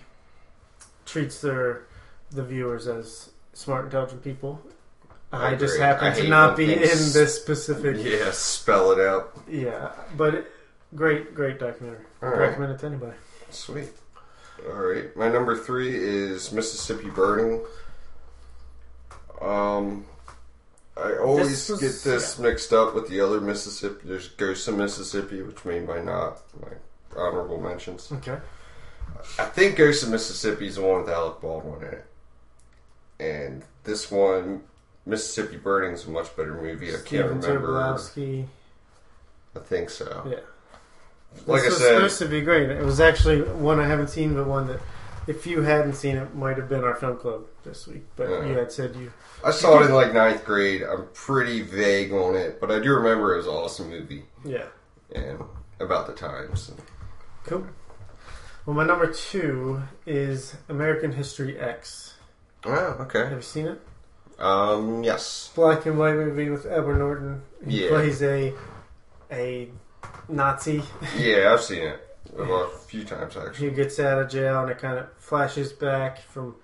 treats 1.06 1.42
their 1.42 1.84
the 2.32 2.44
viewers 2.44 2.88
as 2.88 3.32
smart, 3.54 3.86
intelligent 3.86 4.24
people. 4.24 4.62
I 5.34 5.52
I, 5.54 5.56
just 5.56 5.80
happen 5.80 6.08
I 6.08 6.16
to 6.16 6.28
not 6.28 6.58
be 6.58 6.74
in 6.74 6.80
this 6.80 7.42
specific. 7.42 7.98
Yeah, 8.00 8.32
spell 8.32 8.92
it 8.92 9.00
out. 9.00 9.38
Yeah, 9.50 9.92
but 10.18 10.34
it- 10.36 10.52
great, 10.94 11.34
great 11.34 11.58
documentary. 11.60 12.04
All 12.22 12.30
right. 12.30 12.40
Recommend 12.40 12.74
it 12.74 12.80
to 12.80 12.86
anybody. 12.88 13.14
Sweet. 13.50 13.90
All 14.68 14.74
right. 14.74 15.16
My 15.16 15.30
number 15.30 15.58
three 15.58 15.96
is 15.96 16.52
Mississippi 16.52 17.10
Burning. 17.10 17.62
Um, 19.42 20.06
I 20.98 21.18
always 21.18 21.50
This 21.50 21.70
was- 21.70 21.80
get 21.82 22.12
this 22.12 22.38
mixed 22.38 22.74
up 22.74 22.94
with 22.94 23.08
the 23.08 23.22
other 23.22 23.42
Mississippi. 23.42 24.08
There's 24.08 24.28
Ghosts 24.30 24.68
of 24.68 24.76
Mississippi, 24.78 25.42
which 25.42 25.66
may 25.66 25.80
by 25.80 26.02
not 26.02 26.42
my 26.62 26.74
honorable 27.20 27.60
mentions. 27.60 28.12
Okay. 28.12 28.38
I 29.40 29.46
think 29.46 29.78
Ghosts 29.78 30.04
of 30.04 30.10
Mississippi 30.10 30.68
is 30.68 30.76
the 30.76 30.82
one 30.84 31.02
with 31.02 31.10
Alec 31.10 31.42
Baldwin 31.42 31.82
in 31.88 31.94
it, 31.94 32.06
and 33.20 33.64
this 33.84 34.12
one, 34.12 34.64
Mississippi 35.06 35.58
Burning, 35.58 35.94
is 35.94 36.06
a 36.06 36.10
much 36.12 36.36
better 36.36 36.54
movie. 36.54 36.90
I 36.90 36.94
can't 36.98 37.08
Stephen 37.08 37.40
remember. 37.42 37.68
Tobolowsky. 37.70 38.46
I 39.56 39.60
think 39.60 39.90
so. 39.90 40.24
Yeah. 40.30 40.40
Like 41.48 41.62
this 41.64 41.72
I 41.72 41.74
was 41.74 41.78
said, 41.80 41.96
supposed 41.96 42.20
to 42.20 42.26
be 42.28 42.42
great. 42.42 42.70
It 42.70 42.84
was 42.84 43.00
actually 43.00 43.42
one 43.42 43.80
I 43.80 43.88
haven't 43.88 44.10
seen, 44.10 44.36
but 44.36 44.48
one 44.48 44.68
that, 44.68 44.80
if 45.28 45.48
you 45.48 45.62
hadn't 45.62 45.94
seen 45.94 46.18
it, 46.18 46.36
might 46.36 46.58
have 46.58 46.70
been 46.70 46.84
our 46.84 46.96
film 46.96 47.18
club 47.18 47.46
this 47.64 47.88
week. 47.88 48.04
But 48.16 48.30
Yeah. 48.30 48.46
you 48.46 48.58
had 48.58 48.72
said 48.72 48.96
you. 48.96 49.12
I 49.44 49.52
saw 49.52 49.82
it 49.82 49.86
in 49.88 49.94
like 49.94 50.14
ninth 50.14 50.46
grade. 50.46 50.84
I'm 50.84 51.08
pretty 51.14 51.62
vague 51.62 52.12
on 52.14 52.36
it, 52.36 52.60
but 52.60 52.70
I 52.72 52.80
do 52.80 52.94
remember 52.94 53.34
it 53.34 53.38
was 53.38 53.48
an 53.48 53.54
awesome 53.54 53.90
movie 53.90 54.26
Yeah. 54.44 54.66
and 55.16 55.40
about 55.80 56.06
the 56.08 56.14
times. 56.14 56.72
Cool. 57.46 57.66
Well, 58.66 58.76
my 58.76 58.86
number 58.86 59.08
two 59.12 59.82
is 60.06 60.56
American 60.70 61.14
History 61.14 61.58
X. 61.60 62.14
Oh, 62.66 62.98
okay. 63.02 63.24
Have 63.24 63.32
you 63.32 63.42
seen 63.42 63.66
it? 63.66 63.82
Um, 64.38 65.04
yes. 65.04 65.52
Black 65.56 65.88
and 65.88 65.98
white 65.98 66.14
movie 66.16 66.50
with 66.52 66.68
Edward 66.68 67.00
Norton. 67.00 67.42
He 67.68 67.84
Yeah. 67.86 67.90
plays 67.90 68.22
a 68.22 68.54
a 69.32 69.72
Nazi 70.32 70.82
Yeah, 71.18 71.52
I've 71.54 71.62
seen 71.62 71.84
it 71.84 72.00
a 72.38 72.68
few 72.88 73.04
times 73.04 73.36
actually. 73.38 73.70
He 73.70 73.76
gets 73.76 74.00
out 74.00 74.20
of 74.22 74.30
jail, 74.30 74.62
and 74.62 74.72
it 74.72 74.78
kind 74.78 74.98
of 74.98 75.08
flashes 75.18 75.72
back 75.74 76.22
from 76.22 76.56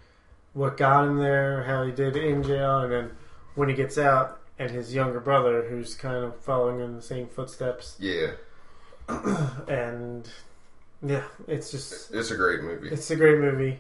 what 0.54 0.78
got 0.78 1.06
him 1.06 1.18
there, 1.18 1.64
how 1.64 1.84
he 1.84 1.92
did 1.92 2.16
in 2.16 2.42
jail, 2.44 2.80
and 2.80 2.92
then 2.92 3.12
when 3.56 3.70
he 3.70 3.76
gets 3.76 3.98
out, 3.98 4.40
and 4.60 4.72
his 4.72 4.94
younger 4.94 5.20
brother, 5.20 5.68
who's 5.70 5.94
kind 5.94 6.24
of 6.24 6.36
following 6.40 6.80
in 6.80 6.96
the 6.96 7.02
same 7.02 7.28
footsteps, 7.28 7.96
Yeah, 8.00 8.32
and 9.68 10.28
yeah, 11.04 11.24
it's 11.48 11.70
just 11.72 12.12
it's 12.14 12.32
a 12.32 12.36
great 12.36 12.62
movie. 12.62 12.90
it's 12.90 13.10
a 13.12 13.16
great 13.16 13.38
movie. 13.40 13.80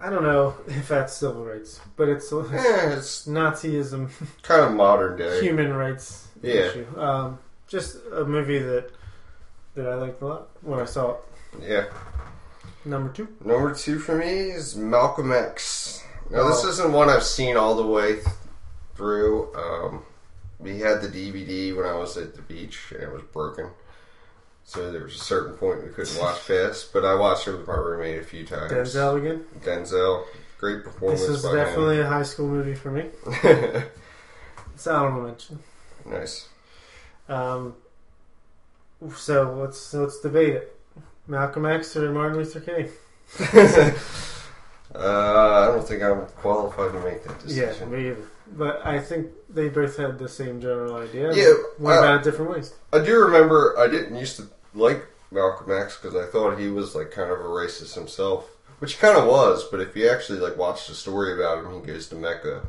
I 0.00 0.10
don't 0.10 0.22
know 0.22 0.54
if 0.66 0.88
that's 0.88 1.14
civil 1.14 1.44
rights, 1.44 1.80
but 1.96 2.08
it's 2.08 2.30
Yeah, 2.32 2.90
it's 2.96 3.26
Nazism, 3.26 4.10
kind 4.42 4.62
of 4.64 4.72
modern 4.74 5.16
day. 5.16 5.40
human 5.40 5.72
rights 5.72 6.28
Yeah. 6.42 6.52
issue. 6.54 6.86
Um, 6.98 7.38
just 7.74 7.96
a 8.12 8.24
movie 8.24 8.60
that 8.60 8.90
that 9.74 9.86
I 9.88 9.94
liked 9.96 10.22
a 10.22 10.26
lot 10.26 10.48
when 10.62 10.78
I 10.80 10.84
saw 10.84 11.12
it. 11.12 11.18
Yeah. 11.60 11.84
Number 12.84 13.10
two. 13.12 13.26
Number 13.44 13.74
two 13.74 13.98
for 13.98 14.14
me 14.16 14.50
is 14.50 14.76
Malcolm 14.76 15.32
X. 15.32 16.02
Now, 16.30 16.46
this 16.48 16.64
Oh. 16.64 16.68
isn't 16.68 16.92
one 16.92 17.08
I've 17.10 17.24
seen 17.24 17.56
all 17.56 17.74
the 17.74 17.86
way 17.86 18.20
through. 18.94 19.52
Um, 19.56 20.02
we 20.60 20.78
had 20.78 21.02
the 21.02 21.08
DVD 21.08 21.76
when 21.76 21.86
I 21.86 21.94
was 21.96 22.16
at 22.16 22.34
the 22.36 22.42
beach 22.42 22.92
and 22.92 23.02
it 23.02 23.12
was 23.12 23.22
broken. 23.32 23.70
So 24.64 24.90
there 24.92 25.02
was 25.02 25.16
a 25.16 25.18
certain 25.18 25.56
point 25.56 25.82
we 25.82 25.90
couldn't 25.90 26.18
watch 26.20 26.46
past, 26.46 26.92
but 26.92 27.04
I 27.04 27.14
watched 27.16 27.48
it 27.48 27.52
with 27.56 27.66
my 27.66 27.74
roommate 27.74 28.20
a 28.20 28.24
few 28.24 28.46
times. 28.46 28.70
Denzel 28.72 29.18
again. 29.18 29.44
Denzel, 29.60 30.24
great 30.58 30.84
performance 30.84 31.20
This 31.22 31.30
is 31.30 31.42
definitely 31.42 32.00
a 32.00 32.06
high 32.06 32.22
school 32.22 32.46
movie 32.48 32.74
for 32.76 32.90
me. 32.92 33.10
him. 33.42 33.82
It's 34.74 34.86
honorable 34.86 35.22
mention. 35.22 35.58
nice. 36.04 36.48
Um, 37.28 37.74
so 39.16 39.54
let's 39.60 39.94
let's 39.94 40.20
debate 40.20 40.54
it. 40.54 40.76
Malcolm 41.26 41.66
X 41.66 41.96
or 41.96 42.12
Martin 42.12 42.38
Luther 42.38 42.60
King? 42.60 43.94
Uh, 44.94 45.68
I 45.68 45.74
don't 45.74 45.86
think 45.86 46.02
I'm 46.02 46.24
qualified 46.36 46.92
to 46.92 47.00
make 47.00 47.24
that 47.24 47.40
decision. 47.40 47.90
Yeah, 47.90 47.96
me 47.96 48.08
either. 48.10 48.28
But 48.56 48.86
I 48.86 49.00
think 49.00 49.28
they 49.50 49.68
both 49.68 49.96
had 49.96 50.18
the 50.18 50.28
same 50.28 50.60
general 50.60 50.96
idea. 50.96 51.34
Yeah, 51.34 51.54
Went 51.80 51.98
uh, 51.98 52.02
about 52.02 52.20
it 52.20 52.24
different 52.24 52.52
ways. 52.52 52.74
I 52.92 53.00
do 53.00 53.18
remember 53.18 53.74
I 53.76 53.88
didn't 53.88 54.16
used 54.16 54.36
to 54.36 54.48
like 54.72 55.04
Malcolm 55.32 55.72
X 55.72 55.98
because 56.00 56.14
I 56.14 56.30
thought 56.30 56.58
he 56.60 56.68
was 56.68 56.94
like 56.94 57.10
kind 57.10 57.32
of 57.32 57.40
a 57.40 57.44
racist 57.44 57.94
himself, 57.94 58.48
which 58.78 58.94
he 58.94 58.98
kind 59.00 59.18
of 59.18 59.26
was. 59.26 59.64
But 59.68 59.80
if 59.80 59.96
you 59.96 60.08
actually 60.08 60.38
like 60.38 60.56
watch 60.56 60.86
the 60.86 60.94
story 60.94 61.32
about 61.32 61.64
him, 61.64 61.80
he 61.80 61.86
goes 61.86 62.08
to 62.10 62.14
Mecca 62.14 62.62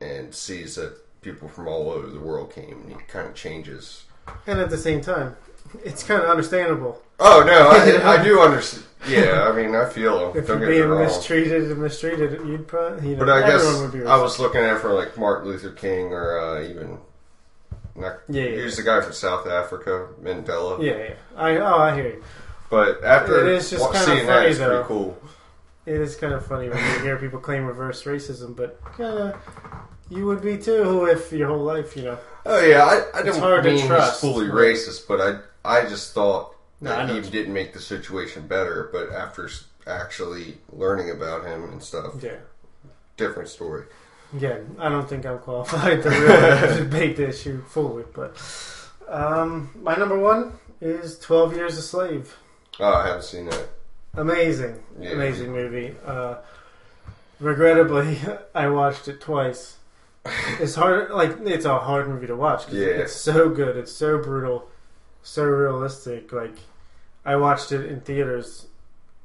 and 0.00 0.34
sees 0.34 0.76
that 0.76 0.96
people 1.24 1.48
from 1.48 1.66
all 1.66 1.90
over 1.90 2.06
the 2.06 2.20
world 2.20 2.52
came, 2.52 2.82
and 2.82 2.92
it 2.92 3.08
kind 3.08 3.26
of 3.26 3.34
changes. 3.34 4.04
And 4.46 4.60
at 4.60 4.70
the 4.70 4.78
same 4.78 5.00
time, 5.00 5.36
it's 5.84 6.02
kind 6.02 6.22
of 6.22 6.28
understandable 6.28 7.02
Oh 7.20 7.42
no, 7.46 7.70
I, 7.70 8.14
I 8.18 8.22
do 8.24 8.40
understand. 8.40 8.84
Yeah, 9.08 9.48
I 9.48 9.52
mean, 9.54 9.74
I 9.74 9.88
feel. 9.88 10.32
If 10.34 10.46
Don't 10.46 10.60
you're 10.60 10.72
get 10.72 10.88
being 10.88 10.98
mistreated 10.98 11.70
and 11.70 11.80
mistreated, 11.80 12.32
you'd 12.46 12.66
probably, 12.66 13.10
you 13.10 13.16
know, 13.16 13.24
But 13.26 13.30
I 13.30 13.46
guess 13.46 13.62
everyone 13.62 13.82
would 13.82 14.00
be 14.00 14.06
I 14.06 14.16
was 14.16 14.38
looking 14.38 14.62
at 14.62 14.76
it 14.76 14.80
for 14.80 14.94
like 14.94 15.16
Martin 15.18 15.50
Luther 15.50 15.70
King 15.70 16.06
or 16.06 16.38
uh, 16.38 16.62
even. 16.62 16.98
Not, 17.96 18.20
Yeah, 18.28 18.44
yeah, 18.44 18.62
He's 18.62 18.76
the 18.76 18.82
guy 18.82 19.00
from 19.02 19.12
South 19.12 19.46
Africa, 19.46 20.08
Mandela. 20.22 20.82
Yeah, 20.82 20.96
yeah. 20.96 21.14
I 21.36 21.56
oh, 21.58 21.78
I 21.78 21.94
hear 21.94 22.06
you. 22.08 22.24
But 22.70 23.04
after 23.04 23.46
It 23.46 23.56
is 23.56 23.70
just 23.70 23.84
kinda 23.84 23.98
seeing 23.98 24.26
funny, 24.26 24.26
that, 24.26 24.46
it's 24.46 24.58
though. 24.58 24.68
pretty 24.82 24.88
cool. 24.88 25.18
It 25.86 26.00
is 26.00 26.16
kind 26.16 26.32
of 26.32 26.46
funny 26.46 26.68
when 26.68 26.78
you 26.78 26.98
hear 27.00 27.16
people 27.18 27.38
claim 27.40 27.64
reverse 27.66 28.04
racism, 28.04 28.56
but 28.56 28.82
kind 28.84 29.18
of 29.18 29.36
you 30.08 30.24
would 30.26 30.40
be 30.42 30.56
too 30.58 31.06
if 31.06 31.30
your 31.32 31.48
whole 31.48 31.62
life, 31.62 31.96
you 31.96 32.04
know. 32.04 32.18
Oh 32.46 32.60
yeah, 32.64 32.84
I, 32.84 32.94
I 33.18 33.20
It's 33.20 33.36
don't 33.36 33.40
hard 33.40 33.64
to 33.64 33.70
mean 33.70 33.86
trust. 33.86 34.20
he's 34.22 34.30
fully 34.32 34.46
racist, 34.46 35.06
but 35.08 35.20
I 35.20 35.40
I 35.82 35.86
just 35.88 36.12
thought 36.14 36.54
No, 36.80 36.90
that 36.90 37.08
he 37.10 37.20
didn't 37.30 37.52
make 37.52 37.72
the 37.74 37.80
situation 37.80 38.46
better. 38.46 38.88
But 38.92 39.10
after 39.12 39.48
actually 39.86 40.58
learning 40.72 41.10
about 41.10 41.44
him 41.44 41.64
and 41.64 41.82
stuff, 41.82 42.14
Yeah. 42.22 42.36
different 43.16 43.48
story. 43.50 43.84
Again, 44.34 44.76
I 44.78 44.88
don't 44.88 45.08
think 45.08 45.26
I'm 45.26 45.38
qualified 45.38 46.02
to 46.02 46.08
really 46.10 46.76
debate 46.84 47.16
the 47.16 47.28
issue 47.28 47.62
fully, 47.62 48.04
but 48.14 48.36
um, 49.08 49.70
my 49.80 49.94
number 49.96 50.18
one 50.18 50.54
is 50.80 51.18
Twelve 51.18 51.54
Years 51.54 51.76
a 51.78 51.82
Slave. 51.82 52.36
Oh, 52.80 52.92
I 52.92 53.06
haven't 53.06 53.22
seen 53.24 53.46
that. 53.46 53.68
Amazing, 54.16 54.82
Yeah. 55.00 55.10
amazing 55.10 55.52
movie. 55.52 55.96
Uh, 56.04 56.36
regrettably, 57.40 58.18
I 58.54 58.68
watched 58.68 59.08
it 59.08 59.20
twice. 59.20 59.76
It's 60.58 60.74
hard, 60.74 61.10
like 61.10 61.36
it's 61.44 61.64
a 61.66 61.78
hard 61.78 62.08
movie 62.08 62.26
to 62.28 62.36
watch. 62.36 62.64
'cause 62.66 62.74
Yeah. 62.74 62.86
it's 62.86 63.12
so 63.12 63.48
good. 63.50 63.76
It's 63.76 63.92
so 63.92 64.18
brutal, 64.18 64.70
so 65.22 65.44
realistic. 65.44 66.32
Like 66.32 66.54
I 67.24 67.36
watched 67.36 67.72
it 67.72 67.86
in 67.86 68.00
theaters 68.00 68.66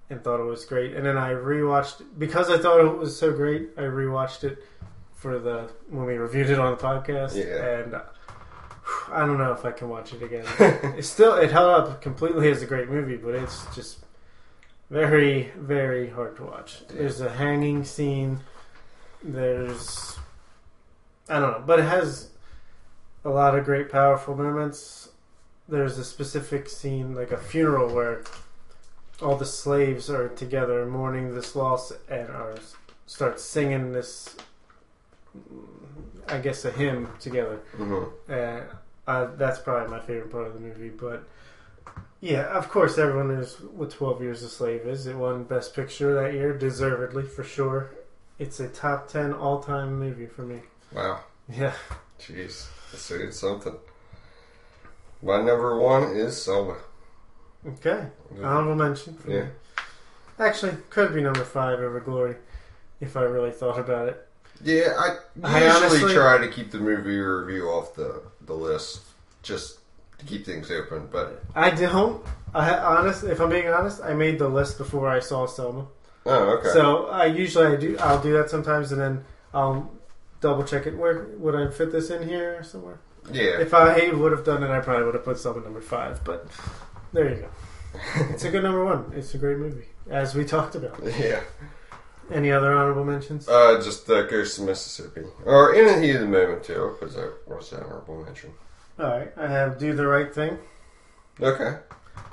and 0.09 0.23
thought 0.23 0.39
it 0.39 0.43
was 0.45 0.65
great, 0.65 0.95
and 0.95 1.05
then 1.05 1.17
I 1.17 1.33
rewatched 1.33 2.01
because 2.17 2.49
I 2.49 2.57
thought 2.57 2.79
it 2.81 2.97
was 2.97 3.15
so 3.17 3.31
great. 3.31 3.69
I 3.77 3.81
rewatched 3.83 4.43
it 4.43 4.57
for 5.15 5.37
the 5.39 5.69
when 5.89 6.05
we 6.05 6.15
reviewed 6.17 6.49
it 6.49 6.59
on 6.59 6.71
the 6.75 6.81
podcast, 6.83 7.35
Yeah. 7.35 7.79
and 7.79 7.93
uh, 7.93 8.01
I 9.11 9.19
don't 9.19 9.37
know 9.37 9.51
if 9.53 9.63
I 9.63 9.71
can 9.71 9.87
watch 9.87 10.13
it 10.13 10.21
again. 10.23 10.45
it's 10.97 11.07
still 11.07 11.35
it 11.35 11.51
held 11.51 11.69
up 11.89 12.01
completely 12.01 12.49
as 12.51 12.61
a 12.61 12.65
great 12.65 12.89
movie, 12.89 13.17
but 13.17 13.35
it's 13.35 13.73
just 13.75 13.99
very 14.89 15.51
very 15.57 16.09
hard 16.09 16.35
to 16.37 16.43
watch. 16.43 16.87
There's 16.87 17.21
a 17.21 17.29
hanging 17.29 17.83
scene. 17.83 18.39
There's 19.23 20.17
I 21.27 21.39
don't 21.39 21.51
know, 21.51 21.63
but 21.65 21.79
it 21.79 21.83
has 21.85 22.29
a 23.23 23.29
lot 23.29 23.57
of 23.57 23.65
great 23.65 23.91
powerful 23.91 24.35
moments. 24.35 25.09
There's 25.67 25.97
a 25.99 26.03
specific 26.05 26.67
scene 26.69 27.13
like 27.13 27.31
a 27.31 27.37
funeral 27.37 27.93
where 27.93 28.23
all 29.21 29.35
the 29.35 29.45
slaves 29.45 30.09
are 30.09 30.29
together 30.29 30.85
mourning 30.85 31.35
this 31.35 31.55
loss 31.55 31.91
and 32.09 32.29
are 32.29 32.55
start 33.05 33.39
singing 33.39 33.91
this 33.91 34.35
I 36.27 36.39
guess 36.39 36.63
a 36.65 36.71
hymn 36.71 37.09
together. 37.19 37.57
hmm 37.75 38.03
Uh, 38.29 38.61
uh, 39.07 39.27
that's 39.35 39.59
probably 39.59 39.89
my 39.89 39.99
favorite 39.99 40.31
part 40.31 40.47
of 40.47 40.53
the 40.53 40.59
movie. 40.59 40.89
But 40.89 41.23
yeah, 42.21 42.45
of 42.47 42.69
course, 42.69 42.97
everyone 42.97 43.29
knows 43.29 43.59
what 43.61 43.91
Twelve 43.91 44.21
Years 44.21 44.43
a 44.43 44.49
Slave 44.49 44.81
is. 44.87 45.07
It 45.07 45.15
won 45.15 45.43
Best 45.43 45.75
Picture 45.75 46.13
that 46.15 46.33
year, 46.33 46.57
deservedly 46.57 47.23
for 47.23 47.43
sure. 47.43 47.91
It's 48.37 48.59
a 48.59 48.67
top 48.67 49.07
ten 49.07 49.33
all 49.33 49.61
time 49.61 49.97
movie 49.99 50.25
for 50.27 50.41
me. 50.43 50.59
Wow, 50.93 51.19
Yeah, 51.47 51.73
jeez, 52.19 52.67
that's 52.91 53.03
saying 53.03 53.31
something. 53.31 53.75
My 55.21 55.37
number 55.37 55.77
one 55.77 56.03
is 56.15 56.41
Selma. 56.41 56.77
okay. 57.67 58.07
Honorable 58.41 58.75
mention. 58.75 59.15
For 59.15 59.29
Yeah. 59.31 59.41
me. 59.43 59.49
Actually, 60.39 60.77
could 60.89 61.13
be 61.13 61.21
number 61.21 61.43
five 61.43 61.79
over 61.79 61.99
Glory, 61.99 62.35
if 63.01 63.17
I 63.17 63.23
really 63.23 63.51
thought 63.51 63.77
about 63.77 64.07
it. 64.07 64.25
Yeah, 64.61 64.93
I 64.97 65.17
I 65.43 65.63
usually 65.65 65.85
honestly- 65.87 66.13
try 66.13 66.37
to 66.37 66.47
keep 66.47 66.71
the 66.71 66.79
movie 66.79 67.17
review 67.19 67.67
off 67.67 67.93
the, 67.95 68.21
the 68.41 68.53
list 68.53 69.01
just 69.43 69.78
to 70.19 70.25
keep 70.25 70.45
things 70.45 70.69
open, 70.71 71.07
but 71.11 71.43
I 71.55 71.69
don't. 71.71 72.23
I 72.53 72.77
honest, 72.77 73.23
if 73.23 73.39
I'm 73.39 73.49
being 73.49 73.67
honest, 73.67 74.01
I 74.01 74.13
made 74.13 74.39
the 74.39 74.49
list 74.49 74.77
before 74.77 75.07
I 75.09 75.19
saw 75.19 75.45
Selma. 75.45 75.87
oh, 76.25 76.57
okay. 76.57 76.69
So 76.69 77.07
I 77.07 77.25
usually 77.25 77.67
I 77.67 77.75
do 77.75 77.97
I'll 77.99 78.21
do 78.21 78.33
that 78.33 78.49
sometimes, 78.49 78.91
and 78.91 78.99
then 79.01 79.25
I'll 79.53 79.91
double 80.41 80.63
check 80.63 80.85
it. 80.87 80.97
Where 80.97 81.27
would 81.37 81.55
I 81.55 81.69
fit 81.71 81.91
this 81.91 82.09
in 82.09 82.27
here 82.27 82.63
somewhere? 82.63 82.99
yeah, 83.31 83.59
If 83.59 83.73
I 83.73 84.09
would 84.11 84.31
have 84.31 84.43
done 84.45 84.63
it, 84.63 84.69
I 84.71 84.79
probably 84.79 85.05
would 85.05 85.13
have 85.15 85.25
put 85.25 85.37
Selma 85.37 85.61
number 85.61 85.81
five. 85.81 86.23
But 86.23 86.47
there 87.13 87.29
you 87.29 87.35
go. 87.41 87.47
It's 88.33 88.43
a 88.43 88.51
good 88.51 88.63
number 88.63 88.83
one. 88.85 89.11
It's 89.15 89.33
a 89.33 89.37
great 89.39 89.57
movie, 89.57 89.85
as 90.09 90.35
we 90.35 90.45
talked 90.45 90.75
about. 90.75 90.99
yeah. 91.19 91.41
Any 92.31 92.51
other 92.51 92.71
honorable 92.71 93.03
mentions? 93.05 93.47
Uh, 93.49 93.81
just 93.83 94.07
uh, 94.09 94.21
Ghost 94.27 94.59
of 94.59 94.65
Mississippi, 94.65 95.23
or 95.45 95.73
In 95.73 95.85
the 95.87 95.99
Heat 95.99 96.15
of 96.15 96.21
the 96.21 96.27
Moment 96.27 96.63
too, 96.63 96.95
because 96.99 97.15
that 97.15 97.33
was 97.47 97.71
an 97.73 97.81
honorable 97.83 98.23
mention. 98.23 98.51
All 98.99 99.05
right, 99.05 99.31
I 99.37 99.47
have 99.47 99.77
Do 99.79 99.93
the 99.93 100.05
Right 100.05 100.33
Thing, 100.33 100.57
Okay. 101.41 101.77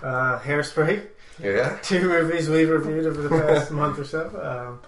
uh, 0.03 0.41
Hairspray, 0.41 1.07
Yeah. 1.39 1.79
two 1.83 2.09
movies 2.09 2.49
we've 2.49 2.69
reviewed 2.69 3.07
over 3.07 3.23
the 3.23 3.29
past 3.29 3.71
month 3.71 3.99
or 4.01 4.05
so. 4.05 4.27
Um, 4.43 4.81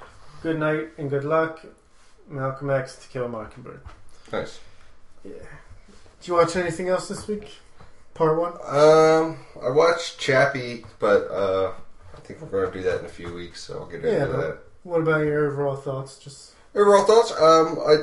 good 0.43 0.59
Night 0.59 0.89
and 0.99 1.09
Good 1.09 1.24
Luck, 1.24 1.61
Malcolm 2.29 2.70
X, 2.70 2.97
To 2.97 3.09
Kill 3.09 3.26
a 3.26 3.29
Mockingbird. 3.29 3.81
Nice. 4.33 4.59
Yeah. 5.24 5.33
Did 6.20 6.29
you 6.29 6.35
watch 6.35 6.57
anything 6.57 6.89
else 6.89 7.07
this 7.09 7.29
week? 7.29 7.49
Part 8.14 8.37
one. 8.41 8.55
Um, 8.66 9.39
I 9.62 9.70
watched 9.70 10.18
Chappie, 10.18 10.85
but 10.99 11.31
uh, 11.31 11.72
I 12.16 12.20
think 12.20 12.41
we're 12.41 12.49
going 12.49 12.72
to 12.72 12.79
do 12.79 12.85
that 12.85 12.99
in 13.01 13.07
a 13.07 13.09
few 13.09 13.33
weeks, 13.33 13.62
so 13.62 13.79
I'll 13.79 13.87
get 13.87 14.05
into 14.05 14.11
Yeah, 14.11 14.24
that. 14.26 14.59
What 14.83 15.01
about 15.03 15.20
your 15.24 15.47
overall 15.53 15.76
thoughts? 15.76 16.18
Just 16.18 16.55
Overall 16.74 17.05
thoughts? 17.05 17.31
Um, 17.33 17.79
I 17.87 17.97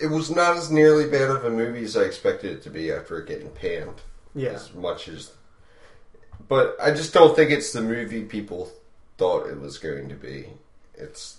it 0.00 0.08
was 0.08 0.30
not 0.30 0.56
as 0.56 0.70
nearly 0.70 1.08
bad 1.08 1.30
of 1.30 1.44
a 1.44 1.50
movie 1.50 1.84
as 1.84 1.96
I 1.96 2.02
expected 2.02 2.52
it 2.52 2.62
to 2.62 2.70
be 2.70 2.90
after 2.90 3.18
it 3.18 3.28
getting 3.28 3.50
panned 3.50 4.02
yeah, 4.34 4.50
as 4.50 4.72
much 4.74 5.08
as. 5.08 5.32
But 6.48 6.76
I 6.82 6.90
just 6.90 7.14
don't 7.14 7.34
think 7.34 7.50
it's 7.50 7.72
the 7.72 7.80
movie 7.80 8.22
people 8.22 8.70
thought 9.16 9.48
it 9.48 9.60
was 9.60 9.78
going 9.78 10.08
to 10.08 10.14
be. 10.14 10.48
It's 10.94 11.38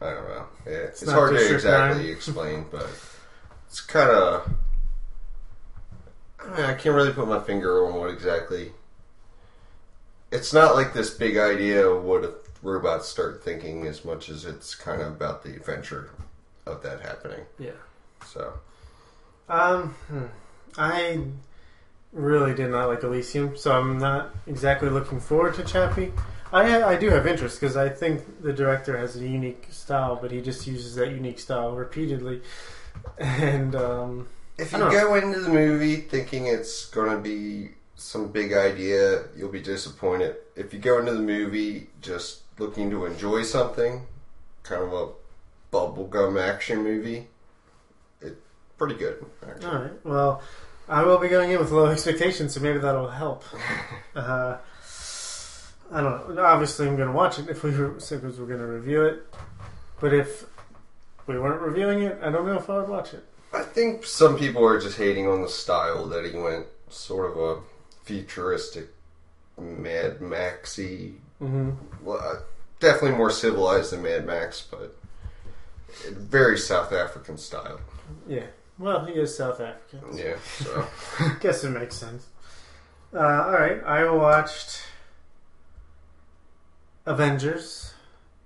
I 0.00 0.10
don't 0.10 0.28
know. 0.28 0.46
Yeah, 0.66 0.72
it's 0.72 1.04
not 1.04 1.14
hard 1.14 1.36
to 1.36 1.54
exactly 1.54 2.10
explain, 2.10 2.66
but 2.70 2.88
it's 3.66 3.80
kind 3.80 4.10
of. 4.10 4.50
I 6.40 6.74
can't 6.74 6.94
really 6.94 7.12
put 7.12 7.28
my 7.28 7.40
finger 7.40 7.86
on 7.86 7.94
what 7.94 8.10
exactly. 8.10 8.72
It's 10.30 10.52
not 10.52 10.74
like 10.74 10.92
this 10.92 11.10
big 11.10 11.36
idea 11.36 11.86
of 11.86 12.04
what 12.04 12.24
if 12.24 12.34
robots 12.62 13.08
start 13.08 13.42
thinking 13.42 13.86
as 13.86 14.04
much 14.04 14.28
as 14.28 14.44
it's 14.44 14.74
kind 14.74 15.00
of 15.00 15.08
about 15.08 15.42
the 15.42 15.54
adventure 15.54 16.10
of 16.66 16.82
that 16.82 17.00
happening. 17.00 17.40
yeah. 17.58 17.70
So 18.24 18.52
Um, 19.48 19.94
hmm. 20.08 20.24
I 20.76 21.20
really 22.12 22.54
did 22.54 22.70
not 22.70 22.88
like 22.88 23.02
Elysium, 23.02 23.56
so 23.56 23.72
I'm 23.72 23.98
not 23.98 24.34
exactly 24.46 24.88
looking 24.88 25.20
forward 25.20 25.54
to 25.54 25.64
Chappie. 25.64 26.12
I 26.52 26.82
I 26.82 26.96
do 26.96 27.10
have 27.10 27.26
interest 27.26 27.60
because 27.60 27.76
I 27.76 27.88
think 27.88 28.42
the 28.42 28.52
director 28.52 28.96
has 28.96 29.16
a 29.16 29.26
unique 29.26 29.66
style, 29.70 30.16
but 30.16 30.30
he 30.30 30.40
just 30.40 30.66
uses 30.66 30.94
that 30.96 31.10
unique 31.10 31.38
style 31.38 31.72
repeatedly. 31.72 32.42
And 33.18 33.74
um, 33.76 34.28
if 34.58 34.72
you 34.72 34.78
go 34.78 35.14
into 35.14 35.40
the 35.40 35.48
movie 35.48 35.96
thinking 35.96 36.46
it's 36.46 36.86
going 36.86 37.10
to 37.10 37.18
be 37.18 37.70
some 37.94 38.28
big 38.32 38.52
idea, 38.52 39.24
you'll 39.36 39.52
be 39.52 39.60
disappointed. 39.60 40.36
If 40.56 40.74
you 40.74 40.80
go 40.80 40.98
into 40.98 41.12
the 41.12 41.20
movie 41.20 41.88
just 42.02 42.42
looking 42.58 42.90
to 42.90 43.06
enjoy 43.06 43.42
something, 43.44 44.02
kind 44.64 44.82
of 44.82 44.92
a 44.92 45.08
bubblegum 45.72 46.42
action 46.42 46.82
movie, 46.82 47.28
pretty 48.78 48.94
good. 48.94 49.24
Actually. 49.46 49.66
all 49.66 49.78
right, 49.82 50.04
well, 50.04 50.42
I 50.88 51.02
will 51.02 51.18
be 51.18 51.28
going 51.28 51.50
in 51.50 51.58
with 51.58 51.70
low 51.70 51.86
expectations, 51.86 52.54
so 52.54 52.60
maybe 52.60 52.78
that'll 52.78 53.10
help. 53.10 53.44
Uh, 54.14 54.58
I 55.92 56.00
don't 56.00 56.34
know. 56.34 56.42
Obviously, 56.42 56.88
I'm 56.88 56.96
going 56.96 57.08
to 57.08 57.14
watch 57.14 57.38
it 57.38 57.48
if 57.48 57.62
we 57.62 57.70
were 57.70 57.90
because 57.90 58.38
we're 58.38 58.46
going 58.46 58.58
to 58.58 58.66
review 58.66 59.04
it. 59.04 59.22
But 60.00 60.12
if 60.12 60.44
we 61.26 61.38
weren't 61.38 61.62
reviewing 61.62 62.02
it, 62.02 62.18
I 62.22 62.30
don't 62.30 62.46
know 62.46 62.56
if 62.56 62.68
I 62.68 62.78
would 62.78 62.88
watch 62.88 63.14
it. 63.14 63.24
I 63.52 63.62
think 63.62 64.04
some 64.04 64.36
people 64.36 64.66
are 64.66 64.80
just 64.80 64.98
hating 64.98 65.28
on 65.28 65.40
the 65.40 65.48
style 65.48 66.06
that 66.06 66.24
he 66.24 66.36
went 66.36 66.66
sort 66.90 67.30
of 67.30 67.38
a 67.38 67.62
futuristic, 68.04 68.88
Mad 69.56 70.20
Maxy. 70.20 71.14
Mm-hmm. 71.40 71.70
Well, 72.04 72.18
uh, 72.18 72.40
definitely 72.80 73.16
more 73.16 73.30
civilized 73.30 73.92
than 73.92 74.02
Mad 74.02 74.26
Max, 74.26 74.66
but 74.68 74.96
very 76.10 76.58
South 76.58 76.92
African 76.92 77.38
style. 77.38 77.80
Yeah. 78.26 78.46
Well, 78.78 79.04
he 79.04 79.12
is 79.14 79.36
South 79.36 79.60
African. 79.60 80.00
Yeah, 80.16 80.36
so 80.58 80.86
Guess 81.40 81.64
it 81.64 81.70
makes 81.70 81.96
sense. 81.96 82.26
Uh, 83.12 83.18
all 83.18 83.52
right, 83.52 83.82
I 83.84 84.08
watched 84.10 84.82
Avengers: 87.06 87.94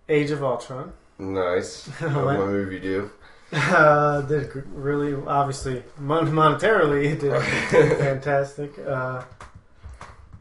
Age 0.08 0.30
of 0.30 0.42
Ultron. 0.42 0.92
nice. 1.18 1.86
What? 2.00 2.12
my 2.12 2.36
movie 2.46 2.78
do? 2.80 3.10
Uh, 3.52 4.22
did 4.22 4.50
really 4.72 5.14
obviously 5.26 5.82
mon- 5.98 6.30
monetarily 6.30 7.04
it 7.12 7.20
did 7.70 7.98
fantastic. 7.98 8.78
Uh, 8.78 9.22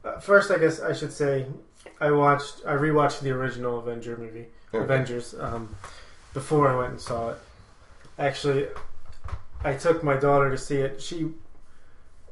Uh, 0.03 0.19
first, 0.19 0.49
I 0.49 0.57
guess 0.57 0.79
I 0.81 0.93
should 0.93 1.13
say 1.13 1.45
I 1.99 2.09
watched, 2.09 2.61
I 2.65 2.73
rewatched 2.73 3.19
the 3.21 3.29
original 3.31 3.77
Avenger 3.77 4.17
movie, 4.17 4.47
Okay. 4.73 4.83
Avengers, 4.83 5.35
um, 5.39 5.75
before 6.33 6.69
I 6.69 6.75
went 6.75 6.91
and 6.93 7.01
saw 7.01 7.29
it. 7.31 7.37
Actually, 8.17 8.65
I 9.63 9.73
took 9.75 10.03
my 10.03 10.15
daughter 10.17 10.49
to 10.49 10.57
see 10.57 10.77
it. 10.77 11.01
She 11.01 11.31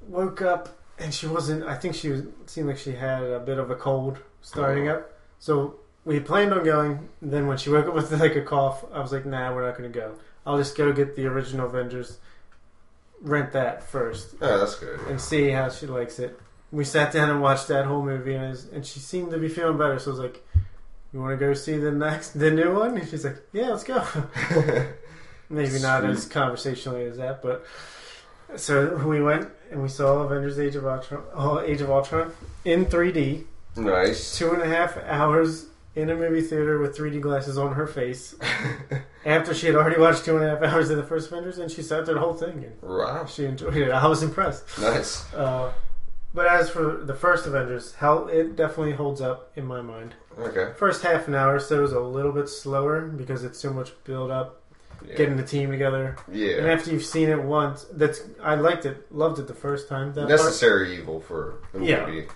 woke 0.07 0.41
up 0.41 0.69
and 0.97 1.13
she 1.13 1.27
wasn't. 1.27 1.63
I 1.63 1.75
think 1.75 1.95
she 1.95 2.09
was, 2.09 2.23
seemed 2.47 2.67
like 2.67 2.77
she 2.77 2.93
had 2.93 3.23
a 3.23 3.39
bit 3.39 3.57
of 3.59 3.69
a 3.71 3.75
cold 3.75 4.19
starting 4.41 4.89
Oh. 4.89 4.95
up. 4.95 5.11
So 5.39 5.75
we 6.05 6.19
planned 6.19 6.53
on 6.53 6.63
going. 6.63 7.09
Then 7.21 7.47
when 7.47 7.57
she 7.57 7.69
woke 7.69 7.87
up 7.87 7.93
with 7.93 8.11
like 8.19 8.35
a 8.35 8.41
cough, 8.41 8.83
I 8.93 8.99
was 8.99 9.11
like, 9.11 9.25
"Nah, 9.25 9.53
we're 9.53 9.65
not 9.65 9.77
going 9.77 9.91
to 9.91 9.99
go. 9.99 10.15
I'll 10.45 10.57
just 10.57 10.75
go 10.75 10.91
get 10.91 11.15
the 11.15 11.27
original 11.27 11.67
Avengers, 11.67 12.17
rent 13.21 13.51
that 13.51 13.83
first, 13.83 14.35
Yeah, 14.41 14.57
that's 14.57 14.75
good. 14.75 14.99
and 15.07 15.19
see 15.21 15.49
how 15.49 15.69
she 15.69 15.85
likes 15.85 16.19
it." 16.19 16.39
We 16.71 16.83
sat 16.83 17.11
down 17.13 17.29
and 17.29 17.41
watched 17.41 17.67
that 17.69 17.85
whole 17.85 18.03
movie, 18.03 18.33
and, 18.35 18.45
it 18.45 18.49
was, 18.49 18.65
and 18.69 18.85
she 18.85 18.99
seemed 18.99 19.31
to 19.31 19.37
be 19.37 19.49
feeling 19.49 19.77
better. 19.77 19.97
So 19.99 20.11
I 20.11 20.13
was 20.13 20.19
like, 20.19 20.43
"You 21.13 21.19
want 21.21 21.37
to 21.39 21.45
go 21.45 21.53
see 21.53 21.77
the 21.77 21.91
next, 21.91 22.31
the 22.31 22.51
new 22.51 22.73
one?" 22.75 22.97
And 22.97 23.07
she's 23.07 23.23
like, 23.25 23.37
"Yeah, 23.53 23.69
let's 23.69 23.83
go." 23.83 24.03
Maybe 25.49 25.79
not 25.79 26.05
as 26.05 26.25
conversationally 26.25 27.05
as 27.05 27.17
that, 27.17 27.41
but 27.41 27.65
so 28.55 28.95
we 29.05 29.21
went 29.21 29.49
and 29.71 29.81
we 29.81 29.89
saw 29.89 30.19
Avengers: 30.19 30.59
Age 30.59 30.75
of 30.75 30.85
Ultron, 30.85 31.23
oh, 31.33 31.59
Age 31.59 31.81
of 31.81 31.89
Ultron 31.89 32.31
in 32.65 32.85
3D, 32.85 33.45
nice. 33.75 34.37
two 34.37 34.51
and 34.51 34.61
a 34.61 34.67
half 34.67 34.97
hours 34.97 35.65
in 35.95 36.09
a 36.09 36.15
movie 36.15 36.41
theater 36.41 36.77
with 36.79 36.95
3D 36.97 37.19
glasses 37.21 37.57
on 37.57 37.73
her 37.73 37.87
face. 37.87 38.35
After 39.25 39.53
she 39.53 39.65
had 39.67 39.75
already 39.75 39.99
watched 39.99 40.23
two 40.23 40.37
and 40.37 40.45
a 40.45 40.49
half 40.49 40.61
hours 40.63 40.89
of 40.89 40.97
the 40.97 41.03
first 41.03 41.31
Avengers, 41.31 41.57
and 41.57 41.69
she 41.69 41.81
sat 41.81 42.05
through 42.05 42.13
the 42.13 42.19
whole 42.19 42.33
thing 42.33 42.63
and 42.63 42.81
Wow. 42.81 43.25
she 43.25 43.45
enjoyed 43.45 43.75
it. 43.75 43.91
I 43.91 44.07
was 44.07 44.23
impressed. 44.23 44.63
Nice. 44.79 45.31
Uh, 45.33 45.73
but 46.33 46.47
as 46.47 46.69
for 46.69 46.97
the 47.03 47.15
first 47.15 47.45
Avengers, 47.47 47.95
how 47.95 48.25
it 48.27 48.55
definitely 48.55 48.93
holds 48.93 49.19
up 49.19 49.51
in 49.55 49.65
my 49.65 49.81
mind. 49.81 50.13
Okay. 50.37 50.71
First 50.77 51.01
half 51.03 51.27
an 51.27 51.35
hour, 51.35 51.59
so 51.59 51.79
it 51.79 51.81
was 51.81 51.91
a 51.91 51.99
little 51.99 52.31
bit 52.31 52.47
slower 52.47 53.01
because 53.01 53.43
it's 53.43 53.59
so 53.59 53.73
much 53.73 53.91
build 54.05 54.31
up, 54.31 54.58
Yeah. 55.05 55.15
getting 55.15 55.37
the 55.37 55.43
team 55.43 55.71
together. 55.71 56.15
Yeah. 56.31 56.57
And 56.57 56.67
after 56.67 56.91
you've 56.91 57.05
seen 57.05 57.29
it 57.29 57.41
once, 57.41 57.85
that's 57.91 58.21
I 58.41 58.55
liked 58.55 58.85
it, 58.85 59.11
loved 59.11 59.39
it 59.39 59.47
the 59.47 59.53
first 59.53 59.87
time. 59.89 60.13
That 60.13 60.27
part. 60.27 60.29
Necessary 60.29 60.97
evil 60.97 61.19
for 61.21 61.55
a 61.73 61.79
Yeah. 61.79 62.05
movie. 62.05 62.27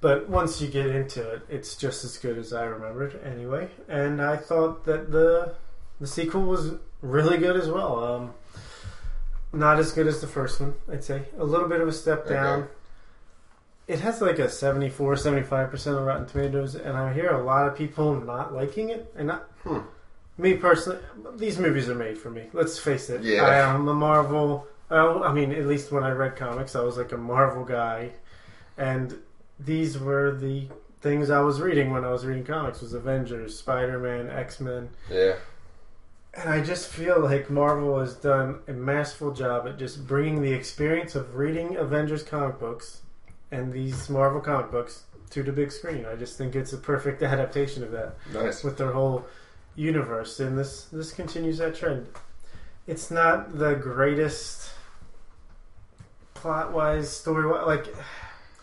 But 0.00 0.28
once 0.28 0.60
you 0.60 0.68
get 0.68 0.86
into 0.86 1.28
it, 1.28 1.42
it's 1.48 1.74
just 1.74 2.04
as 2.04 2.16
good 2.18 2.38
as 2.38 2.52
I 2.52 2.64
remembered 2.64 3.18
anyway. 3.24 3.70
And 3.88 4.22
I 4.22 4.36
thought 4.36 4.84
that 4.84 5.10
the 5.10 5.54
the 6.00 6.06
sequel 6.06 6.42
was 6.42 6.74
really 7.02 7.38
good 7.38 7.56
as 7.56 7.68
well. 7.68 8.04
Um, 8.04 8.34
not 9.52 9.78
as 9.80 9.90
good 9.92 10.06
as 10.06 10.20
the 10.20 10.26
first 10.28 10.60
one, 10.60 10.74
I'd 10.92 11.02
say. 11.02 11.22
A 11.38 11.44
little 11.44 11.68
bit 11.68 11.80
of 11.80 11.88
a 11.88 11.92
step 11.92 12.26
Okay. 12.26 12.34
down. 12.34 12.68
It 13.88 14.00
has 14.00 14.20
like 14.20 14.38
a 14.38 14.48
74, 14.50 15.16
75% 15.16 15.96
of 15.98 16.04
Rotten 16.04 16.26
Tomatoes, 16.26 16.74
and 16.74 16.96
I 16.96 17.12
hear 17.14 17.30
a 17.30 17.42
lot 17.42 17.66
of 17.66 17.74
people 17.74 18.14
not 18.20 18.52
liking 18.54 18.90
it. 18.90 19.10
And 19.16 19.28
not, 19.28 19.48
Hmm. 19.64 19.78
Me 20.38 20.54
personally, 20.54 20.98
these 21.36 21.58
movies 21.58 21.88
are 21.88 21.94
made 21.94 22.16
for 22.16 22.30
me. 22.30 22.44
Let's 22.52 22.78
face 22.78 23.10
it. 23.10 23.22
Yeah. 23.22 23.42
I 23.44 23.56
am 23.56 23.88
a 23.88 23.94
Marvel. 23.94 24.66
well, 24.88 25.22
I 25.24 25.32
mean, 25.32 25.52
at 25.52 25.66
least 25.66 25.92
when 25.92 26.04
I 26.04 26.10
read 26.12 26.36
comics, 26.36 26.74
I 26.76 26.80
was 26.80 26.96
like 26.96 27.12
a 27.12 27.16
Marvel 27.16 27.64
guy. 27.64 28.10
And 28.76 29.18
these 29.58 29.98
were 29.98 30.34
the 30.34 30.68
things 31.00 31.30
I 31.30 31.40
was 31.40 31.60
reading 31.60 31.90
when 31.90 32.04
I 32.04 32.10
was 32.10 32.24
reading 32.24 32.44
comics 32.44 32.80
was 32.80 32.92
Avengers, 32.92 33.58
Spider-Man, 33.58 34.30
X-Men. 34.30 34.90
Yeah. 35.10 35.34
And 36.34 36.48
I 36.48 36.60
just 36.62 36.88
feel 36.88 37.18
like 37.20 37.50
Marvel 37.50 37.98
has 37.98 38.14
done 38.14 38.60
a 38.68 38.72
masterful 38.72 39.32
job 39.32 39.66
at 39.66 39.78
just 39.78 40.06
bringing 40.06 40.40
the 40.42 40.52
experience 40.52 41.14
of 41.16 41.34
reading 41.34 41.76
Avengers 41.76 42.22
comic 42.22 42.60
books 42.60 43.02
and 43.50 43.72
these 43.72 44.08
Marvel 44.08 44.40
comic 44.40 44.70
books 44.70 45.04
to 45.30 45.42
the 45.42 45.50
big 45.52 45.72
screen. 45.72 46.06
I 46.06 46.14
just 46.14 46.38
think 46.38 46.54
it's 46.54 46.72
a 46.72 46.76
perfect 46.78 47.22
adaptation 47.24 47.82
of 47.82 47.90
that 47.92 48.14
Nice. 48.32 48.62
with 48.62 48.76
their 48.76 48.92
whole 48.92 49.24
universe, 49.78 50.40
and 50.40 50.58
this 50.58 50.84
this 50.86 51.12
continues 51.12 51.58
that 51.58 51.74
trend. 51.74 52.08
It's 52.86 53.10
not 53.10 53.58
the 53.58 53.74
greatest 53.74 54.70
plot 56.34 56.72
wise, 56.72 57.10
story 57.10 57.46
wise. 57.46 57.66
Like 57.66 57.94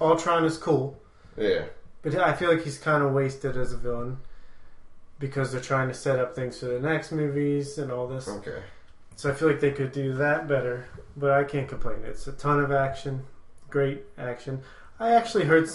Ultron 0.01 0.45
is 0.45 0.57
cool, 0.57 0.99
Yeah. 1.37 1.65
but 2.01 2.15
I 2.15 2.33
feel 2.33 2.49
like 2.51 2.63
he's 2.63 2.77
kind 2.77 3.03
of 3.03 3.13
wasted 3.13 3.55
as 3.57 3.71
a 3.73 3.77
villain 3.77 4.17
because 5.19 5.51
they're 5.51 5.61
trying 5.61 5.87
to 5.87 5.93
set 5.93 6.19
up 6.19 6.35
things 6.35 6.59
for 6.59 6.65
the 6.65 6.79
next 6.79 7.11
movies 7.11 7.77
and 7.77 7.91
all 7.91 8.07
this. 8.07 8.27
Okay. 8.27 8.61
So 9.15 9.29
I 9.29 9.33
feel 9.33 9.47
like 9.47 9.61
they 9.61 9.71
could 9.71 9.93
do 9.93 10.13
that 10.15 10.47
better, 10.47 10.87
but 11.15 11.31
I 11.31 11.45
can't 11.45 11.69
complain. 11.69 11.99
It's 12.03 12.27
a 12.27 12.33
ton 12.33 12.59
of 12.59 12.71
action, 12.71 13.23
great 13.69 14.03
action. 14.17 14.61
I 14.99 15.11
actually 15.11 15.45
heard 15.45 15.69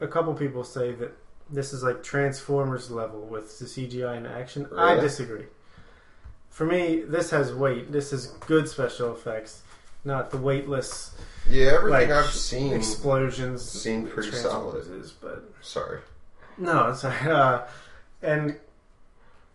a 0.00 0.08
couple 0.08 0.34
people 0.34 0.64
say 0.64 0.90
that 0.92 1.12
this 1.52 1.72
is 1.72 1.82
like 1.82 2.02
Transformers 2.02 2.90
level 2.90 3.20
with 3.20 3.58
the 3.58 3.66
CGI 3.66 4.16
and 4.16 4.26
action. 4.26 4.66
I 4.76 4.94
disagree. 4.96 5.44
For 6.50 6.66
me, 6.66 7.02
this 7.02 7.30
has 7.30 7.52
weight. 7.54 7.92
This 7.92 8.12
is 8.12 8.26
good 8.46 8.68
special 8.68 9.12
effects, 9.12 9.62
not 10.04 10.30
the 10.30 10.36
weightless 10.38 11.12
Yeah, 11.48 11.72
everything 11.74 12.08
Like, 12.08 12.10
I've 12.10 12.30
seen. 12.30 12.72
explosions. 12.72 13.62
seem 13.68 14.06
pretty 14.06 14.32
solid. 14.32 14.86
Is, 15.00 15.12
but 15.12 15.44
Sorry. 15.60 16.00
no, 16.58 16.88
it's 16.90 17.04
uh, 17.04 17.66
and 18.22 18.56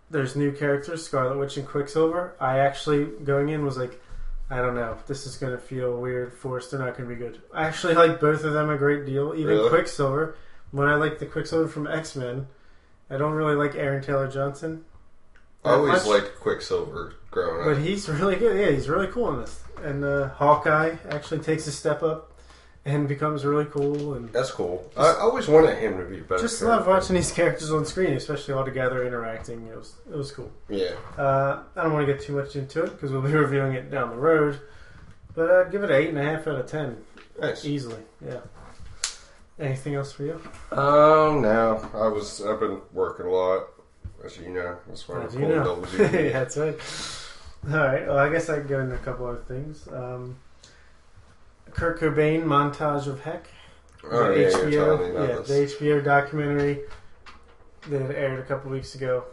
there's 0.09 0.35
new 0.35 0.51
characters, 0.51 1.05
Scarlet 1.05 1.37
Witch 1.37 1.57
and 1.57 1.67
Quicksilver. 1.67 2.33
I 2.39 2.59
actually 2.59 3.05
going 3.05 3.49
in 3.49 3.65
was 3.65 3.77
like, 3.77 4.01
I 4.49 4.57
don't 4.57 4.75
know, 4.75 4.97
this 5.07 5.25
is 5.27 5.35
gonna 5.35 5.57
feel 5.57 5.97
weird, 5.97 6.33
forced. 6.33 6.71
They're 6.71 6.79
not 6.79 6.95
gonna 6.97 7.09
be 7.09 7.15
good. 7.15 7.41
I 7.53 7.65
actually 7.65 7.93
like 7.95 8.19
both 8.19 8.43
of 8.43 8.53
them 8.53 8.69
a 8.69 8.77
great 8.77 9.05
deal. 9.05 9.33
Even 9.35 9.47
Really? 9.55 9.69
Quicksilver. 9.69 10.35
When 10.71 10.87
I 10.87 10.95
like 10.95 11.19
the 11.19 11.25
Quicksilver 11.25 11.67
from 11.67 11.87
X 11.87 12.15
Men, 12.15 12.47
I 13.09 13.17
don't 13.17 13.33
really 13.33 13.55
like 13.55 13.75
Aaron 13.75 14.01
Taylor 14.03 14.27
Johnson. 14.27 14.83
I 15.65 15.71
always 15.71 16.05
liked 16.05 16.39
Quicksilver 16.39 17.15
growing 17.31 17.65
But 17.65 17.77
up. 17.77 17.83
he's 17.83 18.07
really 18.07 18.35
good. 18.35 18.57
Yeah, 18.59 18.71
he's 18.71 18.87
really 18.87 19.07
cool 19.07 19.33
in 19.33 19.41
this. 19.41 19.61
And 19.83 20.03
uh, 20.03 20.29
Hawkeye 20.29 20.95
actually 21.09 21.39
takes 21.39 21.67
a 21.67 21.71
step 21.71 22.03
up 22.03 22.31
and 22.85 23.07
becomes 23.07 23.43
really 23.43 23.65
cool. 23.65 24.13
And 24.13 24.31
That's 24.31 24.51
cool. 24.51 24.89
I, 24.95 25.07
I 25.07 25.19
always 25.19 25.47
wanted 25.47 25.77
him 25.77 25.97
to 25.97 26.05
be 26.05 26.21
better. 26.21 26.41
just 26.41 26.61
love 26.61 26.87
watching 26.87 27.15
these 27.15 27.31
characters 27.31 27.71
on 27.71 27.85
screen, 27.85 28.13
especially 28.13 28.53
all 28.53 28.63
together 28.63 29.05
interacting. 29.05 29.67
It 29.67 29.75
was 29.75 29.95
it 30.09 30.15
was 30.15 30.31
cool. 30.31 30.51
Yeah. 30.69 30.91
Uh, 31.17 31.63
I 31.75 31.83
don't 31.83 31.91
want 31.93 32.07
to 32.07 32.13
get 32.13 32.21
too 32.21 32.33
much 32.35 32.55
into 32.55 32.83
it 32.83 32.91
because 32.91 33.11
we'll 33.11 33.21
be 33.21 33.31
reviewing 33.33 33.73
it 33.73 33.91
down 33.91 34.09
the 34.11 34.15
road. 34.15 34.59
But 35.35 35.49
I'd 35.51 35.71
give 35.71 35.83
it 35.83 35.91
an 35.91 35.95
eight 36.01 36.09
and 36.09 36.17
a 36.17 36.23
half 36.23 36.47
out 36.47 36.59
of 36.59 36.67
ten 36.67 36.97
Nice. 37.41 37.65
easily. 37.65 38.01
Yeah. 38.25 38.39
Anything 39.59 39.95
else 39.95 40.11
for 40.11 40.23
you? 40.23 40.33
Um, 40.71 41.41
no. 41.41 41.89
I 41.93 42.07
was. 42.07 42.41
I've 42.45 42.59
been 42.59 42.79
working 42.93 43.25
a 43.25 43.31
lot, 43.31 43.67
as 44.23 44.37
you 44.37 44.49
know. 44.49 44.77
That's 44.87 45.07
why 45.07 45.23
As 45.23 45.35
I'm 45.35 45.41
you 45.41 45.47
pulling 45.47 45.63
know. 45.63 45.63
double 45.75 45.81
duty. 46.11 46.29
That's 46.29 46.57
right. 46.57 46.77
All 47.71 47.77
right. 47.87 48.07
Well, 48.07 48.17
I 48.19 48.29
guess 48.29 48.49
I 48.49 48.59
can 48.59 48.67
go 48.67 48.79
into 48.81 48.95
a 48.95 48.99
couple 48.99 49.25
other 49.25 49.41
things. 49.47 49.87
Um, 49.91 50.37
Kurt 51.71 51.99
Cobain 51.99 52.43
montage 52.43 53.07
of 53.07 53.21
heck. 53.21 53.47
Oh, 54.03 54.31
the 54.33 54.41
yeah, 54.41 54.47
HBO, 54.49 54.71
you're 54.71 54.85
telling 54.97 55.13
me 55.13 55.19
yeah, 55.27 55.35
the. 55.35 55.75
HBO 55.77 56.03
documentary 56.05 56.79
that 57.89 58.15
aired 58.15 58.39
a 58.39 58.43
couple 58.43 58.69
weeks 58.71 58.93
ago. 58.95 59.25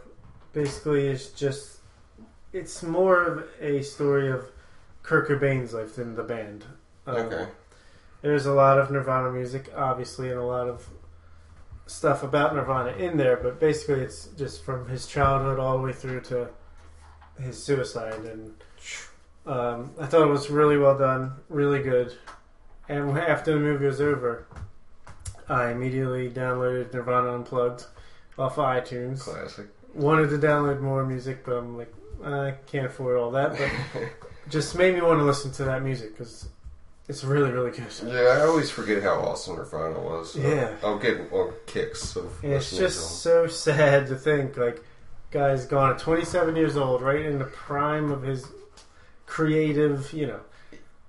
Basically, 0.53 1.05
is 1.07 1.29
just 1.31 1.79
it's 2.51 2.81
more 2.81 3.21
of 3.23 3.47
a 3.61 3.81
story 3.83 4.31
of 4.31 4.49
Kurt 5.03 5.27
Cobain's 5.29 5.73
life 5.73 5.95
than 5.97 6.15
the 6.15 6.23
band. 6.23 6.65
Um, 7.05 7.15
Okay. 7.17 7.47
There's 8.25 8.47
a 8.47 8.53
lot 8.53 8.79
of 8.79 8.89
Nirvana 8.89 9.29
music, 9.29 9.71
obviously, 9.77 10.31
and 10.31 10.39
a 10.39 10.43
lot 10.43 10.67
of 10.67 10.89
stuff 11.85 12.23
about 12.23 12.55
Nirvana 12.55 12.97
in 12.97 13.17
there, 13.17 13.37
but 13.37 13.59
basically, 13.59 14.01
it's 14.01 14.29
just 14.35 14.65
from 14.65 14.89
his 14.89 15.05
childhood 15.05 15.59
all 15.59 15.77
the 15.77 15.83
way 15.83 15.93
through 15.93 16.21
to 16.21 16.49
his 17.39 17.63
suicide. 17.63 18.25
And 18.25 18.55
um, 19.45 19.91
I 19.99 20.07
thought 20.07 20.23
it 20.23 20.31
was 20.31 20.49
really 20.49 20.75
well 20.75 20.97
done, 20.97 21.33
really 21.49 21.83
good. 21.83 22.17
And 22.89 23.15
after 23.15 23.53
the 23.53 23.59
movie 23.59 23.85
was 23.85 24.01
over, 24.01 24.47
I 25.47 25.69
immediately 25.69 26.27
downloaded 26.31 26.95
Nirvana 26.95 27.35
Unplugged 27.35 27.85
off 28.39 28.57
of 28.57 28.65
iTunes. 28.65 29.19
Classic. 29.19 29.67
Wanted 29.93 30.31
to 30.31 30.39
download 30.39 30.81
more 30.81 31.05
music, 31.05 31.45
but 31.45 31.57
I'm 31.57 31.77
like, 31.77 31.93
I 32.23 32.55
can't 32.65 32.87
afford 32.87 33.17
all 33.19 33.29
that. 33.29 33.51
But 33.51 34.01
just 34.49 34.75
made 34.75 34.95
me 34.95 35.01
want 35.01 35.19
to 35.19 35.25
listen 35.25 35.51
to 35.51 35.65
that 35.65 35.83
music 35.83 36.17
because 36.17 36.49
it's 37.07 37.23
really, 37.23 37.51
really 37.51 37.71
good. 37.71 37.85
yeah, 38.05 38.37
I 38.37 38.41
always 38.41 38.69
forget 38.71 39.03
how 39.03 39.15
awesome 39.21 39.57
her 39.57 39.65
final 39.65 40.03
was. 40.03 40.33
So 40.33 40.39
Yeah. 40.39 40.75
I'll 40.83 40.97
get 40.99 41.31
on 41.31 41.53
kicks 41.67 42.15
of 42.15 42.31
And 42.43 42.53
it's 42.53 42.75
just 42.75 43.21
so 43.21 43.47
sad 43.47 44.07
to 44.07 44.15
think 44.15 44.57
like 44.57 44.83
guy's 45.31 45.65
gone 45.65 45.91
at 45.91 45.99
27 45.99 46.55
years 46.55 46.77
old, 46.77 47.01
right 47.01 47.25
in 47.25 47.39
the 47.39 47.45
prime 47.45 48.11
of 48.11 48.23
his 48.23 48.45
creative, 49.25 50.11
you 50.13 50.27
know. 50.27 50.39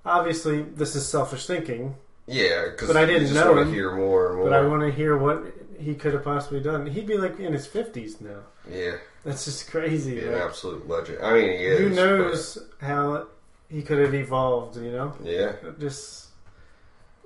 Obviously, 0.05 0.61
this 0.63 0.95
is 0.95 1.07
selfish 1.07 1.45
thinking. 1.45 1.95
Yeah, 2.27 2.65
because 2.71 2.87
But 2.87 2.97
I 2.97 3.05
didn't 3.05 3.33
know 3.33 3.47
want 3.53 3.59
him. 3.61 3.67
to 3.69 3.73
hear 3.73 3.95
more 3.95 4.27
and 4.29 4.35
more. 4.37 4.49
but 4.49 4.53
I 4.57 4.65
want 4.67 4.81
to 4.81 4.91
hear 4.91 5.17
what 5.17 5.43
he 5.79 5.95
could 5.95 6.13
have 6.13 6.23
possibly 6.23 6.59
done. 6.59 6.85
He'd 6.87 7.07
be 7.07 7.17
like 7.17 7.39
in 7.39 7.53
his 7.53 7.67
50s 7.67 8.19
now. 8.21 8.39
yeah, 8.69 8.97
That's 9.23 9.45
just 9.45 9.69
crazy. 9.69 10.15
be 10.19 10.25
an 10.27 10.33
absolute 10.33 10.87
legend. 10.87 11.19
I 11.23 11.33
mean, 11.33 11.49
he 11.49 11.65
is. 11.65 11.79
who 11.79 11.89
knows 11.89 12.57
how 12.81 13.27
he 13.69 13.81
could 13.81 13.99
have 13.99 14.13
evolved, 14.13 14.77
you 14.77 14.91
know? 14.91 15.13
yeah, 15.23 15.53
Just 15.79 16.27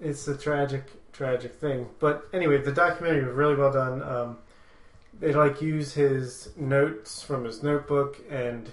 it's 0.02 0.28
a 0.28 0.36
tragic, 0.38 0.84
tragic 1.14 1.54
thing. 1.56 1.88
But 2.00 2.28
anyway, 2.34 2.58
the 2.58 2.72
documentary 2.72 3.26
was 3.26 3.36
really 3.36 3.56
well 3.56 3.72
done. 3.72 4.02
Um, 4.02 4.38
they 5.20 5.34
like 5.34 5.62
use 5.62 5.94
his 5.94 6.50
notes 6.58 7.22
from 7.22 7.44
his 7.46 7.62
notebook 7.62 8.18
and 8.30 8.70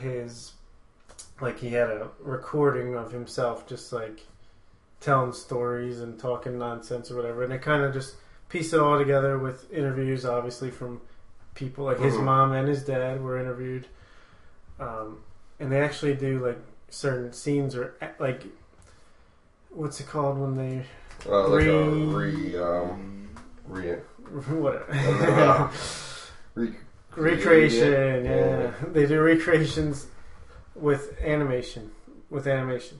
his 0.00 0.52
like 1.40 1.58
he 1.58 1.70
had 1.70 1.88
a 1.90 2.08
recording 2.20 2.94
of 2.96 3.12
himself 3.12 3.66
just 3.68 3.92
like 3.92 4.20
telling 5.00 5.32
stories 5.32 6.00
and 6.00 6.18
talking 6.18 6.58
nonsense 6.58 7.10
or 7.10 7.16
whatever, 7.16 7.42
and 7.42 7.52
they 7.52 7.58
kind 7.58 7.82
of 7.82 7.92
just 7.92 8.16
piece 8.48 8.72
it 8.72 8.80
all 8.80 8.98
together 8.98 9.38
with 9.38 9.70
interviews, 9.72 10.24
obviously 10.24 10.70
from 10.70 11.00
people 11.54 11.84
like 11.84 11.98
his 11.98 12.14
Mhm. 12.14 12.24
mom 12.24 12.52
and 12.52 12.68
his 12.68 12.84
dad 12.84 13.22
were 13.22 13.38
interviewed, 13.38 13.86
um, 14.80 15.22
and 15.60 15.70
they 15.72 15.80
actually 15.80 16.14
do 16.14 16.44
like 16.44 16.58
certain 16.88 17.32
scenes 17.32 17.74
or 17.74 17.94
like 18.18 18.42
what's 19.70 20.00
it 20.00 20.06
called 20.06 20.38
when 20.38 20.56
they 20.56 20.84
Uh, 21.28 21.48
like 21.48 21.66
a 21.66 21.90
Re- 21.90 22.52
re, 22.52 22.58
um, 22.62 23.28
re, 23.66 23.92
whatever 24.48 24.92
Uh, 24.92 25.72
re, 26.54 26.74
recreation. 27.16 28.24
Yeah. 28.24 28.30
Yeah. 28.62 28.70
they 28.92 29.06
do 29.06 29.20
recreations 29.20 30.06
with 30.74 31.16
animation, 31.20 31.90
with 32.30 32.46
animation, 32.48 32.98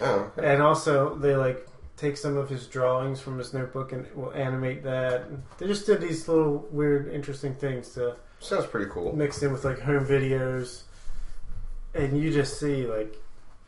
oh, 0.00 0.30
okay. 0.38 0.52
and 0.54 0.62
also 0.62 1.16
they 1.16 1.34
like 1.36 1.66
take 1.96 2.16
some 2.16 2.36
of 2.36 2.48
his 2.48 2.66
drawings 2.68 3.20
from 3.20 3.38
his 3.38 3.52
notebook 3.52 3.92
and 3.92 4.06
will 4.14 4.32
animate 4.32 4.82
that. 4.84 5.24
They 5.58 5.66
just 5.66 5.84
did 5.86 6.00
these 6.00 6.26
little 6.28 6.66
weird, 6.70 7.08
interesting 7.12 7.54
things 7.54 7.90
to 7.94 8.16
sounds 8.40 8.66
pretty 8.66 8.90
cool. 8.90 9.14
mixed 9.14 9.42
in 9.42 9.52
with 9.52 9.64
like 9.64 9.80
home 9.80 10.04
videos, 10.06 10.82
and 11.94 12.20
you 12.20 12.32
just 12.32 12.58
see 12.58 12.86
like, 12.86 13.16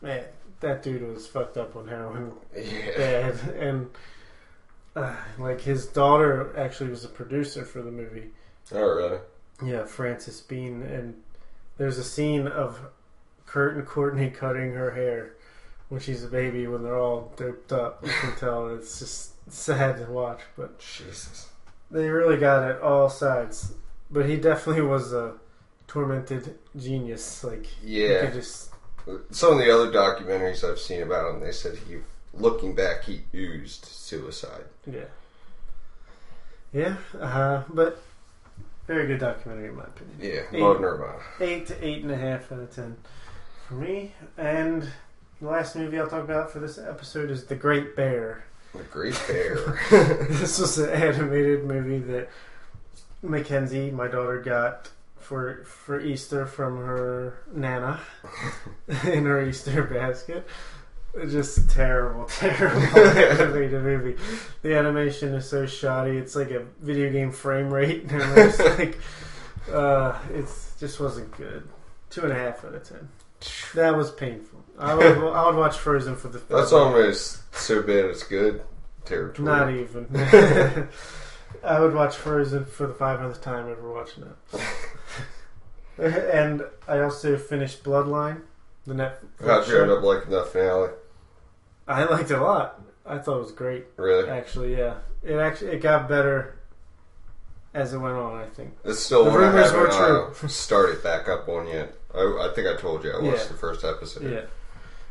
man, 0.03 0.25
that 0.61 0.83
dude 0.83 1.03
was 1.03 1.27
fucked 1.27 1.57
up 1.57 1.77
on 1.77 1.89
heroin 1.89 2.33
Yeah. 2.57 2.97
bad, 2.97 3.41
and 3.59 3.91
uh, 4.97 5.15
like 5.39 5.61
his 5.61 5.87
daughter 5.87 6.53
actually 6.57 6.91
was 6.91 7.05
a 7.05 7.09
producer 7.09 7.65
for 7.65 7.83
the 7.83 7.91
movie. 7.91 8.31
Oh, 8.73 8.81
really? 8.81 9.19
Yeah, 9.65 9.85
Frances 9.85 10.41
Bean, 10.41 10.83
and 10.83 11.15
there's 11.77 11.99
a 11.99 12.05
scene 12.05 12.47
of 12.47 12.81
Kurt 13.47 13.77
and 13.77 13.87
Courtney 13.87 14.31
cutting 14.31 14.73
her 14.73 14.93
hair 14.93 15.35
when 15.89 16.01
she's 16.01 16.25
a 16.25 16.29
baby 16.29 16.67
when 16.67 16.83
they're 16.83 16.99
all 16.99 17.33
doped 17.37 17.73
up. 17.73 18.05
You 18.05 18.13
can 18.21 18.37
tell 18.39 18.69
it's 18.69 18.99
just 18.99 19.53
sad 19.53 19.99
to 19.99 20.11
watch, 20.11 20.41
but 20.57 20.79
Jesus. 20.79 21.49
they 21.91 22.09
really 22.09 22.39
got 22.39 22.69
it 22.71 22.81
all 22.81 23.09
sides. 23.11 23.73
But 24.11 24.27
he 24.27 24.37
definitely 24.37 24.83
was 24.83 25.13
a 25.13 25.35
tormented 25.87 26.59
genius. 26.77 27.45
Like 27.45 27.67
Yeah. 27.83 28.27
could 28.27 28.35
just 28.35 28.71
Some 29.31 29.53
of 29.53 29.59
the 29.59 29.71
other 29.75 29.91
documentaries 29.93 30.69
I've 30.69 30.79
seen 30.79 31.03
about 31.03 31.35
him, 31.35 31.41
they 31.41 31.53
said 31.53 31.77
he, 31.89 31.99
looking 32.33 32.75
back, 32.75 33.05
he 33.05 33.23
oozed 33.35 33.85
suicide. 33.85 34.65
yeah, 34.87 35.05
yeah. 36.73 36.97
Uh, 37.21 37.27
huh, 37.27 37.63
but 37.73 38.03
very 38.87 39.07
good 39.07 39.21
documentary 39.21 39.69
in 39.69 39.77
my 39.77 39.85
opinion. 39.85 40.17
Yeah, 40.21 40.43
Eight. 40.53 40.63
love 40.63 40.81
Nirvana. 40.81 41.19
eight 41.41 41.67
to 41.67 41.85
eight 41.87 42.03
and 42.03 42.11
a 42.13 42.17
half 42.17 42.51
out 42.53 42.61
of 42.61 42.75
ten 42.75 42.97
for 43.69 43.75
me. 43.75 44.13
And 44.37 44.89
the 45.41 45.49
last 45.49 45.77
movie 45.77 45.99
I'll 45.99 46.07
talk 46.09 46.25
about 46.25 46.51
for 46.51 46.59
this 46.61 46.79
episode 46.79 47.31
is 47.31 47.45
The 47.45 47.55
Great 47.57 47.97
Bear. 47.97 48.45
The 48.75 48.83
Great 48.85 49.21
Bear. 49.29 49.79
this 50.31 50.59
was 50.59 50.79
an 50.79 50.91
animated 50.91 51.65
movie 51.65 51.99
that 52.13 52.29
Mackenzie, 53.23 53.91
my 53.91 54.07
daughter, 54.09 54.41
got 54.41 54.91
for 55.25 55.65
for 55.65 56.01
Easter 56.01 56.47
from 56.47 56.77
her 56.77 57.39
nana 57.53 58.01
in 59.05 59.25
her 59.25 59.45
Easter 59.47 59.83
basket. 59.85 60.47
It's 61.15 61.33
just 61.33 61.59
a 61.59 61.69
terrible, 61.69 62.25
terrible 62.29 62.99
animated 62.99 63.83
movie. 63.83 64.17
The 64.63 64.77
animation 64.77 65.33
is 65.35 65.49
so 65.49 65.65
shoddy. 65.65 66.17
It's 66.17 66.35
like 66.35 66.51
a 66.51 66.65
video 66.81 67.11
game 67.11 67.31
frame 67.31 67.73
rate. 67.73 68.07
And 68.11 68.39
it's 68.39 68.59
like, 68.59 68.99
uh, 69.73 70.19
it's 70.33 70.75
just 70.81 70.99
wasn't 70.99 71.31
good. 71.37 71.69
Two 72.11 72.23
and 72.23 72.33
a 72.33 72.35
half 72.35 72.65
out 72.65 72.75
of 72.75 72.83
ten. 72.83 73.09
That 73.75 73.97
was 73.97 74.11
painful. 74.11 74.65
I 74.79 74.95
would, 74.95 75.19
I 75.19 75.47
would 75.47 75.55
watch 75.55 75.77
Frozen 75.77 76.17
for 76.17 76.29
the. 76.29 76.39
That's 76.49 76.73
almost 76.73 77.55
so 77.55 77.81
bad 77.81 78.07
it's 78.07 78.25
good 78.25 78.63
territory. 79.05 79.47
Not 79.47 79.71
even. 79.71 80.09
I 81.63 81.81
would 81.81 81.95
watch 81.95 82.17
Frozen 82.17 82.67
for 82.67 82.87
the 82.87 82.95
500th 82.95 83.41
time 83.41 83.71
ever 83.71 83.93
watching 83.93 84.25
it. 84.25 84.61
and 85.99 86.63
I 86.89 87.01
also 87.01 87.37
finished 87.37 87.83
Bloodline, 87.85 88.43
the 88.87 88.95
net. 88.95 89.21
How'd 89.45 89.69
you 89.69 89.81
end 89.81 89.91
up 89.91 90.03
liking 90.03 90.31
that 90.31 90.49
finale? 90.49 90.91
I 91.87 92.05
liked 92.05 92.31
it 92.31 92.39
a 92.39 92.43
lot. 92.43 92.81
I 93.07 93.19
thought 93.19 93.37
it 93.37 93.43
was 93.43 93.53
great. 93.53 93.85
Really? 93.97 94.29
Actually, 94.29 94.77
yeah. 94.77 94.95
It 95.23 95.35
actually 95.37 95.73
it 95.73 95.83
got 95.83 96.09
better 96.09 96.59
as 97.75 97.93
it 97.93 97.99
went 97.99 98.15
on. 98.15 98.41
I 98.41 98.47
think. 98.47 98.75
It's 98.85 99.01
still 99.01 99.25
The 99.25 99.31
one 99.31 99.43
I 99.45 99.47
rumors 99.49 99.71
haven't 99.71 99.81
were 100.01 100.31
uh, 100.31 100.35
started 100.49 101.03
back 101.03 101.29
up 101.29 101.49
on 101.49 101.67
yet. 101.69 101.95
I, 102.15 102.21
I 102.21 102.53
think 102.55 102.69
I 102.69 102.77
told 102.77 103.05
you 103.05 103.11
I 103.13 103.21
watched 103.23 103.43
Yeah. 103.45 103.49
the 103.49 103.55
first 103.59 103.85
episode. 103.85 104.31
Yeah. 104.31 104.43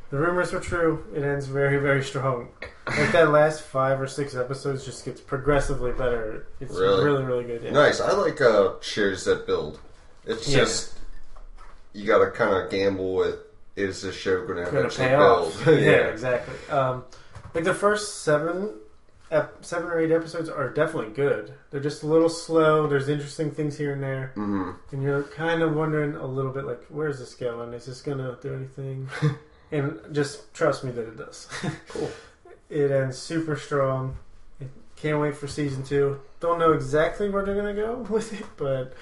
The 0.09 0.19
rumors 0.19 0.51
were 0.53 0.59
true. 0.59 1.05
It 1.15 1.23
ends 1.23 1.47
very, 1.47 1.77
very 1.77 2.03
strong. 2.03 2.49
Like 2.87 3.11
that 3.13 3.31
last 3.31 3.61
five 3.63 3.99
or 3.99 4.05
six 4.07 4.35
episodes 4.35 4.85
just 4.85 5.03
gets 5.05 5.19
progressively 5.19 5.91
better. 5.91 6.45
It's 6.59 6.75
Really? 6.75 7.03
really, 7.03 7.23
really, 7.23 7.43
good. 7.45 7.63
Yeah. 7.63 7.71
Nice. 7.71 7.99
I 7.99 8.11
like 8.13 8.39
uh, 8.39 8.73
shows 8.81 9.25
that 9.25 9.47
build. 9.47 9.79
It's 10.25 10.47
Yeah. 10.47 10.59
just 10.59 10.93
you 11.93 12.07
got 12.07 12.19
to 12.23 12.31
kind 12.31 12.53
of 12.55 12.69
gamble 12.71 13.13
with 13.15 13.35
is 13.75 14.01
this 14.03 14.15
show 14.15 14.45
going 14.45 14.63
to 14.63 14.65
gonna 14.65 14.79
eventually 14.79 15.07
pay 15.07 15.15
build? 15.15 15.47
off. 15.53 15.67
yeah, 15.67 16.07
exactly. 16.07 16.55
Um, 16.69 17.03
like 17.55 17.63
the 17.63 17.73
first 17.73 18.21
seven, 18.23 18.73
ep- 19.31 19.63
seven 19.65 19.89
or 19.89 19.99
eight 19.99 20.11
episodes 20.11 20.47
are 20.49 20.69
definitely 20.69 21.11
good. 21.13 21.53
They're 21.71 21.79
just 21.81 22.03
a 22.03 22.07
little 22.07 22.29
slow. 22.29 22.87
There's 22.87 23.09
interesting 23.09 23.51
things 23.51 23.77
here 23.77 23.93
and 23.93 24.01
there, 24.03 24.31
hmm 24.35 24.71
and 24.91 25.01
you're 25.03 25.23
kind 25.23 25.61
of 25.63 25.75
wondering 25.75 26.15
a 26.15 26.25
little 26.25 26.51
bit 26.51 26.65
like, 26.65 26.83
where's 26.89 27.17
this 27.19 27.33
going? 27.35 27.73
Is 27.73 27.85
this 27.87 28.01
gonna 28.01 28.37
do 28.41 28.53
anything? 28.55 29.07
and 29.71 29.99
just 30.11 30.53
trust 30.53 30.83
me 30.83 30.91
that 30.91 31.07
it 31.07 31.17
does. 31.17 31.47
Cool. 31.89 32.09
It 32.69 32.89
ends 32.91 33.17
super 33.19 33.55
strong. 33.55 34.17
Can't 34.95 35.19
wait 35.19 35.35
for 35.35 35.47
season 35.47 35.83
two. 35.83 36.19
Don't 36.39 36.57
know 36.59 36.71
exactly 36.73 37.29
where 37.29 37.43
they're 37.45 37.55
gonna 37.55 37.73
go 37.73 37.97
with 38.09 38.33
it, 38.39 38.45
but 38.57 38.93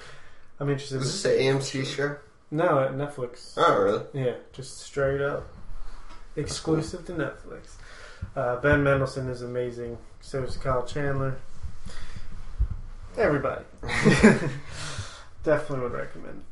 I'm 0.62 0.70
interested. 0.70 1.02
Is 1.02 1.22
this 1.22 1.24
an 1.24 1.58
AMC 1.58 1.84
show? 1.84 2.16
No, 2.52 2.78
at 2.78 2.92
Netflix. 2.92 3.54
Oh, 3.56 3.82
really? 3.82 4.04
Yeah, 4.12 4.34
just 4.52 4.78
straight 4.78 5.20
up 5.20 5.48
exclusive 6.36 7.04
to 7.06 7.14
Netflix. 7.14 7.72
Uh, 8.36 8.60
ben 8.60 8.84
Mendelsohn 8.84 9.28
is 9.28 9.42
amazing. 9.42 9.98
So 10.20 10.44
is 10.44 10.56
Kyle 10.56 10.84
Chandler. 10.84 11.36
Everybody. 13.18 13.64
Definitely 15.42 15.80
would 15.80 15.94
recommend. 15.94 16.44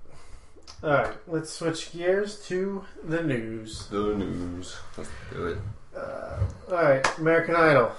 All 0.82 0.90
right, 0.90 1.16
let's 1.28 1.52
switch 1.52 1.92
gears 1.92 2.44
to 2.48 2.84
the 3.04 3.22
news. 3.22 3.86
The 3.92 4.16
news. 4.16 4.76
Let's 4.98 5.11
do 5.32 5.46
it. 5.46 5.58
Uh, 5.96 6.40
all 6.68 6.74
right, 6.74 7.18
American 7.18 7.54
Idol 7.54 7.92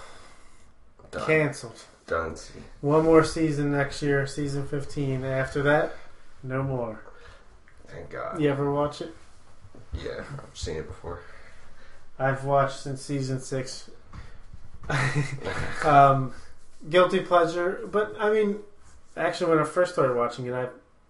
Done. 1.09 1.25
canceled. 1.25 1.85
Done. 2.07 2.35
One 2.81 3.05
more 3.05 3.23
season 3.23 3.71
next 3.71 4.01
year, 4.01 4.27
season 4.27 4.67
15. 4.67 5.23
After 5.23 5.63
that, 5.63 5.95
no 6.43 6.63
more. 6.63 7.01
Thank 7.87 8.09
God. 8.09 8.39
You 8.41 8.49
ever 8.49 8.71
watch 8.71 9.01
it? 9.01 9.13
Yeah, 9.93 10.23
I've 10.33 10.57
seen 10.57 10.77
it 10.77 10.87
before. 10.87 11.19
I've 12.17 12.43
watched 12.45 12.79
since 12.79 13.01
season 13.01 13.39
six. 13.39 13.89
um, 15.85 16.33
guilty 16.89 17.19
pleasure, 17.19 17.87
but 17.91 18.15
I 18.19 18.31
mean, 18.31 18.59
actually, 19.15 19.51
when 19.51 19.59
I 19.59 19.63
first 19.65 19.93
started 19.93 20.15
watching 20.15 20.45
it, 20.47 20.53
I 20.53 20.67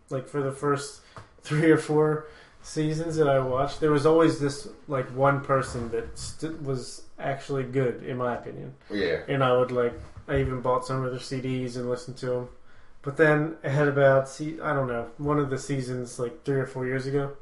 like 0.09 0.27
for 0.27 0.41
the 0.41 0.51
first 0.51 1.01
three 1.43 1.71
or 1.71 1.77
four 1.77 2.27
seasons 2.63 3.15
that 3.17 3.27
I 3.27 3.39
watched, 3.39 3.79
there 3.79 3.91
was 3.91 4.05
always 4.05 4.39
this 4.39 4.67
like 4.87 5.07
one 5.15 5.41
person 5.41 5.89
that 5.91 6.17
st- 6.17 6.61
was 6.63 7.03
actually 7.19 7.63
good, 7.63 8.03
in 8.03 8.17
my 8.17 8.35
opinion, 8.35 8.73
Yeah. 8.89 9.21
and 9.27 9.43
I 9.43 9.55
would 9.57 9.71
like. 9.71 9.93
I 10.27 10.39
even 10.39 10.61
bought 10.61 10.85
some 10.85 11.03
of 11.03 11.11
their 11.11 11.19
CDs 11.19 11.75
and 11.75 11.89
listened 11.89 12.15
to 12.17 12.25
them. 12.27 12.49
But 13.03 13.17
then 13.17 13.55
I 13.63 13.69
had 13.69 13.87
about 13.87 14.29
see 14.29 14.59
I 14.61 14.73
don't 14.73 14.87
know 14.87 15.07
one 15.17 15.39
of 15.39 15.49
the 15.49 15.57
seasons 15.57 16.19
like 16.19 16.43
three 16.45 16.59
or 16.59 16.67
four 16.67 16.85
years 16.85 17.07
ago, 17.07 17.33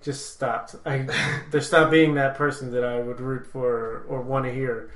just 0.00 0.32
stopped. 0.32 0.76
I 0.86 1.08
there 1.50 1.60
stopped 1.60 1.90
being 1.90 2.14
that 2.14 2.36
person 2.36 2.70
that 2.72 2.84
I 2.84 3.00
would 3.00 3.20
root 3.20 3.46
for 3.46 3.68
or, 3.68 4.04
or 4.08 4.20
want 4.22 4.44
to 4.44 4.52
hear 4.52 4.90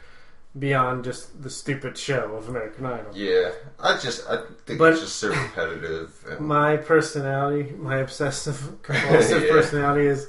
beyond 0.59 1.05
just 1.05 1.43
the 1.43 1.51
stupid 1.51 1.99
show 1.99 2.35
of 2.37 2.49
American 2.49 2.87
Idol. 2.87 3.11
Yeah. 3.15 3.51
I 3.81 3.99
just 3.99 4.27
I 4.31 4.45
think 4.65 4.79
But- 4.79 4.93
it's 4.93 5.03
just 5.03 5.17
so 5.17 5.29
repetitive. 5.29 6.25
And 6.31 6.41
My 6.47 6.77
personality, 6.77 7.73
my 7.77 7.99
obsessive 7.99 8.79
compulsive 8.83 9.43
Yeah. 9.43 9.51
personality 9.51 10.07
is 10.07 10.29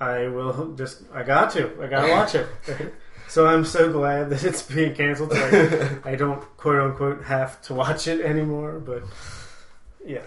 I 0.00 0.26
will 0.28 0.74
just 0.74 1.02
I 1.14 1.22
got 1.22 1.50
to 1.52 1.70
I 1.82 1.86
gotta 1.86 2.10
watch 2.18 2.34
it. 2.34 2.46
So 3.32 3.46
I'm 3.46 3.64
so 3.64 3.90
glad 3.90 4.28
that 4.30 4.44
it's 4.44 4.62
being 4.62 4.94
canceled. 4.94 5.30
Like, 5.30 6.06
I 6.06 6.14
don't 6.16 6.40
quote 6.58 6.80
unquote 6.80 7.24
have 7.24 7.62
to 7.62 7.74
watch 7.74 8.06
it 8.06 8.20
anymore, 8.20 8.78
but 8.78 9.02
yeah, 10.04 10.20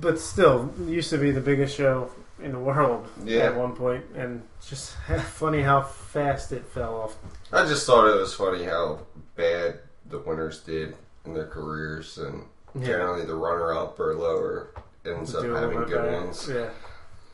but 0.00 0.18
still, 0.20 0.70
it 0.80 0.88
used 0.90 1.08
to 1.10 1.18
be 1.18 1.30
the 1.30 1.40
biggest 1.40 1.74
show 1.76 2.10
in 2.42 2.52
the 2.52 2.58
world 2.58 3.08
Yeah. 3.24 3.44
at 3.44 3.56
one 3.56 3.74
point, 3.74 4.04
and 4.14 4.42
just 4.66 4.92
funny 5.32 5.62
how 5.62 5.82
fast 5.82 6.52
it 6.52 6.66
fell 6.66 6.94
off. 6.96 7.16
I 7.52 7.64
just 7.66 7.86
thought 7.86 8.08
it 8.14 8.20
was 8.20 8.34
funny 8.34 8.64
how 8.64 9.00
bad 9.36 9.78
the 10.10 10.18
winners 10.18 10.60
did 10.60 10.94
in 11.24 11.32
their 11.32 11.46
careers, 11.46 12.18
and 12.18 12.42
generally 12.84 13.24
the 13.24 13.34
runner-up 13.36 13.98
or 13.98 14.14
lower 14.14 14.68
ends 15.06 15.34
up 15.34 15.44
having 15.44 15.78
good 15.84 16.02
bad. 16.02 16.12
ones. 16.24 16.50
Yeah, 16.52 16.70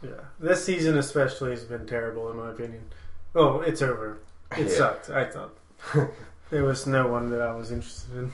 yeah. 0.02 0.10
This 0.38 0.64
season 0.64 0.98
especially 0.98 1.50
has 1.50 1.64
been 1.64 1.86
terrible 1.86 2.30
in 2.30 2.36
my 2.36 2.50
opinion. 2.50 2.82
Oh, 3.34 3.60
it's 3.60 3.82
over. 3.82 4.18
It 4.56 4.66
Yeah. 4.68 4.74
sucked. 4.76 5.10
I 5.10 5.24
thought 5.24 5.52
there 6.50 6.64
was 6.64 6.86
no 6.86 7.06
one 7.08 7.30
that 7.30 7.40
I 7.40 7.54
was 7.54 7.70
interested 7.70 8.14
in. 8.16 8.32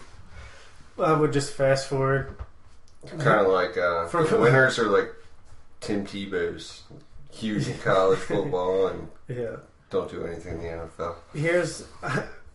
I 0.98 1.12
would 1.12 1.32
just 1.32 1.52
fast 1.52 1.88
forward. 1.88 2.34
Kind 3.18 3.40
of 3.46 3.48
like 3.48 3.76
uh, 3.76 4.06
For- 4.06 4.24
the 4.24 4.36
winners 4.40 4.78
are 4.78 4.88
like 4.88 5.12
Tim 5.80 6.06
Tebow's 6.06 6.82
huge 7.30 7.68
in 7.68 7.78
college 7.78 8.18
football 8.18 8.86
and 8.88 9.08
Yeah. 9.28 9.56
don't 9.90 10.10
do 10.10 10.24
anything 10.24 10.54
in 10.54 10.62
the 10.62 10.68
NFL. 10.98 11.14
Here's 11.34 11.84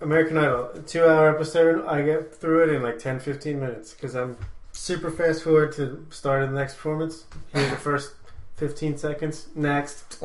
American 0.01 0.37
Idol, 0.39 0.71
a 0.73 0.79
two 0.79 1.05
hour 1.05 1.29
episode. 1.29 1.85
I 1.85 2.01
get 2.01 2.33
through 2.33 2.63
it 2.63 2.69
in 2.75 2.81
like 2.81 2.97
10 2.97 3.19
15 3.19 3.59
minutes 3.59 3.93
because 3.93 4.15
I'm 4.15 4.37
super 4.71 5.11
fast 5.11 5.43
forward 5.43 5.71
to 5.73 6.05
start 6.09 6.41
of 6.43 6.49
the 6.51 6.55
next 6.57 6.73
performance. 6.75 7.25
Here's 7.53 7.69
the 7.69 7.77
first 7.77 8.13
15 8.55 8.97
seconds. 8.97 9.47
Next. 9.55 10.19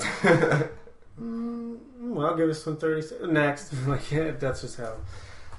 Mm, 1.21 1.79
well, 2.17 2.29
I'll 2.29 2.37
give 2.37 2.49
this 2.49 2.65
one 2.65 2.79
30 2.79 3.03
seconds. 3.03 3.31
Next. 3.31 3.73
like, 3.87 4.11
yeah, 4.11 4.31
that's 4.33 4.63
just 4.63 4.79
how, 4.79 4.95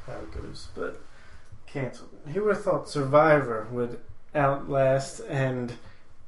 how 0.07 0.13
it 0.13 0.31
goes. 0.31 0.69
But 0.75 0.99
canceled. 1.67 2.09
Who 2.33 2.45
would 2.45 2.55
have 2.55 2.63
thought 2.63 2.89
Survivor 2.89 3.67
would 3.71 3.99
outlast 4.33 5.21
and 5.29 5.73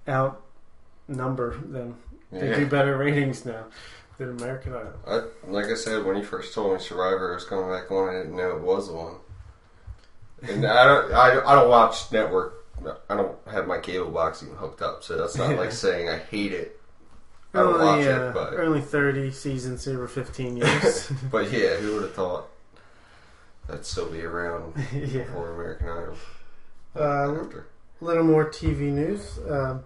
outnumber 0.08 1.58
them? 1.58 1.98
They 2.32 2.56
do 2.56 2.68
better 2.68 2.96
ratings 2.96 3.44
now 3.44 3.66
than 4.20 4.30
American 4.30 4.76
Idol. 4.76 4.94
I, 5.08 5.50
like 5.52 5.66
I 5.66 5.74
said, 5.74 6.06
when 6.06 6.16
you 6.16 6.24
first 6.24 6.54
told 6.54 6.74
me 6.74 6.80
Survivor 6.80 7.34
was 7.34 7.46
coming 7.46 7.70
back 7.72 7.90
on, 7.90 8.10
I 8.10 8.20
didn't 8.20 8.38
know 8.38 8.52
it 8.52 8.62
was 8.62 8.88
one. 8.88 9.16
And 10.44 10.64
I 10.64 10.86
don't, 10.86 11.12
I, 11.12 11.42
I 11.44 11.56
don't 11.56 11.70
watch 11.70 12.12
network. 12.12 12.66
I 13.10 13.16
don't 13.16 13.36
have 13.52 13.66
my 13.66 13.80
cable 13.80 14.12
box 14.12 14.44
even 14.44 14.56
hooked 14.56 14.84
up, 14.84 15.04
so 15.04 15.18
that's 15.18 15.36
not 15.36 15.56
like 15.58 15.72
saying 15.72 16.08
I 16.08 16.20
hate 16.20 16.54
it. 16.54 16.79
I 17.54 17.60
don't 17.60 17.74
watch 17.74 17.82
Only, 17.82 18.06
it, 18.06 18.12
uh, 18.12 18.32
but 18.32 18.54
only 18.60 18.82
30 18.82 19.32
seasons 19.32 19.88
over 19.88 20.08
15 20.08 20.58
years. 20.58 21.12
but 21.32 21.52
yeah, 21.52 21.78
who 21.78 21.94
would 21.96 22.04
have 22.04 22.14
thought 22.14 22.48
that'd 23.68 23.86
still 23.86 24.12
be 24.12 24.22
around 24.24 24.74
yeah. 24.94 25.24
for 25.34 25.54
American 25.54 25.88
Idol? 25.90 26.16
Uh, 26.96 27.42
after. 27.44 27.68
a 28.02 28.06
little 28.06 28.24
more 28.24 28.46
TV 28.50 28.92
news. 28.92 29.40
Um, 29.50 29.84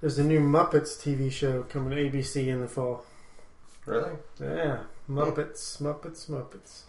there's 0.00 0.18
a 0.18 0.24
new 0.24 0.40
Muppets 0.40 0.96
TV 0.98 1.30
show 1.32 1.62
coming 1.64 1.90
to 1.90 1.96
ABC 1.96 2.46
in 2.46 2.60
the 2.60 2.68
fall. 2.68 3.04
Really? 3.86 4.12
Yeah, 4.40 4.80
Muppets, 5.08 5.80
Muppets, 5.80 6.28
Muppets. 6.28 6.82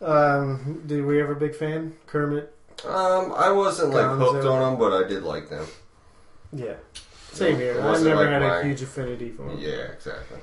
Um, 0.00 0.82
did 0.86 1.04
we 1.04 1.20
ever 1.22 1.34
big 1.34 1.54
fan? 1.54 1.94
Kermit? 2.06 2.52
Um, 2.84 3.32
I 3.34 3.50
wasn't 3.50 3.94
like 3.94 4.04
Gonzo. 4.04 4.18
hooked 4.32 4.46
on 4.46 4.60
them, 4.60 4.78
but 4.78 4.92
I 4.92 5.08
did 5.08 5.22
like 5.22 5.48
them. 5.48 5.66
Yeah. 6.52 6.74
Same 7.36 7.56
here. 7.56 7.80
I 7.80 7.84
wasn't 7.86 8.10
never 8.16 8.22
like 8.30 8.42
had 8.42 8.42
a 8.42 8.64
huge 8.64 8.82
affinity 8.82 9.30
for 9.30 9.44
them. 9.48 9.58
Yeah, 9.58 9.92
exactly. 9.92 10.38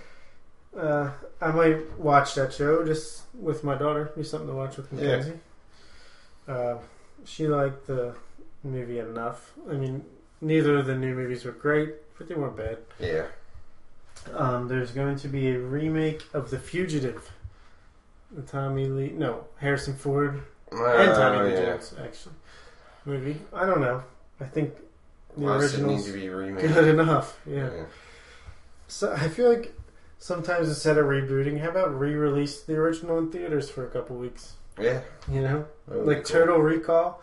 Uh, 0.78 1.12
I 1.42 1.52
might 1.52 2.00
watch 2.00 2.36
that 2.36 2.54
show 2.54 2.84
just 2.86 3.24
with 3.40 3.64
my 3.64 3.76
daughter. 3.76 4.12
Be 4.16 4.24
something 4.24 4.48
to 4.50 4.56
watch 4.56 4.78
with 4.78 4.92
Yeah. 4.94 5.24
Uh, 6.48 6.78
she 7.26 7.48
liked 7.48 7.88
the 7.88 8.16
movie 8.64 9.00
enough. 9.00 9.54
I 9.70 9.74
mean, 9.74 10.04
neither 10.42 10.78
of 10.78 10.86
the 10.88 10.96
new 10.96 11.14
movies 11.16 11.46
were 11.46 11.52
great, 11.52 11.94
but 12.18 12.28
they 12.28 12.36
weren't 12.36 12.58
bad. 12.58 12.80
Yeah. 13.00 13.26
Um, 14.34 14.68
there's 14.68 14.92
going 14.92 15.18
to 15.18 15.28
be 15.28 15.50
a 15.52 15.60
remake 15.60 16.24
of 16.34 16.50
The 16.50 16.60
Fugitive. 16.60 17.30
The 18.32 18.42
Tommy 18.42 18.88
Lee, 18.88 19.10
no, 19.10 19.46
Harrison 19.58 19.94
Ford 19.96 20.42
and 20.72 20.80
Tommy 21.14 21.38
Oh, 21.38 21.44
Lee 21.46 21.54
yeah. 21.54 21.66
Jones 21.66 21.94
actually 22.04 22.34
movie. 23.06 23.38
I 23.54 23.66
don't 23.66 23.82
know. 23.82 24.02
I 24.40 24.46
think 24.46 24.74
the 25.36 25.42
need 25.42 25.50
original's 25.50 26.06
to 26.06 26.14
be 26.14 26.30
remade? 26.30 26.68
good 26.68 26.88
enough. 27.00 27.40
Yeah. 27.46 27.70
So 28.88 29.14
I 29.14 29.28
feel 29.28 29.50
like 29.50 29.74
sometimes 30.20 30.68
instead 30.70 30.98
of 30.98 31.06
rebooting, 31.06 31.60
how 31.60 31.70
about 31.70 31.98
re-release 31.98 32.62
the 32.62 32.76
original 32.76 33.18
in 33.18 33.32
theaters 33.32 33.70
for 33.70 33.86
a 33.86 33.90
couple 33.90 34.16
weeks? 34.16 34.54
Yeah. 34.80 35.02
You 35.32 35.42
know, 35.42 35.66
that 35.88 35.98
would 35.98 36.06
be 36.06 36.16
like 36.16 36.26
cool. 36.26 36.40
Total 36.40 36.60
Recall. 36.60 37.22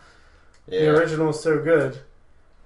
The 0.67 0.89
original 0.89 1.29
is 1.29 1.39
so 1.39 1.61
good, 1.61 1.99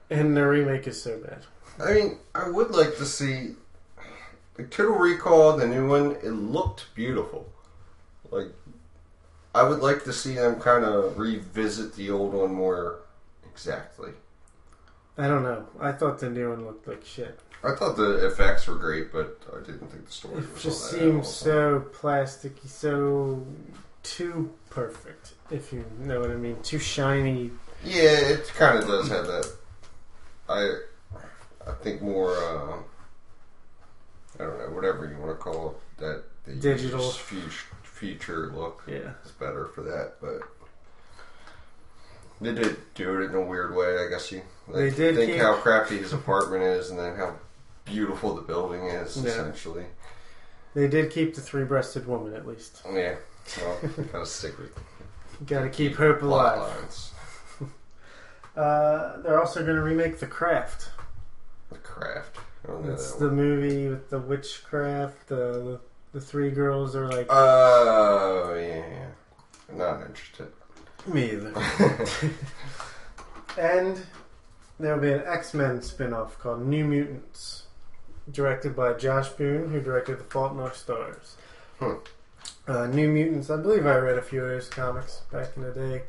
and 0.10 0.36
the 0.38 0.46
remake 0.46 0.88
is 0.88 1.02
so 1.02 1.18
bad. 1.20 1.46
I 1.84 1.94
mean, 1.94 2.18
I 2.36 2.50
would 2.50 2.72
like 2.72 2.98
to 2.98 3.06
see 3.06 3.56
like 4.58 4.70
Total 4.70 4.96
Recall, 4.96 5.58
the 5.58 5.68
new 5.68 5.88
one. 5.88 6.12
It 6.24 6.32
looked 6.32 6.94
beautiful. 6.94 7.50
Like, 8.32 8.52
I 9.54 9.64
would 9.64 9.80
like 9.80 10.04
to 10.04 10.14
see 10.14 10.36
them 10.36 10.60
kind 10.60 10.84
of 10.84 11.18
revisit 11.18 11.96
the 11.96 12.12
old 12.12 12.34
one 12.34 12.54
more 12.54 13.00
exactly. 13.50 14.12
I 15.18 15.28
don't 15.28 15.44
know. 15.44 15.66
I 15.80 15.92
thought 15.94 16.20
the 16.20 16.30
new 16.30 16.50
one 16.50 16.66
looked 16.66 16.88
like 16.88 17.06
shit. 17.06 17.40
I 17.64 17.74
thought 17.74 17.96
the 17.96 18.26
effects 18.28 18.68
were 18.68 18.76
great, 18.76 19.12
but 19.12 19.42
I 19.52 19.60
didn't 19.66 19.88
think 19.90 20.06
the 20.06 20.12
story 20.12 20.38
It 20.44 20.54
was 20.54 20.64
just 20.64 20.94
all 20.94 21.00
that 21.00 21.06
seems 21.06 21.28
so 21.28 21.86
plasticky, 21.94 22.68
so 22.68 23.46
too 24.04 24.54
perfect. 24.70 25.34
If 25.50 25.72
you 25.74 25.86
know 26.00 26.20
what 26.20 26.30
I 26.32 26.36
mean, 26.36 26.62
too 26.62 26.80
shiny. 26.80 27.52
Yeah, 27.84 28.12
it 28.12 28.48
kind 28.56 28.78
of 28.78 28.88
does 28.88 29.10
have 29.10 29.26
that. 29.28 29.52
I, 30.50 30.76
I 31.68 31.74
think 31.82 32.02
more. 32.02 32.32
Uh, 32.36 32.78
I 34.38 34.44
don't 34.44 34.60
know, 34.60 34.76
whatever 34.76 35.08
you 35.10 35.18
want 35.18 35.32
to 35.32 35.42
call 35.42 35.72
it, 35.72 36.02
that 36.02 36.24
the 36.46 36.56
Digital. 36.56 37.10
future, 37.10 37.66
future 37.84 38.52
look. 38.54 38.84
Yeah. 38.86 39.12
It's 39.24 39.32
better 39.32 39.66
for 39.68 39.82
that, 39.84 40.16
but 40.22 40.42
they 42.42 42.54
did 42.54 42.78
do 42.96 43.22
it 43.22 43.26
in 43.30 43.36
a 43.36 43.42
weird 43.42 43.74
way. 43.76 43.98
I 44.06 44.10
guess 44.10 44.32
you 44.32 44.42
like, 44.68 44.76
They 44.76 44.90
did 44.92 45.16
think 45.16 45.32
keep- 45.34 45.42
how 45.42 45.56
crappy 45.56 45.98
his 45.98 46.14
apartment 46.14 46.64
is, 46.64 46.90
and 46.90 47.00
then 47.00 47.16
how 47.16 47.36
beautiful 47.86 48.36
the 48.36 48.42
building 48.42 48.86
is. 48.86 49.16
Yeah. 49.18 49.30
Essentially, 49.30 49.86
They 50.74 50.88
did 50.88 51.12
keep 51.12 51.36
the 51.36 51.42
three-breasted 51.42 52.08
woman 52.08 52.34
at 52.34 52.48
least. 52.48 52.82
yeah. 52.92 53.16
Well, 53.62 53.78
kind 53.80 54.10
of 54.16 54.28
stick 54.28 54.58
with 54.58 54.72
Got 55.46 55.62
to 55.64 55.70
keep 55.70 55.96
hope 55.96 56.22
alive. 56.22 56.60
lines. 56.60 57.12
Uh, 58.58 59.18
they're 59.22 59.38
also 59.42 59.62
going 59.64 59.76
to 59.76 59.82
remake 59.82 60.18
The 60.18 60.26
Craft. 60.28 60.90
The 61.70 61.78
craft. 61.80 62.38
I 62.64 62.68
don't 62.68 62.86
know 62.86 62.94
It's 62.94 63.12
the 63.16 63.28
one. 63.28 63.36
movie 63.36 63.90
with 63.90 64.10
the 64.10 64.18
witchcraft. 64.20 65.28
The, 65.28 65.36
the 65.36 65.80
the 66.14 66.22
three 66.22 66.52
girls 66.52 66.96
are 66.96 67.06
like 67.10 67.28
Oh 67.30 68.56
yeah, 68.58 68.78
yeah. 68.88 69.76
Not 69.76 70.02
interested. 70.06 70.48
me 71.06 71.32
either. 71.34 71.54
and 73.60 74.02
there'll 74.80 75.00
be 75.00 75.12
an 75.12 75.24
X 75.26 75.54
Men 75.54 75.82
spin 75.82 76.14
off 76.14 76.38
called 76.40 76.66
New 76.66 76.86
Mutants, 76.86 77.64
directed 78.32 78.76
by 78.76 78.94
Josh 78.94 79.30
Boone, 79.30 79.70
who 79.72 79.82
directed 79.82 80.20
The 80.20 80.24
Fault 80.26 80.54
in 80.54 80.60
Our 80.60 80.74
Stars. 80.74 81.38
Hmm. 81.80 81.94
Uh, 82.68 82.88
New 82.88 83.10
Mutants. 83.10 83.50
I 83.50 83.58
believe 83.58 83.86
I 83.86 83.96
read 83.98 84.18
a 84.18 84.22
few 84.22 84.42
of 84.44 84.50
those 84.50 84.70
comics 84.70 85.22
back 85.32 85.50
in 85.56 85.64
the 85.64 85.72
day. 85.72 86.04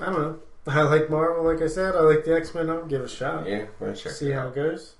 I 0.00 0.06
don't 0.06 0.18
know. 0.20 0.38
I 0.66 0.82
like 0.82 1.08
Marvel, 1.08 1.44
like 1.44 1.62
I 1.62 1.66
said. 1.66 1.94
I 1.96 2.00
like 2.00 2.24
the 2.24 2.34
X 2.36 2.54
Men. 2.54 2.68
I'll 2.68 2.84
give 2.84 3.00
it 3.00 3.04
a 3.06 3.08
shot. 3.08 3.46
Yeah, 3.48 3.66
gonna 3.80 3.96
check 3.96 4.12
see 4.12 4.30
it 4.30 4.34
how 4.34 4.42
out. 4.42 4.48
it 4.48 4.54
goes. 4.54 4.94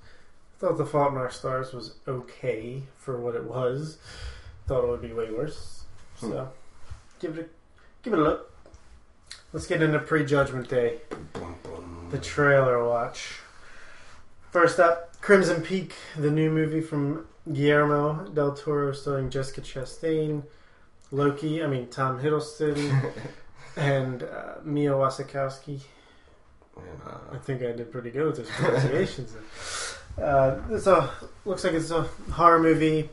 I 0.57 0.61
thought 0.61 0.79
The 0.79 0.87
Fault 0.87 1.13
in 1.13 1.19
Our 1.19 1.31
Stars 1.31 1.73
was 1.73 1.95
okay 2.09 2.83
for 2.97 3.21
what 3.21 3.35
it 3.35 3.45
was. 3.45 3.99
Thought 4.67 4.85
it 4.85 4.89
would 4.89 5.03
be 5.03 5.13
way 5.13 5.31
worse. 5.31 5.85
Hmm. 6.21 6.31
So 6.31 6.49
give 7.21 7.39
it 7.39 7.47
a 7.47 7.49
give 8.03 8.15
it 8.15 8.19
a 8.19 8.23
look. 8.23 8.53
Let's 9.53 9.67
get 9.67 9.83
into 9.83 9.99
Prejudgment 9.99 10.69
Day, 10.69 10.99
boom. 11.33 11.55
The 12.11 12.19
trailer 12.19 12.85
watch. 12.87 13.41
First 14.51 14.81
up, 14.81 15.21
Crimson 15.21 15.63
Peak, 15.63 15.95
the 16.17 16.31
new 16.31 16.51
movie 16.51 16.81
from 16.81 17.27
Guillermo 17.53 18.29
del 18.31 18.55
Toro, 18.55 18.93
starring 18.93 19.31
Jessica 19.31 19.61
Chastain, 19.61 20.43
Loki. 21.11 21.63
I 21.63 21.67
mean 21.67 21.89
Tom 21.89 22.21
Hiddleston, 22.21 23.13
and 23.77 24.23
uh, 24.23 24.55
Mia 24.65 24.93
Wasikowski. 24.93 25.81
And, 26.77 27.01
I 27.33 27.37
uh, 27.37 27.39
think 27.41 27.63
I 27.63 27.73
did 27.73 27.91
pretty 27.91 28.11
good 28.11 28.27
with 28.27 28.37
those 28.37 28.51
pronunciations. 28.51 29.35
uh, 30.23 30.59
it's 30.71 30.87
a 30.87 31.11
looks 31.45 31.65
like 31.65 31.75
it's 31.75 31.91
a 31.91 32.03
horror 32.33 32.61
movie, 32.61 33.11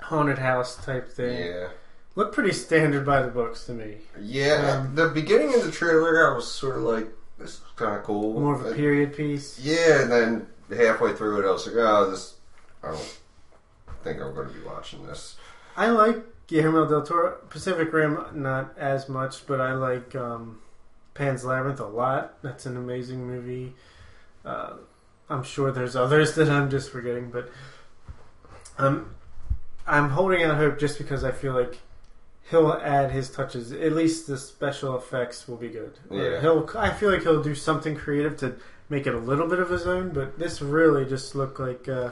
haunted 0.00 0.38
house 0.38 0.76
type 0.84 1.10
thing. 1.10 1.46
yeah, 1.46 1.68
Looked 2.14 2.34
pretty 2.34 2.52
standard 2.52 3.04
by 3.04 3.20
the 3.22 3.28
books 3.28 3.66
to 3.66 3.72
me. 3.72 3.96
yeah. 4.20 4.78
Um, 4.80 4.94
the 4.94 5.08
beginning 5.08 5.52
of 5.54 5.64
the 5.64 5.70
trailer, 5.70 6.30
I 6.30 6.34
was 6.34 6.50
sort 6.50 6.76
of 6.76 6.82
like, 6.82 7.08
"This 7.38 7.50
is 7.54 7.60
kind 7.76 7.96
of 7.96 8.02
cool." 8.04 8.38
More 8.40 8.54
of 8.54 8.64
a 8.66 8.70
Uh, 8.70 8.74
period 8.74 9.14
piece. 9.14 9.58
Yeah, 9.58 10.02
and 10.02 10.10
then 10.12 10.46
halfway 10.76 11.14
through 11.14 11.40
it, 11.44 11.48
I 11.48 11.52
was 11.52 11.66
like, 11.66 11.76
"Oh, 11.78 12.10
this. 12.10 12.34
I 12.82 12.88
don't 12.92 13.18
think 14.02 14.20
I'm 14.20 14.34
going 14.34 14.48
to 14.48 14.54
be 14.54 14.64
watching 14.64 15.06
this." 15.06 15.36
I 15.76 15.90
like 15.90 16.24
Guillermo 16.46 16.86
del 16.88 17.02
Toro. 17.02 17.36
Pacific 17.50 17.92
Rim, 17.92 18.24
not 18.34 18.76
as 18.78 19.08
much, 19.08 19.46
but 19.46 19.60
I 19.60 19.72
like 19.74 20.14
um, 20.14 20.60
Pan's 21.14 21.44
Labyrinth 21.44 21.80
a 21.80 21.86
lot. 21.86 22.40
That's 22.42 22.66
an 22.66 22.76
amazing 22.76 23.26
movie. 23.26 23.74
Uh, 24.44 24.74
I'm 25.28 25.42
sure 25.42 25.72
there's 25.72 25.96
others 25.96 26.34
that 26.36 26.48
I'm 26.48 26.70
just 26.70 26.90
forgetting, 26.90 27.30
but 27.30 27.50
I'm 28.78 29.14
I'm 29.86 30.10
holding 30.10 30.42
out 30.42 30.56
hope 30.56 30.78
just 30.78 30.98
because 30.98 31.24
I 31.24 31.30
feel 31.32 31.52
like 31.52 31.78
he'll 32.50 32.72
add 32.72 33.10
his 33.10 33.30
touches. 33.30 33.72
At 33.72 33.92
least 33.92 34.26
the 34.26 34.38
special 34.38 34.96
effects 34.96 35.48
will 35.48 35.56
be 35.56 35.68
good. 35.68 35.98
Yeah. 36.10 36.40
He'll. 36.40 36.68
I 36.76 36.90
feel 36.90 37.10
like 37.10 37.22
he'll 37.22 37.42
do 37.42 37.54
something 37.54 37.96
creative 37.96 38.36
to 38.38 38.56
make 38.88 39.06
it 39.06 39.14
a 39.14 39.18
little 39.18 39.48
bit 39.48 39.58
of 39.58 39.70
his 39.70 39.86
own. 39.86 40.10
But 40.10 40.38
this 40.38 40.62
really 40.62 41.04
just 41.04 41.34
looked 41.34 41.60
like 41.60 41.88
uh, 41.88 42.10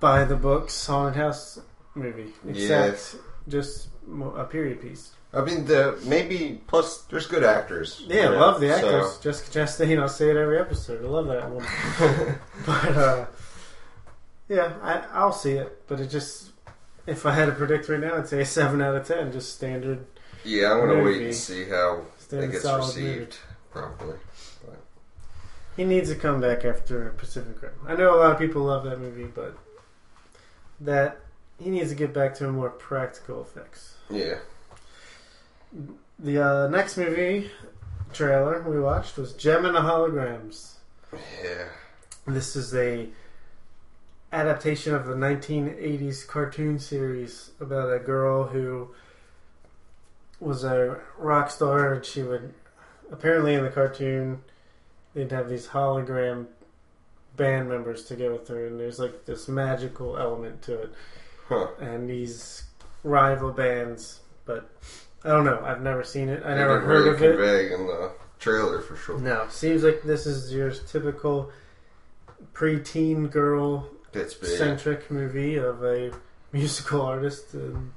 by 0.00 0.24
the 0.24 0.36
books 0.36 0.86
haunted 0.86 1.16
house 1.16 1.60
movie, 1.94 2.32
except 2.48 3.16
just 3.48 3.88
a 4.36 4.44
period 4.44 4.80
piece. 4.80 5.12
I 5.32 5.44
mean, 5.44 5.66
the 5.66 5.98
maybe 6.04 6.60
plus 6.66 7.02
there's 7.02 7.26
good 7.26 7.44
actors. 7.44 8.02
Yeah, 8.06 8.32
it, 8.32 8.38
love 8.38 8.60
the 8.60 8.68
so- 8.68 8.74
actors. 8.74 9.18
Jessica 9.18 9.58
Chastain, 9.58 10.00
I'll 10.00 10.08
say 10.08 10.30
it 10.30 10.36
every 10.36 10.58
episode. 10.58 11.04
I 11.04 11.08
love 11.08 11.26
that 11.26 11.50
woman. 11.50 12.38
but 12.66 12.96
uh, 12.96 13.26
yeah, 14.48 14.74
I, 14.82 15.04
I'll 15.12 15.32
see 15.32 15.52
it. 15.52 15.82
But 15.88 16.00
it 16.00 16.08
just, 16.08 16.52
if 17.06 17.26
I 17.26 17.32
had 17.32 17.46
to 17.46 17.52
predict 17.52 17.88
right 17.88 18.00
now, 18.00 18.16
I'd 18.16 18.28
say 18.28 18.40
a 18.40 18.46
seven 18.46 18.82
out 18.82 18.96
of 18.96 19.06
ten. 19.06 19.32
Just 19.32 19.54
standard, 19.54 20.06
yeah, 20.44 20.72
I'm 20.72 20.86
gonna 20.86 21.02
wait 21.02 21.22
and 21.22 21.34
see 21.34 21.64
how 21.64 22.02
it 22.30 22.52
gets 22.52 22.64
received. 22.64 23.04
movie. 23.04 23.28
Probably. 23.72 24.16
He 25.76 25.84
needs 25.84 26.08
to 26.08 26.16
come 26.16 26.40
back 26.40 26.64
after 26.64 27.10
Pacific 27.18 27.60
Rim. 27.60 27.72
I 27.86 27.94
know 27.94 28.14
a 28.14 28.18
lot 28.18 28.32
of 28.32 28.38
people 28.38 28.62
love 28.62 28.84
that 28.84 28.98
movie, 28.98 29.26
but 29.26 29.58
that 30.80 31.20
he 31.62 31.68
needs 31.68 31.90
to 31.90 31.94
get 31.94 32.14
back 32.14 32.34
to 32.36 32.48
a 32.48 32.52
more 32.52 32.70
practical 32.70 33.42
effects. 33.42 33.94
Yeah. 34.08 34.38
The 36.18 36.38
uh, 36.38 36.68
next 36.68 36.96
movie 36.96 37.50
trailer 38.12 38.62
we 38.62 38.80
watched 38.80 39.18
was 39.18 39.34
Jem 39.34 39.66
and 39.66 39.74
the 39.74 39.80
Holograms. 39.80 40.76
Yeah. 41.12 41.68
This 42.26 42.56
is 42.56 42.74
a 42.74 43.08
adaptation 44.32 44.94
of 44.94 45.06
the 45.06 45.14
1980s 45.14 46.26
cartoon 46.26 46.78
series 46.78 47.50
about 47.60 47.92
a 47.92 47.98
girl 47.98 48.44
who 48.44 48.88
was 50.40 50.64
a 50.64 50.98
rock 51.16 51.50
star 51.50 51.92
and 51.94 52.04
she 52.04 52.22
would 52.22 52.52
apparently 53.10 53.54
in 53.54 53.62
the 53.62 53.70
cartoon 53.70 54.42
they'd 55.14 55.30
have 55.30 55.48
these 55.48 55.68
hologram 55.68 56.46
band 57.36 57.68
members 57.68 58.04
to 58.04 58.16
go 58.16 58.32
with 58.32 58.48
her 58.48 58.66
and 58.66 58.78
there's 58.80 58.98
like 58.98 59.24
this 59.26 59.48
magical 59.48 60.16
element 60.18 60.60
to 60.62 60.82
it. 60.82 60.92
Huh. 61.48 61.68
and 61.80 62.10
these 62.10 62.64
rival 63.04 63.52
bands 63.52 64.20
but 64.44 64.70
I 65.24 65.30
don't 65.30 65.44
know. 65.44 65.60
I've 65.64 65.82
never 65.82 66.04
seen 66.04 66.28
it. 66.28 66.42
I 66.44 66.50
They 66.50 66.56
never 66.60 66.80
heard 66.80 67.04
really 67.04 67.08
of 67.10 67.22
it. 67.22 67.36
convey 67.36 67.72
in 67.72 67.86
the 67.86 68.12
trailer 68.38 68.80
for 68.80 68.96
sure. 68.96 69.18
no. 69.18 69.46
Seems 69.48 69.82
like 69.82 70.02
this 70.02 70.24
is 70.26 70.52
your 70.52 70.70
typical 70.70 71.50
preteen 72.52 73.30
girl 73.30 73.88
Gets 74.16 74.34
big. 74.34 74.50
centric 74.58 75.10
movie 75.10 75.56
of 75.56 75.82
a 75.84 76.12
musical 76.52 77.02
artist. 77.02 77.54
And 77.54 77.92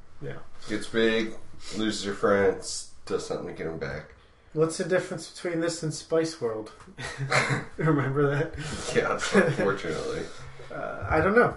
Gets 0.67 0.87
big. 0.87 1.33
Loses 1.77 2.05
your 2.05 2.15
friends. 2.15 2.91
Does 3.05 3.25
something 3.25 3.47
to 3.47 3.53
get 3.53 3.67
him 3.67 3.77
back. 3.79 4.13
what's 4.53 4.77
the 4.77 4.83
difference 4.83 5.29
between 5.29 5.61
this 5.61 5.81
and 5.83 5.93
Spice 5.93 6.39
World? 6.41 6.71
Remember 7.77 8.29
that? 8.35 8.53
Yeah. 8.95 9.13
Unfortunately. 9.45 10.21
Uh, 10.71 11.03
I 11.09 11.19
don't 11.19 11.33
know. 11.35 11.55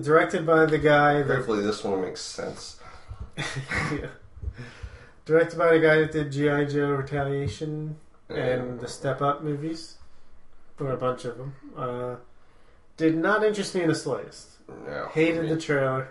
Directed 0.00 0.46
by 0.46 0.64
the 0.64 0.78
guy 0.78 1.20
that 1.22 1.36
Hopefully 1.36 1.62
this 1.62 1.84
one 1.84 2.00
makes 2.00 2.22
sense. 2.22 2.80
yeah. 3.36 4.06
directed 5.26 5.58
by 5.58 5.74
the 5.74 5.78
guy 5.80 5.96
that 5.98 6.10
did 6.12 6.32
GI 6.32 6.72
Joe 6.72 6.92
Retaliation 6.92 7.96
and 8.30 8.80
the 8.80 8.88
Step 8.88 9.20
Up 9.20 9.42
movies, 9.44 9.96
or 10.80 10.90
a 10.90 10.96
bunch 10.96 11.26
of 11.26 11.36
them. 11.36 11.54
Uh, 11.76 12.16
did 12.96 13.16
not 13.16 13.44
interest 13.44 13.74
me 13.74 13.82
in 13.82 13.88
the 13.88 13.94
slightest. 13.94 14.48
no. 14.86 15.08
Hated 15.12 15.48
the 15.48 15.56
trailer. 15.60 16.08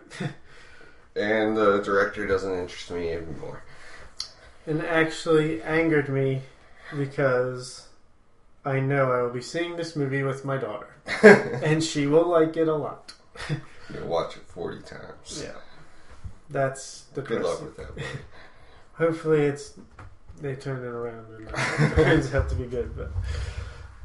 And 1.15 1.55
the 1.55 1.81
director 1.81 2.27
doesn't 2.27 2.51
interest 2.51 2.91
me 2.91 3.11
anymore. 3.11 3.63
And 4.67 4.81
actually 4.81 5.61
angered 5.61 6.09
me 6.09 6.41
because 6.95 7.87
I 8.65 8.79
know 8.79 9.11
I 9.11 9.21
will 9.21 9.29
be 9.29 9.41
seeing 9.41 9.75
this 9.77 9.95
movie 9.95 10.23
with 10.23 10.43
my 10.43 10.57
daughter. 10.57 10.89
and 11.63 11.83
she 11.83 12.05
will 12.07 12.27
like 12.27 12.57
it 12.57 12.67
a 12.67 12.75
lot. 12.75 13.13
You'll 13.93 14.07
watch 14.07 14.35
it 14.35 14.43
40 14.47 14.81
times. 14.83 15.41
Yeah. 15.43 15.53
That's 16.49 17.03
the 17.13 17.21
Good 17.21 17.43
luck 17.43 17.61
with 17.61 17.77
that. 17.77 17.95
buddy. 17.95 18.07
Hopefully 18.93 19.43
it's 19.43 19.73
they 20.41 20.55
turn 20.55 20.79
it 20.83 20.87
around 20.87 21.25
and 21.33 21.47
it 21.47 21.95
turns 21.95 22.33
out 22.33 22.49
to 22.49 22.55
be 22.55 22.65
good. 22.65 22.95
But 22.97 23.11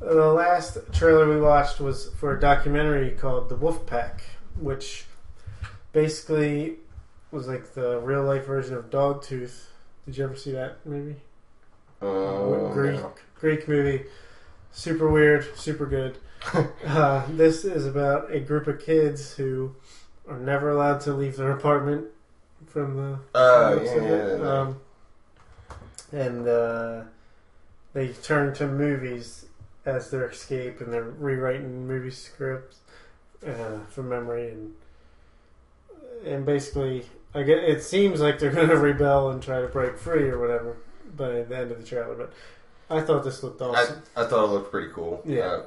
the 0.01 0.33
last 0.33 0.79
trailer 0.93 1.29
we 1.29 1.41
watched 1.41 1.81
was 1.81 2.11
for 2.17 2.37
a 2.37 2.41
documentary 2.41 3.11
called 3.11 3.49
The 3.49 3.57
Wolf 3.57 3.87
Pack, 3.87 4.23
which 4.59 5.05
basically 5.93 6.77
was 7.31 7.47
like 7.47 7.75
the 7.75 8.01
real 8.01 8.25
life 8.25 8.47
version 8.47 8.77
of 8.77 8.91
Dogtooth. 8.91 9.67
Did 10.07 10.17
you 10.17 10.25
ever 10.25 10.37
see 10.37 10.53
that 10.53 10.85
movie? 10.87 11.17
Um, 12.01 12.73
Greek 12.73 13.01
no. 13.01 13.13
Greek 13.39 13.69
movie, 13.69 14.05
super 14.73 15.09
weird, 15.09 15.47
super 15.57 15.87
good. 15.87 16.19
uh, 16.87 17.27
this 17.29 17.65
is 17.65 17.87
about 17.87 18.33
a 18.33 18.41
group 18.41 18.67
of 18.67 18.81
kids 18.81 19.35
who 19.35 19.75
are 20.27 20.39
never 20.39 20.71
allowed 20.71 21.01
to 21.03 21.13
leave 21.13 21.37
their 21.37 21.53
apartment 21.53 22.07
from 22.67 22.97
the 22.97 23.39
Uh, 23.39 23.81
yeah, 23.85 24.03
yeah. 24.03 24.61
Um, 24.61 24.81
and 26.13 26.49
uh, 26.49 27.03
they 27.93 28.09
turn 28.09 28.55
to 28.55 28.67
movies 28.67 29.45
as 29.85 30.11
their 30.11 30.29
escape, 30.29 30.81
and 30.81 30.93
they're 30.93 31.03
rewriting 31.03 31.87
movie 31.87 32.11
scripts 32.11 32.79
uh, 33.47 33.79
from 33.89 34.09
memory, 34.09 34.51
and 34.51 34.75
and 36.25 36.45
basically, 36.45 37.07
I 37.35 37.43
get 37.43 37.59
it 37.59 37.83
seems 37.83 38.21
like 38.21 38.39
they're 38.39 38.51
going 38.55 38.69
to 38.69 38.77
rebel 38.77 39.31
and 39.31 39.43
try 39.43 39.61
to 39.61 39.69
break 39.69 39.97
free 39.99 40.29
or 40.29 40.39
whatever 40.39 40.77
by 41.17 41.43
the 41.43 41.57
end 41.57 41.71
of 41.73 41.79
the 41.81 41.87
trailer. 41.87 42.15
But 42.15 42.33
I 42.95 43.01
thought 43.03 43.25
this 43.25 43.43
looked 43.43 43.63
I, 43.63 43.67
awesome. 43.67 44.03
I 44.17 44.25
thought 44.25 44.45
it 44.45 44.49
looked 44.49 44.71
pretty 44.71 44.93
cool. 44.93 45.23
Yeah. 45.25 45.41
Uh, 45.41 45.63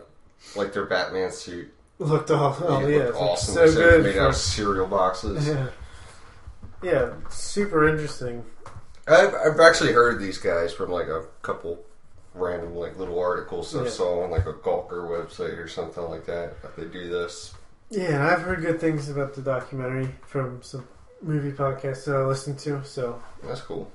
like 0.55 0.74
their 0.74 0.86
Batman 0.86 1.32
suit. 1.32 1.74
looked 1.99 2.30
all, 2.30 2.55
oh 2.61 2.80
yeah, 2.86 2.97
looked 2.97 3.09
it 3.09 3.16
awesome. 3.16 3.53
so 3.55 3.61
They 3.61 3.72
said 3.72 3.82
it 3.82 3.86
was 3.86 3.93
good. 3.95 4.03
Made 4.03 4.16
for- 4.16 4.22
out 4.22 4.30
of 4.30 4.36
cereal 4.36 4.88
boxes. 4.88 5.47
yeah, 5.47 5.68
yeah, 6.84 7.14
super 7.30 7.88
interesting. 7.88 8.43
I've, 9.07 9.34
I've 9.36 9.59
actually 9.59 9.93
heard 9.93 10.20
these 10.20 10.38
guys 10.38 10.74
from 10.74 10.91
like 10.91 11.07
a 11.07 11.26
couple 11.41 11.80
random 12.34 12.76
like 12.76 12.98
little 12.98 13.20
articles 13.20 13.76
I 13.76 13.84
Yeah. 13.84 13.90
saw 13.90 14.24
on 14.24 14.32
like 14.32 14.46
a 14.46 14.54
Gawker 14.54 15.08
website 15.08 15.58
or 15.58 15.68
something 15.68 16.04
like 16.04 16.26
that. 16.26 16.62
that 16.62 16.76
They 16.76 16.86
do 16.86 17.10
this. 17.10 17.54
Yeah, 17.90 18.16
and 18.16 18.24
I've 18.24 18.42
heard 18.42 18.62
good 18.62 18.80
things 18.80 19.10
about 19.10 19.34
the 19.36 19.42
documentary 19.42 20.10
from 20.26 20.62
some 20.64 20.88
movie 21.22 21.52
podcasts 21.52 22.06
that 22.06 22.16
I 22.16 22.26
listen 22.26 22.56
to. 22.58 22.84
So 22.84 23.22
That's 23.44 23.62
cool. 23.62 23.92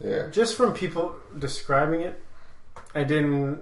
Yeah. 0.00 0.28
just 0.30 0.56
from 0.56 0.72
people 0.72 1.16
describing 1.38 2.00
it, 2.02 2.20
I 2.94 3.02
didn't 3.04 3.60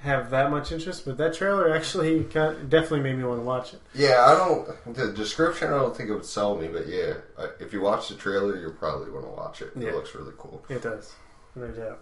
have 0.00 0.30
that 0.30 0.50
much 0.50 0.70
interest. 0.72 1.04
But 1.06 1.16
that 1.18 1.34
trailer 1.34 1.74
actually 1.74 2.24
kind 2.24 2.56
of, 2.56 2.68
definitely 2.68 3.00
made 3.00 3.16
me 3.18 3.24
want 3.24 3.40
to 3.40 3.44
watch 3.46 3.72
it. 3.72 3.80
Yeah, 3.94 4.24
I 4.26 4.34
don't. 4.34 4.94
The 4.94 5.12
description, 5.12 5.68
I 5.68 5.78
don't 5.78 5.96
think 5.96 6.10
it 6.10 6.14
would 6.14 6.26
sell 6.26 6.56
me, 6.56 6.66
but 6.68 6.86
yeah, 6.88 7.14
if 7.60 7.72
you 7.72 7.80
watch 7.80 8.08
the 8.08 8.14
trailer, 8.16 8.56
you'll 8.56 8.72
probably 8.72 9.10
want 9.10 9.24
to 9.26 9.30
watch 9.30 9.62
it. 9.62 9.70
Yeah. 9.76 9.88
It 9.90 9.94
looks 9.94 10.14
really 10.14 10.32
cool. 10.38 10.64
It 10.68 10.82
does, 10.82 11.12
no 11.54 11.68
doubt. 11.68 12.00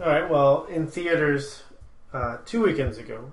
All 0.00 0.06
right, 0.06 0.30
well, 0.30 0.64
in 0.66 0.86
theaters 0.86 1.64
uh, 2.12 2.36
two 2.46 2.62
weekends 2.62 2.98
ago, 2.98 3.32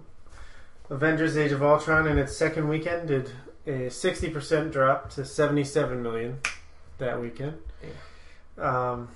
Avengers: 0.90 1.38
Age 1.38 1.52
of 1.52 1.62
Ultron 1.62 2.08
in 2.08 2.18
its 2.18 2.36
second 2.36 2.68
weekend 2.68 3.08
did 3.08 3.30
a 3.68 3.92
sixty 3.92 4.32
percent 4.32 4.72
drop 4.72 5.12
to 5.12 5.26
seventy-seven 5.26 6.02
million 6.02 6.40
that 6.98 7.22
weekend. 7.22 7.60
Um, 8.58 9.10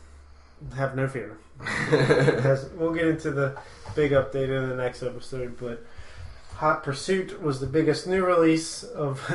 have 0.76 0.96
no 0.96 1.08
fear. 1.08 1.40
We'll 2.76 2.94
get 2.94 3.08
into 3.08 3.32
the 3.32 3.58
big 3.96 4.12
update 4.12 4.56
in 4.56 4.70
the 4.70 4.76
next 4.76 5.02
episode, 5.02 5.58
but 5.60 5.84
Hot 6.58 6.84
Pursuit 6.84 7.42
was 7.42 7.60
the 7.60 7.68
biggest 7.68 8.06
new 8.06 8.24
release 8.24 8.84
of 8.84 9.28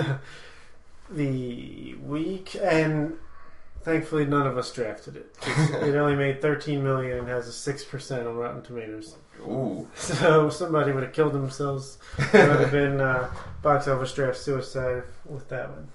the 1.10 1.94
week, 1.94 2.54
and 2.62 3.18
thankfully 3.84 4.24
none 4.24 4.46
of 4.46 4.58
us 4.58 4.72
drafted 4.72 5.16
it. 5.16 5.36
it 5.46 5.94
only 5.94 6.16
made 6.16 6.42
13 6.42 6.82
million 6.82 7.18
and 7.18 7.28
has 7.28 7.46
a 7.48 7.72
6% 7.72 8.26
on 8.26 8.36
Rotten 8.36 8.62
Tomatoes. 8.62 9.16
Ooh, 9.40 9.86
So 9.94 10.48
somebody 10.48 10.92
would 10.92 11.02
have 11.02 11.12
killed 11.12 11.32
themselves. 11.32 11.98
It 12.18 12.32
would 12.32 12.60
have 12.60 12.72
been 12.72 13.00
uh, 13.00 13.30
box 13.62 13.86
office 13.86 14.12
draft 14.12 14.38
suicide 14.38 15.04
with 15.26 15.48
that 15.50 15.70
one. 15.70 15.88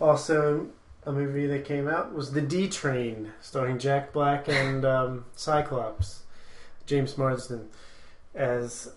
Also, 0.00 0.68
a 1.06 1.12
movie 1.12 1.46
that 1.46 1.64
came 1.64 1.86
out 1.88 2.14
was 2.14 2.32
The 2.32 2.40
D 2.40 2.68
Train, 2.68 3.32
starring 3.40 3.78
Jack 3.78 4.12
Black 4.12 4.48
and 4.48 4.84
um, 4.84 5.24
Cyclops, 5.36 6.22
James 6.86 7.16
Marsden 7.18 7.68
as 8.34 8.92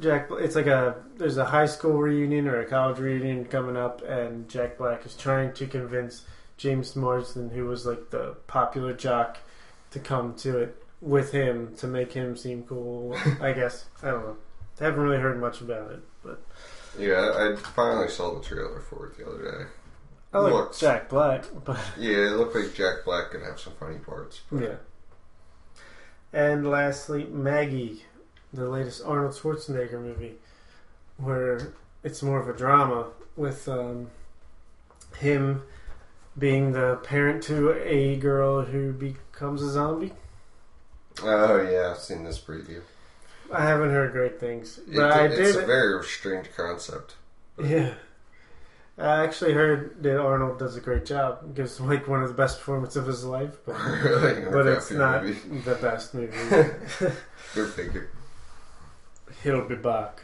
Jack. 0.00 0.28
It's 0.32 0.56
like 0.56 0.66
a 0.66 1.02
there's 1.16 1.36
a 1.36 1.44
high 1.44 1.66
school 1.66 1.94
reunion 1.94 2.48
or 2.48 2.60
a 2.60 2.66
college 2.66 2.98
reunion 2.98 3.44
coming 3.44 3.76
up, 3.76 4.02
and 4.02 4.48
Jack 4.48 4.78
Black 4.78 5.04
is 5.04 5.14
trying 5.14 5.52
to 5.54 5.66
convince 5.66 6.24
James 6.62 6.94
Marsden, 6.94 7.50
who 7.50 7.66
was 7.66 7.84
like 7.84 8.10
the 8.10 8.36
popular 8.46 8.92
jock, 8.92 9.38
to 9.90 9.98
come 9.98 10.32
to 10.36 10.58
it 10.58 10.82
with 11.00 11.32
him 11.32 11.74
to 11.78 11.88
make 11.88 12.12
him 12.12 12.36
seem 12.36 12.62
cool. 12.62 13.16
I 13.40 13.52
guess 13.52 13.86
I 14.00 14.12
don't 14.12 14.24
know. 14.24 14.36
I 14.80 14.84
haven't 14.84 15.00
really 15.00 15.18
heard 15.18 15.40
much 15.40 15.60
about 15.60 15.90
it, 15.90 16.00
but 16.22 16.40
Yeah, 16.96 17.32
I 17.36 17.56
finally 17.56 18.08
saw 18.08 18.34
the 18.38 18.44
trailer 18.44 18.80
for 18.80 19.06
it 19.08 19.18
the 19.18 19.26
other 19.28 19.42
day. 19.42 19.64
I 20.32 20.38
like 20.38 20.52
Looks- 20.52 20.78
Jack 20.80 21.08
Black. 21.08 21.44
But 21.64 21.80
Yeah, 21.98 22.28
it 22.28 22.36
looked 22.36 22.54
like 22.54 22.74
Jack 22.74 23.04
Black 23.04 23.30
could 23.32 23.42
have 23.42 23.58
some 23.58 23.72
funny 23.80 23.98
parts. 23.98 24.42
but- 24.50 24.62
yeah. 24.62 24.76
And 26.32 26.70
lastly, 26.70 27.24
Maggie, 27.24 28.04
the 28.52 28.68
latest 28.68 29.02
Arnold 29.04 29.32
Schwarzenegger 29.34 30.00
movie, 30.00 30.36
where 31.18 31.74
it's 32.04 32.22
more 32.22 32.40
of 32.40 32.48
a 32.48 32.56
drama 32.56 33.08
with 33.36 33.68
um, 33.68 34.10
him 35.18 35.62
being 36.38 36.72
the 36.72 36.96
parent 37.02 37.42
to 37.44 37.72
a 37.86 38.16
girl 38.16 38.62
who 38.62 38.92
becomes 38.92 39.62
a 39.62 39.70
zombie. 39.70 40.12
Oh 41.22 41.60
yeah, 41.60 41.90
I've 41.90 41.98
seen 41.98 42.24
this 42.24 42.40
preview. 42.40 42.80
I 43.52 43.64
haven't 43.66 43.90
heard 43.90 44.12
great 44.12 44.40
things, 44.40 44.78
It- 44.78 44.96
but 44.96 45.12
I 45.12 45.26
it's 45.26 45.56
a 45.56 45.66
very 45.66 46.02
strange 46.04 46.48
concept. 46.56 47.16
Yeah. 47.62 47.92
I 48.98 49.24
actually 49.24 49.52
heard 49.54 50.02
that 50.02 50.18
Arnold 50.20 50.58
does 50.58 50.76
a 50.76 50.80
great 50.80 51.06
job. 51.06 51.54
Gives 51.54 51.80
like 51.80 52.06
one 52.08 52.22
of 52.22 52.28
the 52.28 52.34
best 52.34 52.58
performances 52.58 52.96
of 52.96 53.06
his 53.06 53.24
life, 53.24 53.56
but, 53.64 53.72
really, 54.04 54.42
but 54.50 54.66
it's 54.66 54.90
not 54.90 55.24
movie. 55.24 55.58
the 55.60 55.74
best 55.76 56.12
movie. 56.14 56.36
Good 57.54 57.68
figure. 57.70 58.10
He'll 59.42 59.66
be 59.66 59.76
back. 59.76 60.22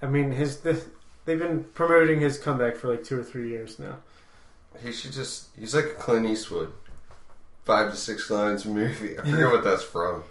I 0.00 0.06
mean, 0.06 0.30
his 0.32 0.58
the, 0.60 0.80
they've 1.24 1.38
been 1.38 1.64
promoting 1.74 2.20
his 2.20 2.38
comeback 2.38 2.76
for 2.76 2.88
like 2.88 3.02
two 3.04 3.18
or 3.20 3.24
three 3.24 3.48
years 3.50 3.78
now. 3.78 3.96
He 4.82 4.92
should 4.92 5.12
just—he's 5.12 5.74
like 5.74 5.86
a 5.86 5.94
Clint 5.94 6.26
Eastwood. 6.26 6.72
Five 7.64 7.90
to 7.90 7.96
six 7.96 8.30
lines 8.30 8.64
a 8.64 8.68
movie. 8.68 9.18
I 9.18 9.22
forget 9.22 9.50
what 9.52 9.64
that's 9.64 9.82
from. 9.82 10.24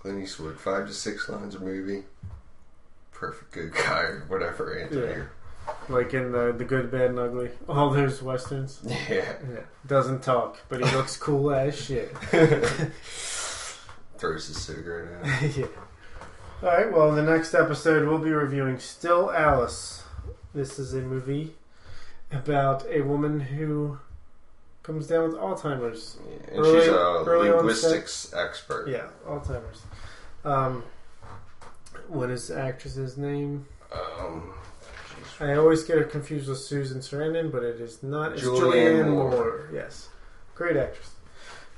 Clint 0.00 0.22
Eastwood, 0.22 0.58
five 0.60 0.86
to 0.86 0.92
six 0.92 1.28
lines 1.28 1.54
a 1.54 1.60
movie. 1.60 2.04
Perfect 3.12 3.52
good 3.52 3.72
guy 3.72 4.02
or 4.02 4.24
whatever. 4.28 4.78
Anthony. 4.78 5.06
Yeah. 5.06 5.22
Like 5.88 6.14
in 6.14 6.32
the 6.32 6.52
the 6.56 6.64
Good, 6.64 6.90
Bad, 6.90 7.10
and 7.10 7.18
Ugly, 7.18 7.50
all 7.68 7.90
those 7.90 8.22
westerns. 8.22 8.80
Yeah. 8.84 8.96
Yeah, 9.08 9.32
doesn't 9.86 10.22
talk, 10.22 10.58
but 10.68 10.84
he 10.84 10.96
looks 10.96 11.16
cool 11.16 11.52
as 11.52 11.80
shit. 11.80 12.14
Throws 14.18 14.48
his 14.48 14.60
cigarette 14.62 15.24
out. 15.24 15.56
yeah. 15.56 15.66
All 16.62 16.68
right. 16.68 16.92
Well, 16.92 17.10
in 17.10 17.16
the 17.24 17.30
next 17.30 17.54
episode, 17.54 18.08
we'll 18.08 18.18
be 18.18 18.30
reviewing 18.30 18.78
Still 18.78 19.30
Alice. 19.32 20.02
This 20.54 20.78
is 20.78 20.94
a 20.94 21.00
movie 21.02 21.54
about 22.32 22.84
a 22.90 23.00
woman 23.02 23.40
who 23.40 23.98
comes 24.82 25.06
down 25.06 25.28
with 25.28 25.36
Alzheimer's. 25.38 26.16
Yeah, 26.28 26.36
And 26.56 26.58
Early- 26.66 26.80
she's 26.80 26.88
a 26.88 27.20
linguistics 27.56 28.32
expert. 28.34 28.88
Yeah, 28.88 29.08
Alzheimer's. 29.26 29.82
Um, 30.44 30.84
what 32.08 32.30
is 32.30 32.48
the 32.48 32.58
actress's 32.60 33.16
name? 33.16 33.66
Um, 33.92 34.54
I 35.40 35.54
always 35.54 35.84
get 35.84 35.98
her 35.98 36.04
confused 36.04 36.48
with 36.48 36.58
Susan 36.58 37.00
Sarandon, 37.00 37.50
but 37.50 37.62
it 37.62 37.80
is 37.80 38.02
not. 38.02 38.32
It's 38.32 38.42
Julianne 38.42 39.04
Julianne 39.04 39.08
Moore. 39.10 39.30
Moore. 39.30 39.68
Yes, 39.72 40.08
great 40.54 40.76
actress. 40.76 41.10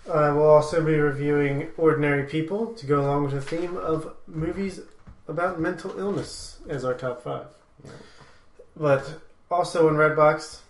Uh, 0.07 0.33
we'll 0.35 0.49
also 0.49 0.83
be 0.85 0.95
reviewing 0.99 1.69
Ordinary 1.77 2.25
People 2.25 2.73
to 2.75 2.87
go 2.87 3.01
along 3.01 3.25
with 3.25 3.33
the 3.33 3.41
theme 3.43 3.77
of 3.77 4.15
movies 4.27 4.81
about 5.27 5.61
mental 5.61 5.99
illness 5.99 6.59
as 6.69 6.85
our 6.85 6.95
top 6.95 7.23
five. 7.23 7.47
Yeah. 7.85 7.91
But 8.77 9.21
also 9.51 9.89
in 9.89 9.95
Redbox 9.95 10.61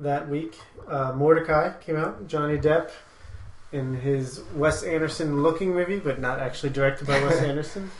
that 0.00 0.28
week, 0.28 0.56
uh, 0.88 1.12
Mortdecai 1.12 1.80
came 1.80 1.96
out. 1.96 2.26
Johnny 2.26 2.58
Depp 2.58 2.90
in 3.72 3.94
his 4.00 4.42
Wes 4.54 4.82
Anderson 4.82 5.42
looking 5.42 5.74
movie, 5.74 5.98
but 5.98 6.20
not 6.20 6.38
actually 6.40 6.70
directed 6.70 7.06
by 7.06 7.22
Wes 7.22 7.36
Anderson. 7.42 7.90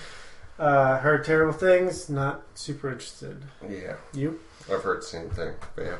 Uh, 0.59 0.99
heard 0.99 1.25
terrible 1.25 1.53
things. 1.53 2.09
Not 2.11 2.43
super 2.55 2.91
interested. 2.91 3.43
yeah, 3.69 3.97
You? 4.13 4.39
I've 4.71 4.83
heard 4.83 4.99
the 5.03 5.07
same 5.07 5.31
thing. 5.31 5.55
But 5.75 5.85
yeah. 5.87 5.97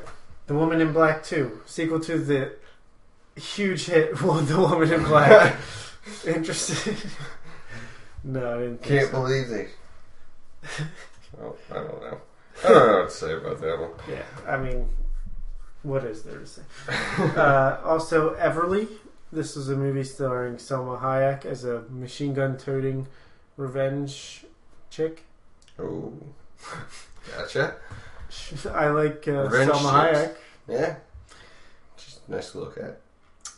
The 0.47 0.53
Woman 0.53 0.79
in 0.81 0.93
Black 0.93 1.23
2, 1.23 1.61
sequel 1.65 1.99
to 2.01 2.17
the 2.17 2.53
huge 3.35 3.85
hit 3.85 4.15
The 4.17 4.57
Woman 4.57 4.91
in 4.93 5.03
Black. 5.03 5.55
Interested? 6.27 6.97
no, 8.23 8.55
I 8.55 8.57
didn't 8.59 8.77
think 8.83 8.99
Can't 8.99 9.11
so. 9.11 9.21
believe 9.21 9.47
they. 9.49 9.67
Well, 11.37 11.57
I 11.71 11.75
don't 11.75 12.01
know. 12.01 12.21
I 12.63 12.67
don't 12.69 12.87
know 12.87 12.99
what 12.99 13.09
to 13.09 13.15
say 13.15 13.33
about 13.33 13.59
that 13.61 13.79
one. 13.79 13.91
Yeah, 14.09 14.23
I 14.47 14.57
mean, 14.57 14.89
what 15.83 16.03
is 16.05 16.23
there 16.23 16.39
to 16.39 16.45
say? 16.45 16.61
uh, 17.35 17.77
also, 17.83 18.35
Everly. 18.35 18.87
This 19.31 19.57
is 19.57 19.69
a 19.69 19.75
movie 19.75 20.03
starring 20.03 20.57
Salma 20.57 21.01
Hayek 21.01 21.43
as 21.45 21.65
a 21.65 21.81
machine 21.89 22.35
gun 22.35 22.55
toting 22.57 23.07
revenge 23.57 24.45
chick. 24.91 25.23
Oh, 25.79 26.13
gotcha. 27.35 27.75
I 28.71 28.89
like 28.89 29.27
uh, 29.27 29.49
Salma 29.49 29.65
chicks. 29.65 29.77
Hayek. 29.77 30.35
Yeah, 30.67 30.95
just 31.97 32.29
nice 32.29 32.51
to 32.51 32.59
look 32.59 32.77
at. 32.77 32.99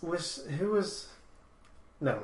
Was 0.01 0.45
who 0.57 0.71
was? 0.71 1.09
No, 2.01 2.19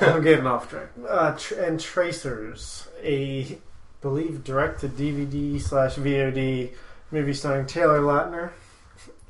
I'm 0.00 0.22
getting 0.22 0.46
off 0.46 0.68
track. 0.68 0.88
Uh, 1.08 1.36
tr- 1.36 1.54
and 1.54 1.80
Tracers, 1.80 2.88
a 3.02 3.58
believe 4.02 4.44
direct 4.44 4.80
to 4.80 4.88
DVD 4.88 5.60
slash 5.60 5.94
VOD 5.96 6.72
movie 7.10 7.32
starring 7.34 7.66
Taylor 7.66 8.00
Lautner, 8.00 8.50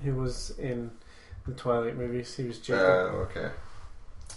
who 0.03 0.14
was 0.14 0.51
in 0.59 0.91
the 1.47 1.53
Twilight 1.55 1.97
movies. 1.97 2.35
He 2.37 2.45
was 2.45 2.59
Oh, 2.59 2.62
Jacob. 2.62 3.14
okay. 3.31 3.51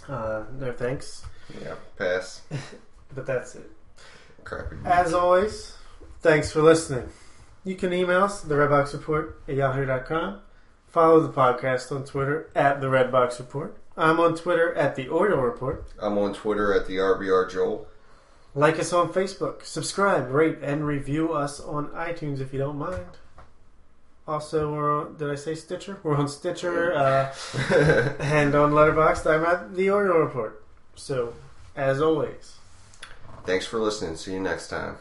Uh, 0.08 0.44
no 0.58 0.72
thanks, 0.72 1.24
Yeah, 1.62 1.74
pass. 1.98 2.42
but 3.14 3.26
that's 3.26 3.54
it. 3.56 3.68
Crappy. 4.44 4.76
As 4.84 5.12
always, 5.12 5.76
thanks 6.20 6.52
for 6.52 6.62
listening. 6.62 7.08
You 7.64 7.74
can 7.74 7.92
email 7.92 8.22
us, 8.24 8.42
the 8.42 8.54
Redbox 8.54 8.92
Report 8.92 9.40
at 9.48 9.56
yahoo.com. 9.56 10.40
Follow 10.86 11.20
the 11.20 11.32
podcast 11.32 11.90
on 11.90 12.04
Twitter 12.04 12.48
at 12.54 12.80
the 12.80 12.86
Redbox 12.86 13.38
Report. 13.40 13.76
I'm 13.96 14.20
on 14.20 14.36
Twitter 14.36 14.72
at 14.74 14.94
the 14.94 15.08
Oriole 15.08 15.40
Report. 15.40 15.84
I'm 16.00 16.18
on 16.18 16.32
Twitter 16.34 16.72
at 16.72 16.86
the 16.86 16.96
RBR 16.98 17.50
Joel. 17.50 17.88
Like 18.56 18.80
us 18.80 18.92
on 18.92 19.12
Facebook. 19.12 19.64
Subscribe, 19.64 20.30
rate, 20.30 20.58
and 20.62 20.86
review 20.86 21.32
us 21.32 21.60
on 21.60 21.88
iTunes 21.88 22.40
if 22.40 22.52
you 22.52 22.58
don't 22.58 22.78
mind. 22.78 23.18
Also, 24.26 24.72
we're 24.72 25.00
on, 25.00 25.16
did 25.16 25.30
I 25.30 25.36
say 25.36 25.54
Stitcher? 25.54 25.98
We're 26.02 26.16
on 26.16 26.26
Stitcher 26.26 26.92
uh, 26.94 27.34
and 28.18 28.54
on 28.56 28.72
Letterboxd. 28.72 29.30
I'm 29.30 29.44
at 29.44 29.76
the 29.76 29.90
Oriole 29.90 30.18
Report. 30.18 30.64
So, 30.96 31.34
as 31.76 32.00
always, 32.00 32.56
Thanks 33.46 33.64
for 33.64 33.78
listening. 33.78 34.16
See 34.16 34.32
you 34.32 34.40
next 34.40 34.68
time. 34.68 34.96